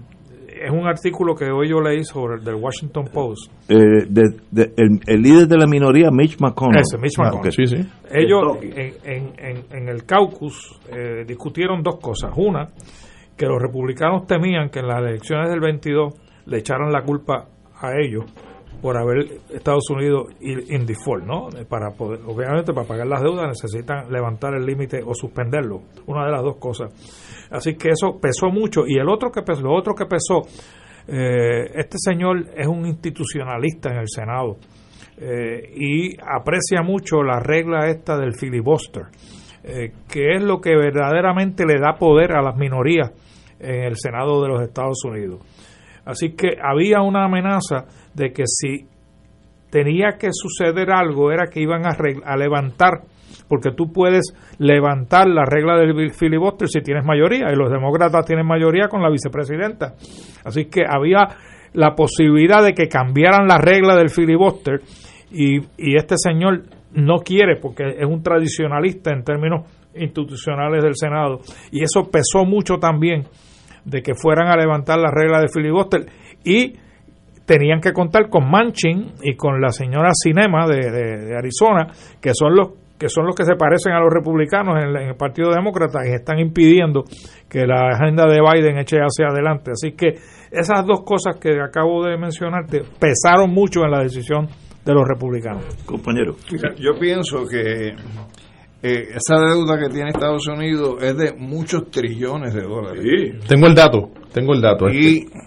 [0.61, 3.53] es un artículo que hoy yo leí sobre el del Washington Post.
[3.69, 3.77] Eh,
[4.09, 6.81] de- de- el, el líder de la minoría, Mitch McConnell.
[6.81, 7.47] Ese, Mitch McConnell.
[7.47, 8.13] Ah, ok.
[8.15, 12.33] Ellos en, en, en, en el caucus eh, discutieron dos cosas.
[12.37, 12.69] Una,
[13.37, 16.15] que los republicanos temían que en las elecciones del 22
[16.47, 17.47] le echaran la culpa
[17.81, 18.25] a ellos
[18.83, 21.49] por haber Estados Unidos in default, ¿no?
[21.51, 26.25] Eh, Para poder, obviamente, para pagar las deudas necesitan levantar el límite o suspenderlo, una
[26.27, 26.93] de las dos cosas.
[27.51, 28.83] Así que eso pesó mucho.
[28.87, 30.43] Y el otro que pesó, lo otro que pesó,
[31.07, 34.59] eh, este señor es un institucionalista en el Senado
[35.17, 39.05] eh, y aprecia mucho la regla esta del filibuster,
[39.65, 43.11] eh, que es lo que verdaderamente le da poder a las minorías
[43.59, 45.41] en el Senado de los Estados Unidos.
[46.05, 48.87] Así que había una amenaza de que si
[49.71, 53.03] tenía que suceder algo era que iban a, a levantar,
[53.49, 58.47] porque tú puedes levantar la regla del filibuster si tienes mayoría, y los demócratas tienen
[58.47, 59.95] mayoría con la vicepresidenta.
[60.45, 61.29] Así que había
[61.73, 64.81] la posibilidad de que cambiaran la regla del filibuster
[65.31, 66.63] y, y este señor
[66.93, 72.77] no quiere porque es un tradicionalista en términos institucionales del Senado y eso pesó mucho
[72.77, 73.25] también
[73.85, 76.07] de que fueran a levantar la regla del filibuster
[76.45, 76.75] y
[77.47, 81.89] tenían que contar con Manchin y con la señora Cinema de, Arizona
[82.21, 82.69] que son los
[82.99, 86.01] que son los que se parecen a los republicanos en, el- en el Partido Demócrata
[86.07, 87.05] y están impidiendo
[87.49, 89.71] que la agenda de Biden eche hacia adelante.
[89.71, 90.15] Así que
[90.51, 94.49] esas dos cosas que acabo de mencionarte pesaron mucho en la decisión
[94.85, 95.65] de los republicanos.
[95.87, 96.35] Compañero.
[96.79, 97.89] Yo pienso que
[98.83, 103.05] eh, esa deuda que tiene Estados Unidos es de muchos trillones de dólares.
[103.49, 104.89] Tengo el dato, tengo el dato.
[104.89, 105.39] Y, este.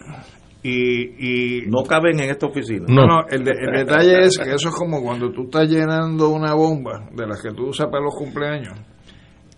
[0.64, 2.86] Y, y No caben en esta oficina.
[2.88, 6.30] No, no, el, de- el detalle es que eso es como cuando tú estás llenando
[6.30, 8.80] una bomba de las que tú usas para los cumpleaños,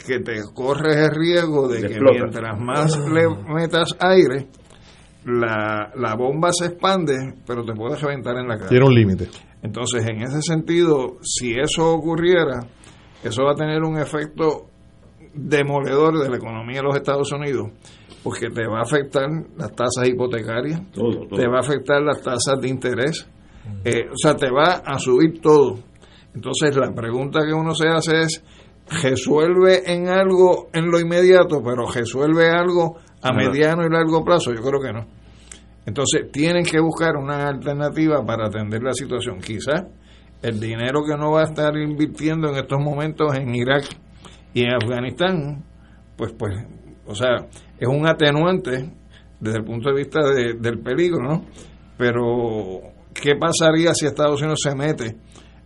[0.05, 2.13] que te corres el riesgo de que explota.
[2.19, 4.47] mientras más le metas aire,
[5.25, 8.69] la, la bomba se expande, pero te puedes reventar en la cara.
[8.69, 9.29] Tiene un límite.
[9.61, 12.59] Entonces, en ese sentido, si eso ocurriera,
[13.23, 14.67] eso va a tener un efecto
[15.33, 17.71] demoledor de la economía de los Estados Unidos,
[18.23, 19.27] porque te va a afectar
[19.57, 21.39] las tasas hipotecarias, Todo, todo.
[21.39, 23.27] te va a afectar las tasas de interés,
[23.83, 25.79] eh, o sea, te va a subir todo.
[26.35, 28.43] Entonces, la pregunta que uno se hace es,
[29.01, 34.51] ¿resuelve en algo en lo inmediato, pero resuelve algo a mediano y largo plazo?
[34.53, 35.05] Yo creo que no.
[35.85, 39.39] Entonces, tienen que buscar una alternativa para atender la situación.
[39.39, 39.83] Quizás
[40.41, 43.83] el dinero que no va a estar invirtiendo en estos momentos en Irak
[44.53, 45.63] y en Afganistán,
[46.15, 46.53] pues, pues,
[47.05, 47.47] o sea,
[47.79, 48.89] es un atenuante
[49.39, 51.45] desde el punto de vista de- del peligro, ¿no?
[51.97, 52.81] Pero,
[53.13, 55.15] ¿qué pasaría si Estados Unidos se mete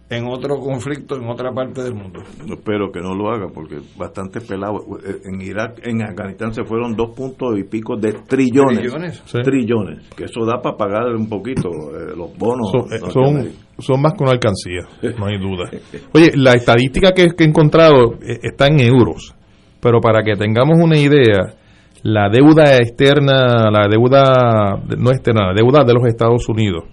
[0.10, 2.22] en otro conflicto en otra parte del mundo?
[2.46, 4.80] Espero que no lo haga porque bastante pelado.
[5.26, 8.80] En Irak, en Afganistán se fueron dos puntos y pico de trillones.
[8.80, 9.24] Trillones.
[9.26, 9.40] Sí.
[9.42, 10.10] Trillones.
[10.16, 12.72] Que eso da para pagar un poquito eh, los bonos.
[13.12, 14.82] Son, eh, son, más que una alcancía,
[15.18, 15.70] no hay duda.
[16.14, 19.36] Oye, la estadística que, que he encontrado eh, está en euros,
[19.82, 21.56] pero para que tengamos una idea,
[22.04, 26.86] la deuda externa, la deuda no externa, la deuda de los Estados Unidos,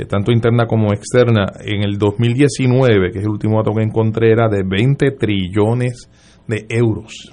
[0.00, 4.32] eh, tanto interna como externa, en el 2019, que es el último dato que encontré,
[4.32, 6.08] era de 20 trillones
[6.46, 7.32] de euros.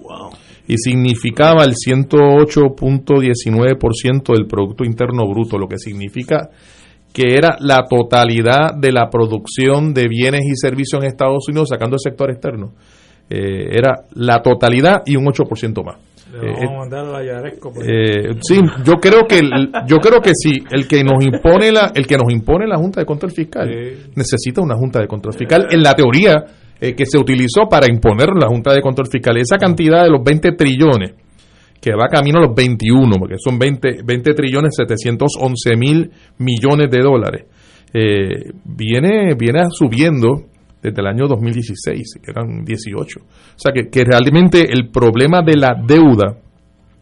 [0.68, 6.50] Y significaba el 108.19% del Producto Interno Bruto, lo que significa
[7.14, 11.96] que era la totalidad de la producción de bienes y servicios en Estados Unidos, sacando
[11.96, 12.74] el sector externo.
[13.30, 15.98] Eh, era la totalidad y un 8% más.
[16.34, 17.72] Le Eh, vamos a mandar a la Yaresco.
[17.74, 17.90] por ahí.
[17.90, 21.92] eh, sí, yo creo que el- yo creo que sí, el que nos impone la
[21.96, 23.70] el que nos impone la Junta de Control Fiscal
[24.16, 26.44] necesita una Junta de Control Fiscal en la teoría
[26.80, 30.22] eh, que se utilizó para imponer la Junta de Control Fiscal esa cantidad de los
[30.24, 31.12] 20 trillones
[31.82, 37.00] que va camino a los 21 porque son 20 20 trillones 711 mil millones de
[37.02, 37.46] dólares
[37.94, 40.44] eh, viene viene subiendo
[40.90, 43.20] desde el año 2016, que eran 18.
[43.20, 43.24] O
[43.56, 46.38] sea que, que realmente el problema de la deuda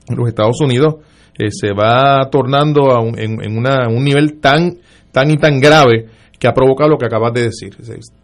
[0.08, 0.96] en los Estados Unidos
[1.38, 4.78] eh, se va tornando a un, en, en una, un nivel tan,
[5.12, 6.06] tan y tan grave
[6.40, 7.74] que ha provocado lo que acabas de decir.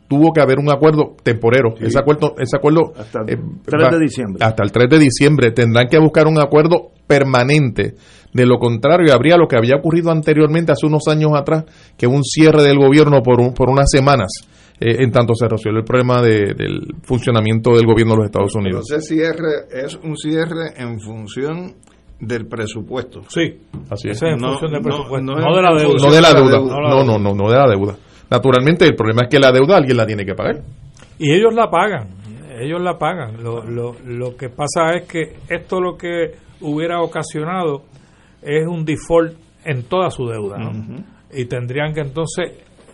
[0.07, 1.73] Tuvo que haber un acuerdo temporero.
[1.77, 1.85] Sí.
[1.85, 4.45] Ese acuerdo, ese acuerdo Hasta el eh, 3 va- de diciembre.
[4.45, 7.95] Hasta el 3 de diciembre tendrán que buscar un acuerdo permanente.
[8.33, 11.65] De lo contrario, habría lo que había ocurrido anteriormente, hace unos años atrás,
[11.97, 14.29] que un cierre del gobierno por, un- por unas semanas,
[14.81, 18.51] eh, en tanto se resuelve el problema de- del funcionamiento del gobierno de los Estados
[18.53, 18.91] Pero Unidos.
[18.91, 21.75] ese cierre es un cierre en función
[22.19, 23.21] del presupuesto.
[23.29, 23.59] Sí,
[23.89, 24.17] Así es.
[24.17, 25.93] Ese es en No, función del no, presupuesto, no no, de la deuda.
[26.07, 26.57] No de la de la deuda.
[26.59, 26.75] deuda.
[26.89, 27.95] No, no, no, no de la deuda.
[28.29, 30.61] Naturalmente, el problema es que la deuda alguien la tiene que pagar.
[31.19, 32.07] Y ellos la pagan,
[32.59, 33.43] ellos la pagan.
[33.43, 36.31] Lo, lo, lo que pasa es que esto lo que
[36.61, 37.83] hubiera ocasionado
[38.41, 39.33] es un default
[39.65, 40.57] en toda su deuda.
[40.57, 40.71] ¿no?
[41.33, 42.51] Y tendrían que entonces,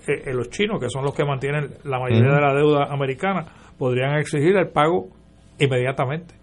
[0.08, 3.46] eh, eh, los chinos, que son los que mantienen la mayoría de la deuda americana,
[3.78, 5.08] podrían exigir el pago
[5.60, 6.36] inmediatamente.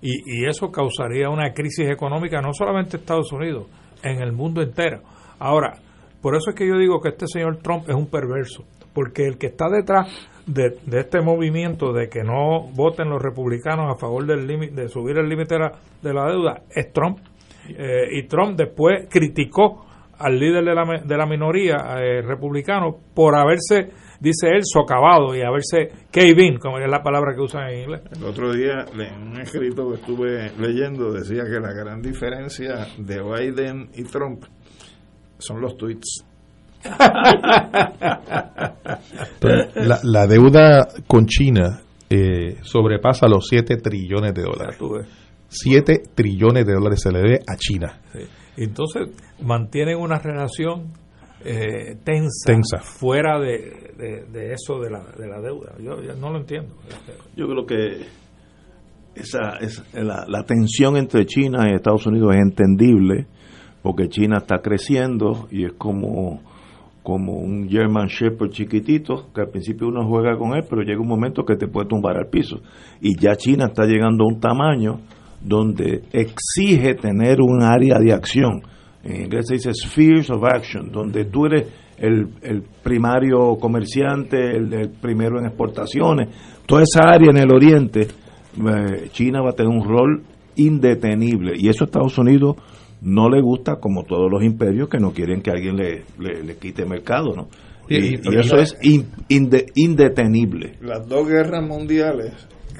[0.00, 3.66] Y, y eso causaría una crisis económica no solamente en Estados Unidos,
[4.02, 5.00] en el mundo entero.
[5.38, 5.74] Ahora,
[6.20, 9.38] por eso es que yo digo que este señor Trump es un perverso, porque el
[9.38, 10.08] que está detrás
[10.46, 14.88] de, de este movimiento de que no voten los republicanos a favor del límite de
[14.88, 15.72] subir el límite de la,
[16.02, 17.18] de la deuda es Trump.
[17.68, 19.87] Eh, y Trump después criticó
[20.18, 23.90] al líder de la, de la minoría eh, republicano por haberse,
[24.20, 28.02] dice él, socavado y haberse cave in, como es la palabra que usan en inglés.
[28.16, 32.86] El otro día, le- en un escrito que estuve leyendo, decía que la gran diferencia
[32.98, 34.42] de Biden y Trump
[35.38, 36.24] son los tweets.
[39.74, 41.80] La, la deuda con China
[42.10, 44.76] eh, sobrepasa los 7 trillones de dólares.
[45.48, 47.98] 7 trillones de dólares se le debe a China.
[48.64, 49.08] Entonces
[49.42, 50.86] mantienen una relación
[51.44, 52.78] eh, tensa, Tensa.
[52.78, 55.74] fuera de, de- de eso de la, de la deuda.
[55.78, 56.74] Yo, yo no lo entiendo.
[57.36, 58.06] Yo creo que
[59.14, 63.26] esa, esa- la, la tensión entre China y Estados Unidos es entendible
[63.82, 66.40] porque China está creciendo y es como,
[67.02, 71.08] como un German Shepherd chiquitito que al principio uno juega con él, pero llega un
[71.08, 72.56] momento que te puede tumbar al piso.
[73.00, 75.00] Y ya China está llegando a un tamaño
[75.40, 78.62] donde exige tener un área de acción.
[79.04, 81.66] En inglés se dice spheres of action, donde tú eres
[81.98, 86.28] el, el primario comerciante, el, el primero en exportaciones.
[86.66, 90.22] Toda esa área en el oriente, eh, China va a tener un rol
[90.56, 91.52] indetenible.
[91.56, 92.56] Y eso a Estados Unidos
[93.00, 96.56] no le gusta, como todos los imperios, que no quieren que alguien le, le, le
[96.56, 97.34] quite mercado.
[97.34, 97.48] ¿no?
[97.88, 100.74] Y, Y- y- y eso es in- inde- indetenible.
[100.82, 102.32] Las dos guerras mundiales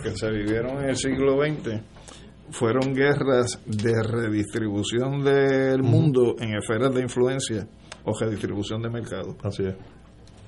[0.02, 1.80] que se vivieron en el siglo XX
[2.50, 7.66] fueron guerras de redistribución del mundo en esferas de influencia
[8.04, 9.36] o redistribución de mercado.
[9.42, 9.74] Así es.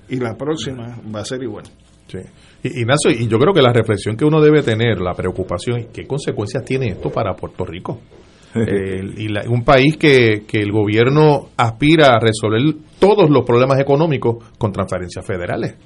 [0.08, 1.64] Y la próxima va a ser igual.
[2.08, 2.18] Sí.
[2.64, 6.06] Y, Ignacio, y yo creo que la reflexión que uno debe tener, la preocupación, qué
[6.06, 8.00] consecuencias tiene esto para Puerto Rico.
[8.52, 12.60] Eh, y la- un país que, que el gobierno aspira a resolver
[12.98, 15.76] todos los problemas económicos con transferencias federales.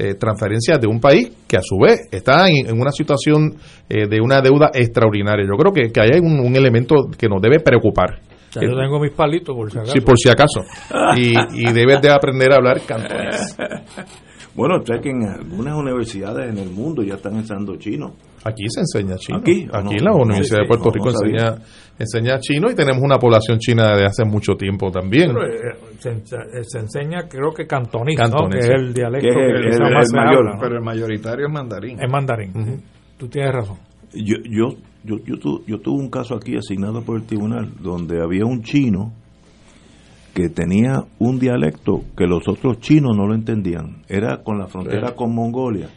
[0.00, 3.56] Eh, transferencias de un país que a su vez está en, en una situación
[3.88, 5.44] eh, de una deuda extraordinaria.
[5.44, 8.20] Yo creo que, que ahí hay un, un elemento que nos debe preocupar.
[8.52, 9.92] Ya yo tengo mis palitos por si acaso.
[9.92, 10.60] Sí, por si acaso.
[11.16, 13.56] Y, y debes de aprender a hablar cantonés.
[14.54, 18.14] Bueno, sé que en algunas universidades en el mundo ya están enseñando chino.
[18.44, 19.38] Aquí se enseña chino.
[19.38, 21.54] Aquí, Aquí no, en la no, Universidad sí, de Puerto no, Rico no enseña,
[21.98, 25.32] enseña chino y tenemos una población china desde hace mucho tiempo también.
[25.34, 29.36] Pero, eh, se, ense- se enseña, creo que cantonés, que es el dialecto Que es
[29.36, 30.60] el- que el- el más se mayor, habla, ¿no?
[30.60, 32.00] Pero el mayoritario es mandarín.
[32.00, 32.82] Es mandarín.
[33.16, 33.76] Tú tienes razón.
[34.14, 38.22] Yo, yo, yo, yo, tu- yo tuve un caso aquí asignado por el tribunal donde
[38.22, 39.12] había un chino
[40.34, 44.02] que tenía un dialecto que los otros chinos no lo entendían.
[44.08, 45.14] Era con la frontera Sí.
[45.16, 45.88] con Mongolia.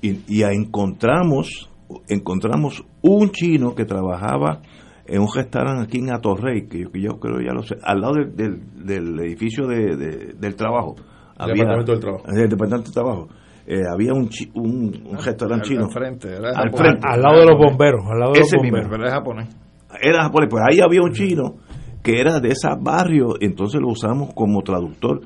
[0.00, 1.70] Y, y a- encontramos,
[2.08, 4.60] encontramos un chino que trabajaba
[5.06, 8.00] en un restaurante aquí en Atorrey, que yo, que yo creo ya lo sé, al
[8.00, 10.94] lado del, del, del edificio de, de- del trabajo.
[11.40, 12.24] El Departamento del Trabajo.
[12.28, 13.28] El Departamento del Trabajo.
[13.66, 15.84] Eh, había un, chi- un, un restaurante Al- chino.
[15.84, 17.06] al frente, era al frente.
[17.06, 18.78] Al lado de los bomberos, al lado de Ese los mismo.
[18.78, 18.90] bomberos.
[18.90, 19.56] Pero es japonés.
[20.02, 21.54] Era japonés, pues ahí había un chino
[22.02, 25.20] que era de ese barrio, entonces lo usamos como traductor.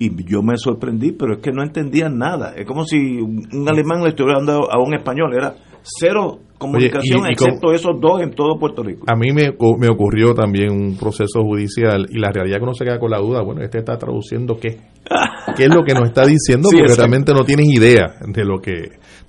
[0.00, 2.54] Y yo me sorprendí, pero es que no entendían nada.
[2.56, 5.32] Es como si un alemán le estuviera dando a un español.
[5.34, 9.04] Era cero comunicación, y- y con- excepto esos dos en todo Puerto Rico.
[9.08, 12.84] A mí me, me ocurrió también un proceso judicial y la realidad que uno se
[12.84, 14.76] queda con la duda, bueno, este está traduciendo qué.
[15.56, 16.68] ¿Qué es lo que nos está diciendo?
[16.68, 17.02] Sí, Porque exacto.
[17.02, 18.72] realmente no tienes idea de lo que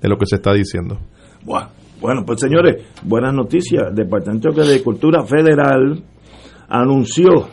[0.01, 0.99] de lo que se está diciendo.
[1.43, 1.67] Buah.
[2.01, 3.93] Bueno, pues señores, buenas noticias.
[3.93, 6.01] Departamento de Agricultura Federal
[6.67, 7.47] anunció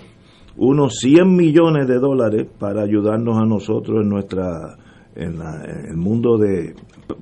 [0.58, 4.76] unos 100 millones de dólares para ayudarnos a nosotros en nuestra
[5.14, 6.74] en, la- el mundo de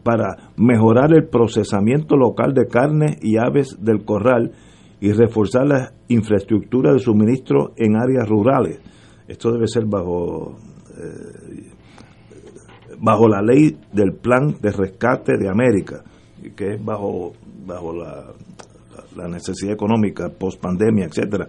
[0.03, 4.53] para mejorar el procesamiento local de carne y aves del corral
[5.01, 8.81] y reforzar la infraestructura de suministro en áreas rurales.
[9.29, 10.57] Esto debe ser bajo
[10.97, 11.71] eh,
[13.01, 16.03] bajo la ley del plan de rescate de América,
[16.57, 17.33] que es bajo
[17.67, 18.25] bajo la,
[19.17, 21.49] la necesidad económica post pandemia, etcétera.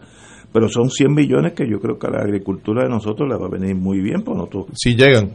[0.55, 3.47] Pero son 100 millones que yo creo que a la agricultura de nosotros le va
[3.47, 4.67] a venir muy bien, por nosotros.
[4.73, 5.31] Si llegan.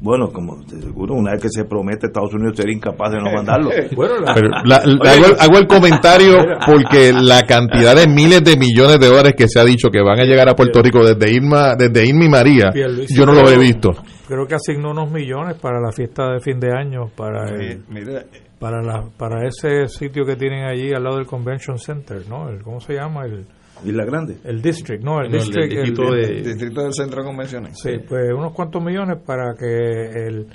[0.00, 3.32] Bueno, como de seguro, una vez que se promete, Estados Unidos sería incapaz de no
[3.32, 3.70] mandarlo.
[3.96, 4.20] Pero
[4.64, 9.34] la- la- hago, hago el comentario porque la cantidad de miles de millones de dólares
[9.36, 12.24] que se ha dicho que van a llegar a Puerto Rico desde Irma, desde Irma
[12.24, 13.90] y María, Pierluisi yo no lo he visto.
[14.26, 18.24] Creo que asignó unos millones para la fiesta de fin de año, para el- Mira,
[18.60, 22.48] para la, para ese sitio que tienen allí al lado del Convention Center, ¿no?
[22.50, 23.24] El, ¿Cómo se llama?
[23.24, 23.46] El,
[23.84, 24.36] Isla Grande.
[24.44, 25.20] El District, ¿no?
[25.20, 25.70] El No, el District.
[25.72, 27.78] distrito el- de- distrito del Centro de Convenciones.
[27.82, 30.46] Sí, pues unos cuantos millones para que el,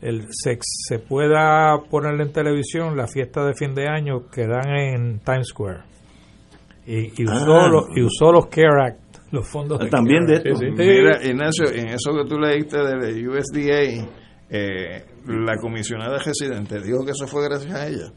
[0.00, 4.68] el se, se pueda poner en televisión la fiesta de fin de año que dan
[4.76, 5.80] en Times Square.
[6.86, 7.68] Y, y usó, Ah.
[7.68, 8.98] los, y usó los CARE Act,
[9.30, 10.60] los fondos de También CARE de esto.
[10.60, 10.72] Sí, sí.
[10.76, 14.08] Mira, Ignacio, en eso que tú leíste del USDA,
[14.50, 18.12] eh, la comisionada residente dijo que eso fue gracias a ella.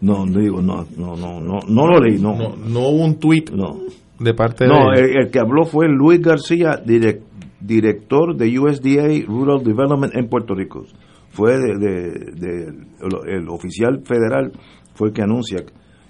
[0.00, 2.34] No, no digo, no, no, no, no, no lo leí, no.
[2.36, 3.80] No, no hubo un tuit no.
[4.18, 7.20] De parte No, de el, el que habló fue Luis García, direc-
[7.60, 10.84] director de USDA Rural Development en Puerto Rico.
[11.30, 14.52] Fue de, de- de- el, el oficial federal,
[14.94, 15.58] fue el que anuncia.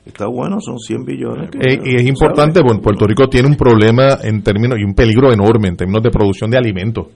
[0.04, 1.50] Está bueno, son 100 billones.
[1.50, 4.94] que- Eh, y es importante, bueno, Puerto Rico tiene un problema en términos y un
[4.94, 7.06] peligro enorme en términos de producción de alimentos.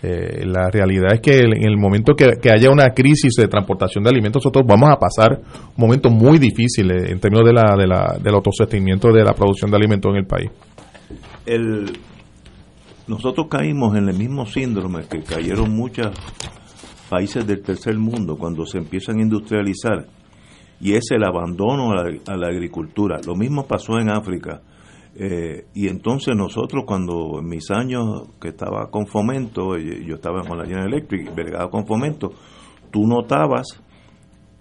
[0.00, 4.10] Eh, la realidad es que en el momento que, haya una crisis de transportación de
[4.10, 7.86] alimentos, nosotros vamos a pasar un momento muy difícil eh, en términos de la, de
[7.86, 10.50] la, del autosostenimiento de la producción de alimentos en el país.
[11.46, 11.98] el,
[13.08, 16.08] nosotros caímos en el mismo síndrome que cayeron muchos
[17.08, 20.06] países del tercer mundo cuando se empiezan a industrializar
[20.78, 23.18] y es el abandono a la agricultura.
[23.26, 24.60] Lo mismo pasó en África.
[25.20, 30.42] Eh, y entonces nosotros cuando en mis años que estaba con Fomento, eh, yo estaba
[30.42, 32.30] con la General Electric, vergado con Fomento,
[32.92, 33.66] tú notabas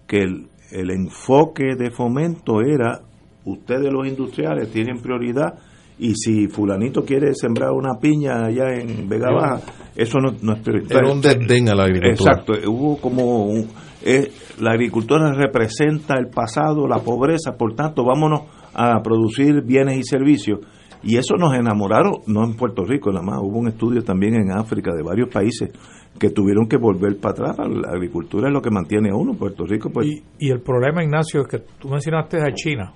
[0.08, 3.02] que el, el enfoque de Fomento era
[3.46, 5.54] ustedes los industriales tienen prioridad
[6.00, 9.62] y si fulanito quiere sembrar una piña allá en Vega Baja,
[9.96, 10.98] eso no, no es prioridad.
[11.00, 12.32] Era un desdén a la agricultura.
[12.34, 13.68] Exacto, hubo como un-
[14.04, 18.42] eh, la agricultura representa el pasado, la pobreza, por tanto vámonos
[18.78, 20.60] a producir bienes y servicios.
[21.04, 24.52] Y eso nos enamoraron, no en Puerto Rico nada más, hubo un estudio también en
[24.52, 25.72] África de varios países
[26.20, 27.58] que tuvieron que volver para atrás.
[27.70, 31.04] La agricultura es lo que mantiene a uno, Puerto Rico pues Y, y el problema,
[31.04, 32.94] Ignacio, es que tú mencionaste a China.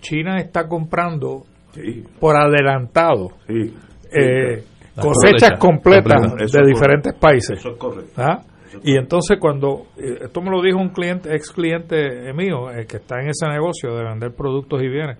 [0.00, 1.44] China está comprando
[2.20, 4.64] por adelantado eh,
[4.94, 6.36] cosechas cosecha completas completa.
[6.36, 7.58] De es diferentes países.
[7.58, 8.12] Eso es correcto.
[8.20, 8.40] ¿Ah?
[8.82, 12.96] Y entonces cuando, eh, esto me lo dijo un cliente, ex cliente mío, eh, que
[12.96, 15.18] está en ese negocio de vender productos y bienes,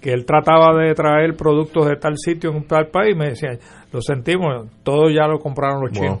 [0.00, 3.50] que él trataba de traer productos de tal sitio en un tal país, me decía,
[3.92, 6.20] lo sentimos, todo ya lo compraron los chinos.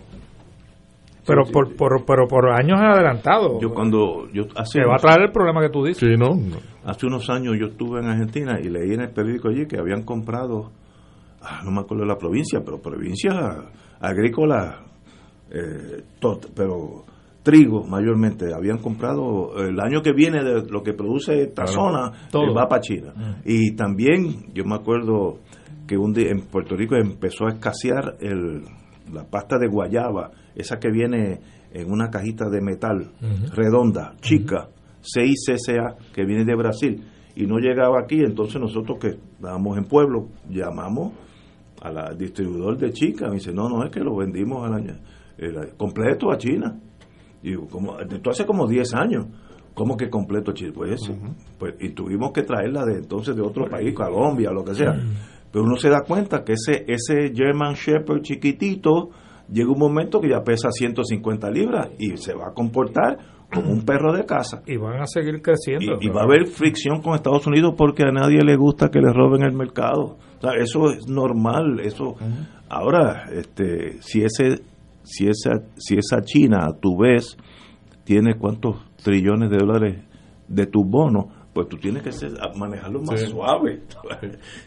[1.24, 3.60] Pero, por, por, pero por años adelantados.
[3.60, 6.02] Yo cuando yo hace Se va a traer el problema que tú dices.
[6.84, 10.02] Hace unos años yo estuve en Argentina y leí en el periódico allí que habían
[10.02, 10.72] comprado,
[11.40, 13.36] ah, no me acuerdo de la provincia, pero provincias
[14.00, 14.80] agrícolas,
[15.52, 17.04] eh, tot- pero
[17.42, 21.72] trigo mayormente, habían comprado el año que viene de lo que produce esta Claro.
[21.72, 22.50] zona, Todo.
[22.50, 23.12] eh, va para China.
[23.44, 25.38] Y también yo me acuerdo
[25.86, 28.62] que un día en Puerto Rico empezó a escasear el,
[29.12, 31.40] la pasta de guayaba, esa que viene
[31.72, 33.10] en una cajita de metal
[33.54, 34.68] redonda, chica,
[35.00, 37.02] 6 CCA, que viene de Brasil,
[37.34, 41.12] y no llegaba aquí, entonces nosotros que estábamos en pueblo, llamamos
[41.80, 44.94] a la distribuidor de chica, me dice, no, no, es que lo vendimos al año,
[45.38, 46.78] el- completo a China.
[47.42, 49.26] Digo, como, esto hace como 10 años.
[49.74, 50.72] ¿Cómo que completo Chile?
[50.74, 51.00] Pues,
[51.58, 54.94] pues y tuvimos que traerla de entonces de otro país, Colombia, lo que sea.
[55.50, 59.10] Pero uno se da cuenta que ese ese German Shepherd chiquitito
[59.50, 63.18] llega un momento que ya pesa 150 libras y se va a comportar
[63.52, 64.62] como un perro de casa.
[64.66, 65.98] Y van a seguir creciendo.
[66.00, 68.98] Y, y va a haber fricción con Estados Unidos porque a nadie le gusta que
[69.00, 70.16] le roben el mercado.
[70.38, 71.80] O sea, eso es normal.
[71.80, 72.14] Eso.
[72.68, 74.62] Ahora, este, si ese,
[75.02, 77.36] si esa, si esa China a tu vez
[78.04, 80.04] tiene cuántos trillones de dólares
[80.48, 83.80] de tus bonos, pues tú tienes que ser, manejarlo más suave.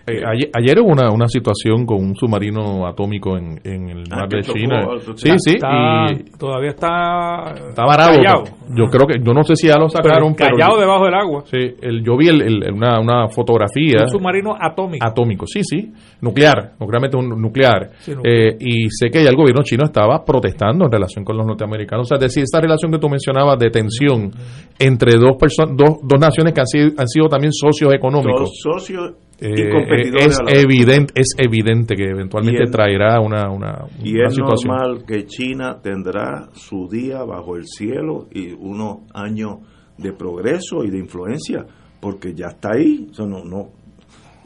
[0.08, 4.18] Eh, ayer, ayer, hubo una, una situación con un submarino atómico en, en el Ah,
[4.22, 4.88] mar de tocó, China.
[5.16, 8.12] Sí, sí, Está- y todavía está está varado.
[8.18, 8.44] callado.
[8.76, 11.44] Yo creo que, yo no sé si ya lo sacaron, Pero callado debajo del agua.
[11.46, 14.04] Sí, el, yo vi el- el- una, una fotografía.
[14.04, 15.06] Un submarino atómico.
[15.06, 15.92] Atómico, sí, sí.
[16.22, 17.92] Nuclear, nuclearmente un nuclear.
[18.00, 18.38] Sí, nuclear.
[18.54, 22.06] Eh, y sé que ya el gobierno chino estaba protestando en relación con los norteamericanos.
[22.06, 24.32] O sea, es decir, esa relación que tú mencionabas de tensión
[24.78, 28.52] entre dos personas, dos, dos naciones que han sido, han sido también socios económicos.
[28.62, 30.64] Socios y Eh, competidores es a la vez.
[30.64, 35.26] evidente es evidente que eventualmente Y traerá una, una, Y una es situación normal que
[35.26, 39.58] China tendrá su día bajo el cielo y unos años
[39.98, 41.66] de progreso y de influencia,
[42.00, 43.08] porque ya está ahí.
[43.12, 43.72] O sea, no, no,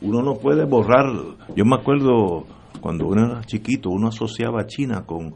[0.02, 1.06] uno no puede borrar.
[1.56, 2.46] Yo me acuerdo
[2.82, 5.34] cuando uno era chiquito, uno asociaba a China con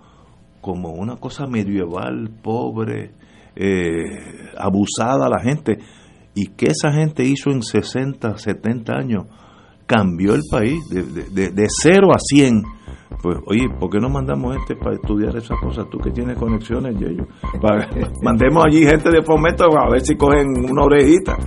[0.61, 3.11] como una cosa medieval, pobre,
[3.56, 5.78] eh, abusada la gente.
[6.35, 9.26] ¿Y qué esa gente hizo en 60, 70 años?
[9.85, 12.64] Cambió el país de, de, de, de 0 a 100.
[13.22, 15.88] Pues, oye, ¿por qué no mandamos gente para estudiar esas cosas?
[15.89, 17.26] Tú que tienes conexiones, Yeyo.
[18.23, 21.38] Mandemos allí gente de fomento a ver si cogen una orejita.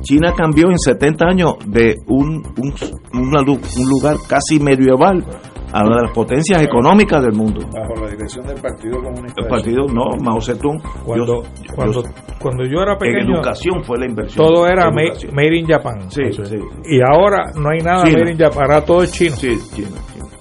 [0.00, 2.74] China cambió en 70 años de un, un,
[3.14, 5.24] un lugar casi medieval
[5.72, 7.60] a una de las potencias económicas del mundo.
[7.72, 9.42] Bajo la dirección del Partido Comunista.
[9.42, 10.80] El partido, no, Mao Zedong.
[11.04, 11.42] Cuando, yo-
[11.74, 12.08] cuando, yo-
[12.40, 14.46] cuando yo era en pequeño, educación fue la inversión.
[14.46, 16.10] todo era made in Japan.
[16.10, 16.56] Sí, sí.
[16.86, 18.18] Y ahora no hay nada China.
[18.20, 19.36] made in Japan, ahora todo es chino.
[19.36, 19.88] Sí, China,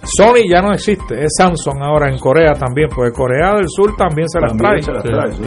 [0.04, 4.28] Sony ya no existe, es Samsung ahora en Corea también, porque Corea del Sur también
[4.30, 4.84] se las También trae.
[4.84, 5.44] se las trae, sí.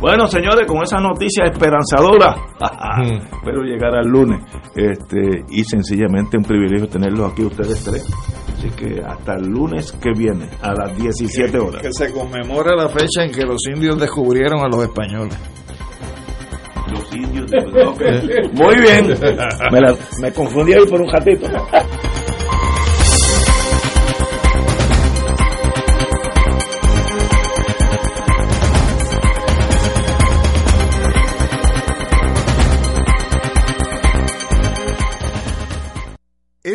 [0.00, 2.36] Bueno, señores, con esa noticia esperanzadora,
[3.32, 4.40] espero llegar al lunes.
[4.74, 8.06] Este, y sencillamente un privilegio tenerlos aquí ustedes tres.
[8.56, 11.82] Así que hasta el lunes que viene, a las 17 horas.
[11.82, 15.36] Que se conmemora la fecha en que los indios descubrieron a los españoles.
[16.92, 17.50] Los indios.
[17.86, 18.02] ok.
[18.52, 19.08] Muy bien.
[19.72, 21.48] Me, la- me confundí ahí por un ratito.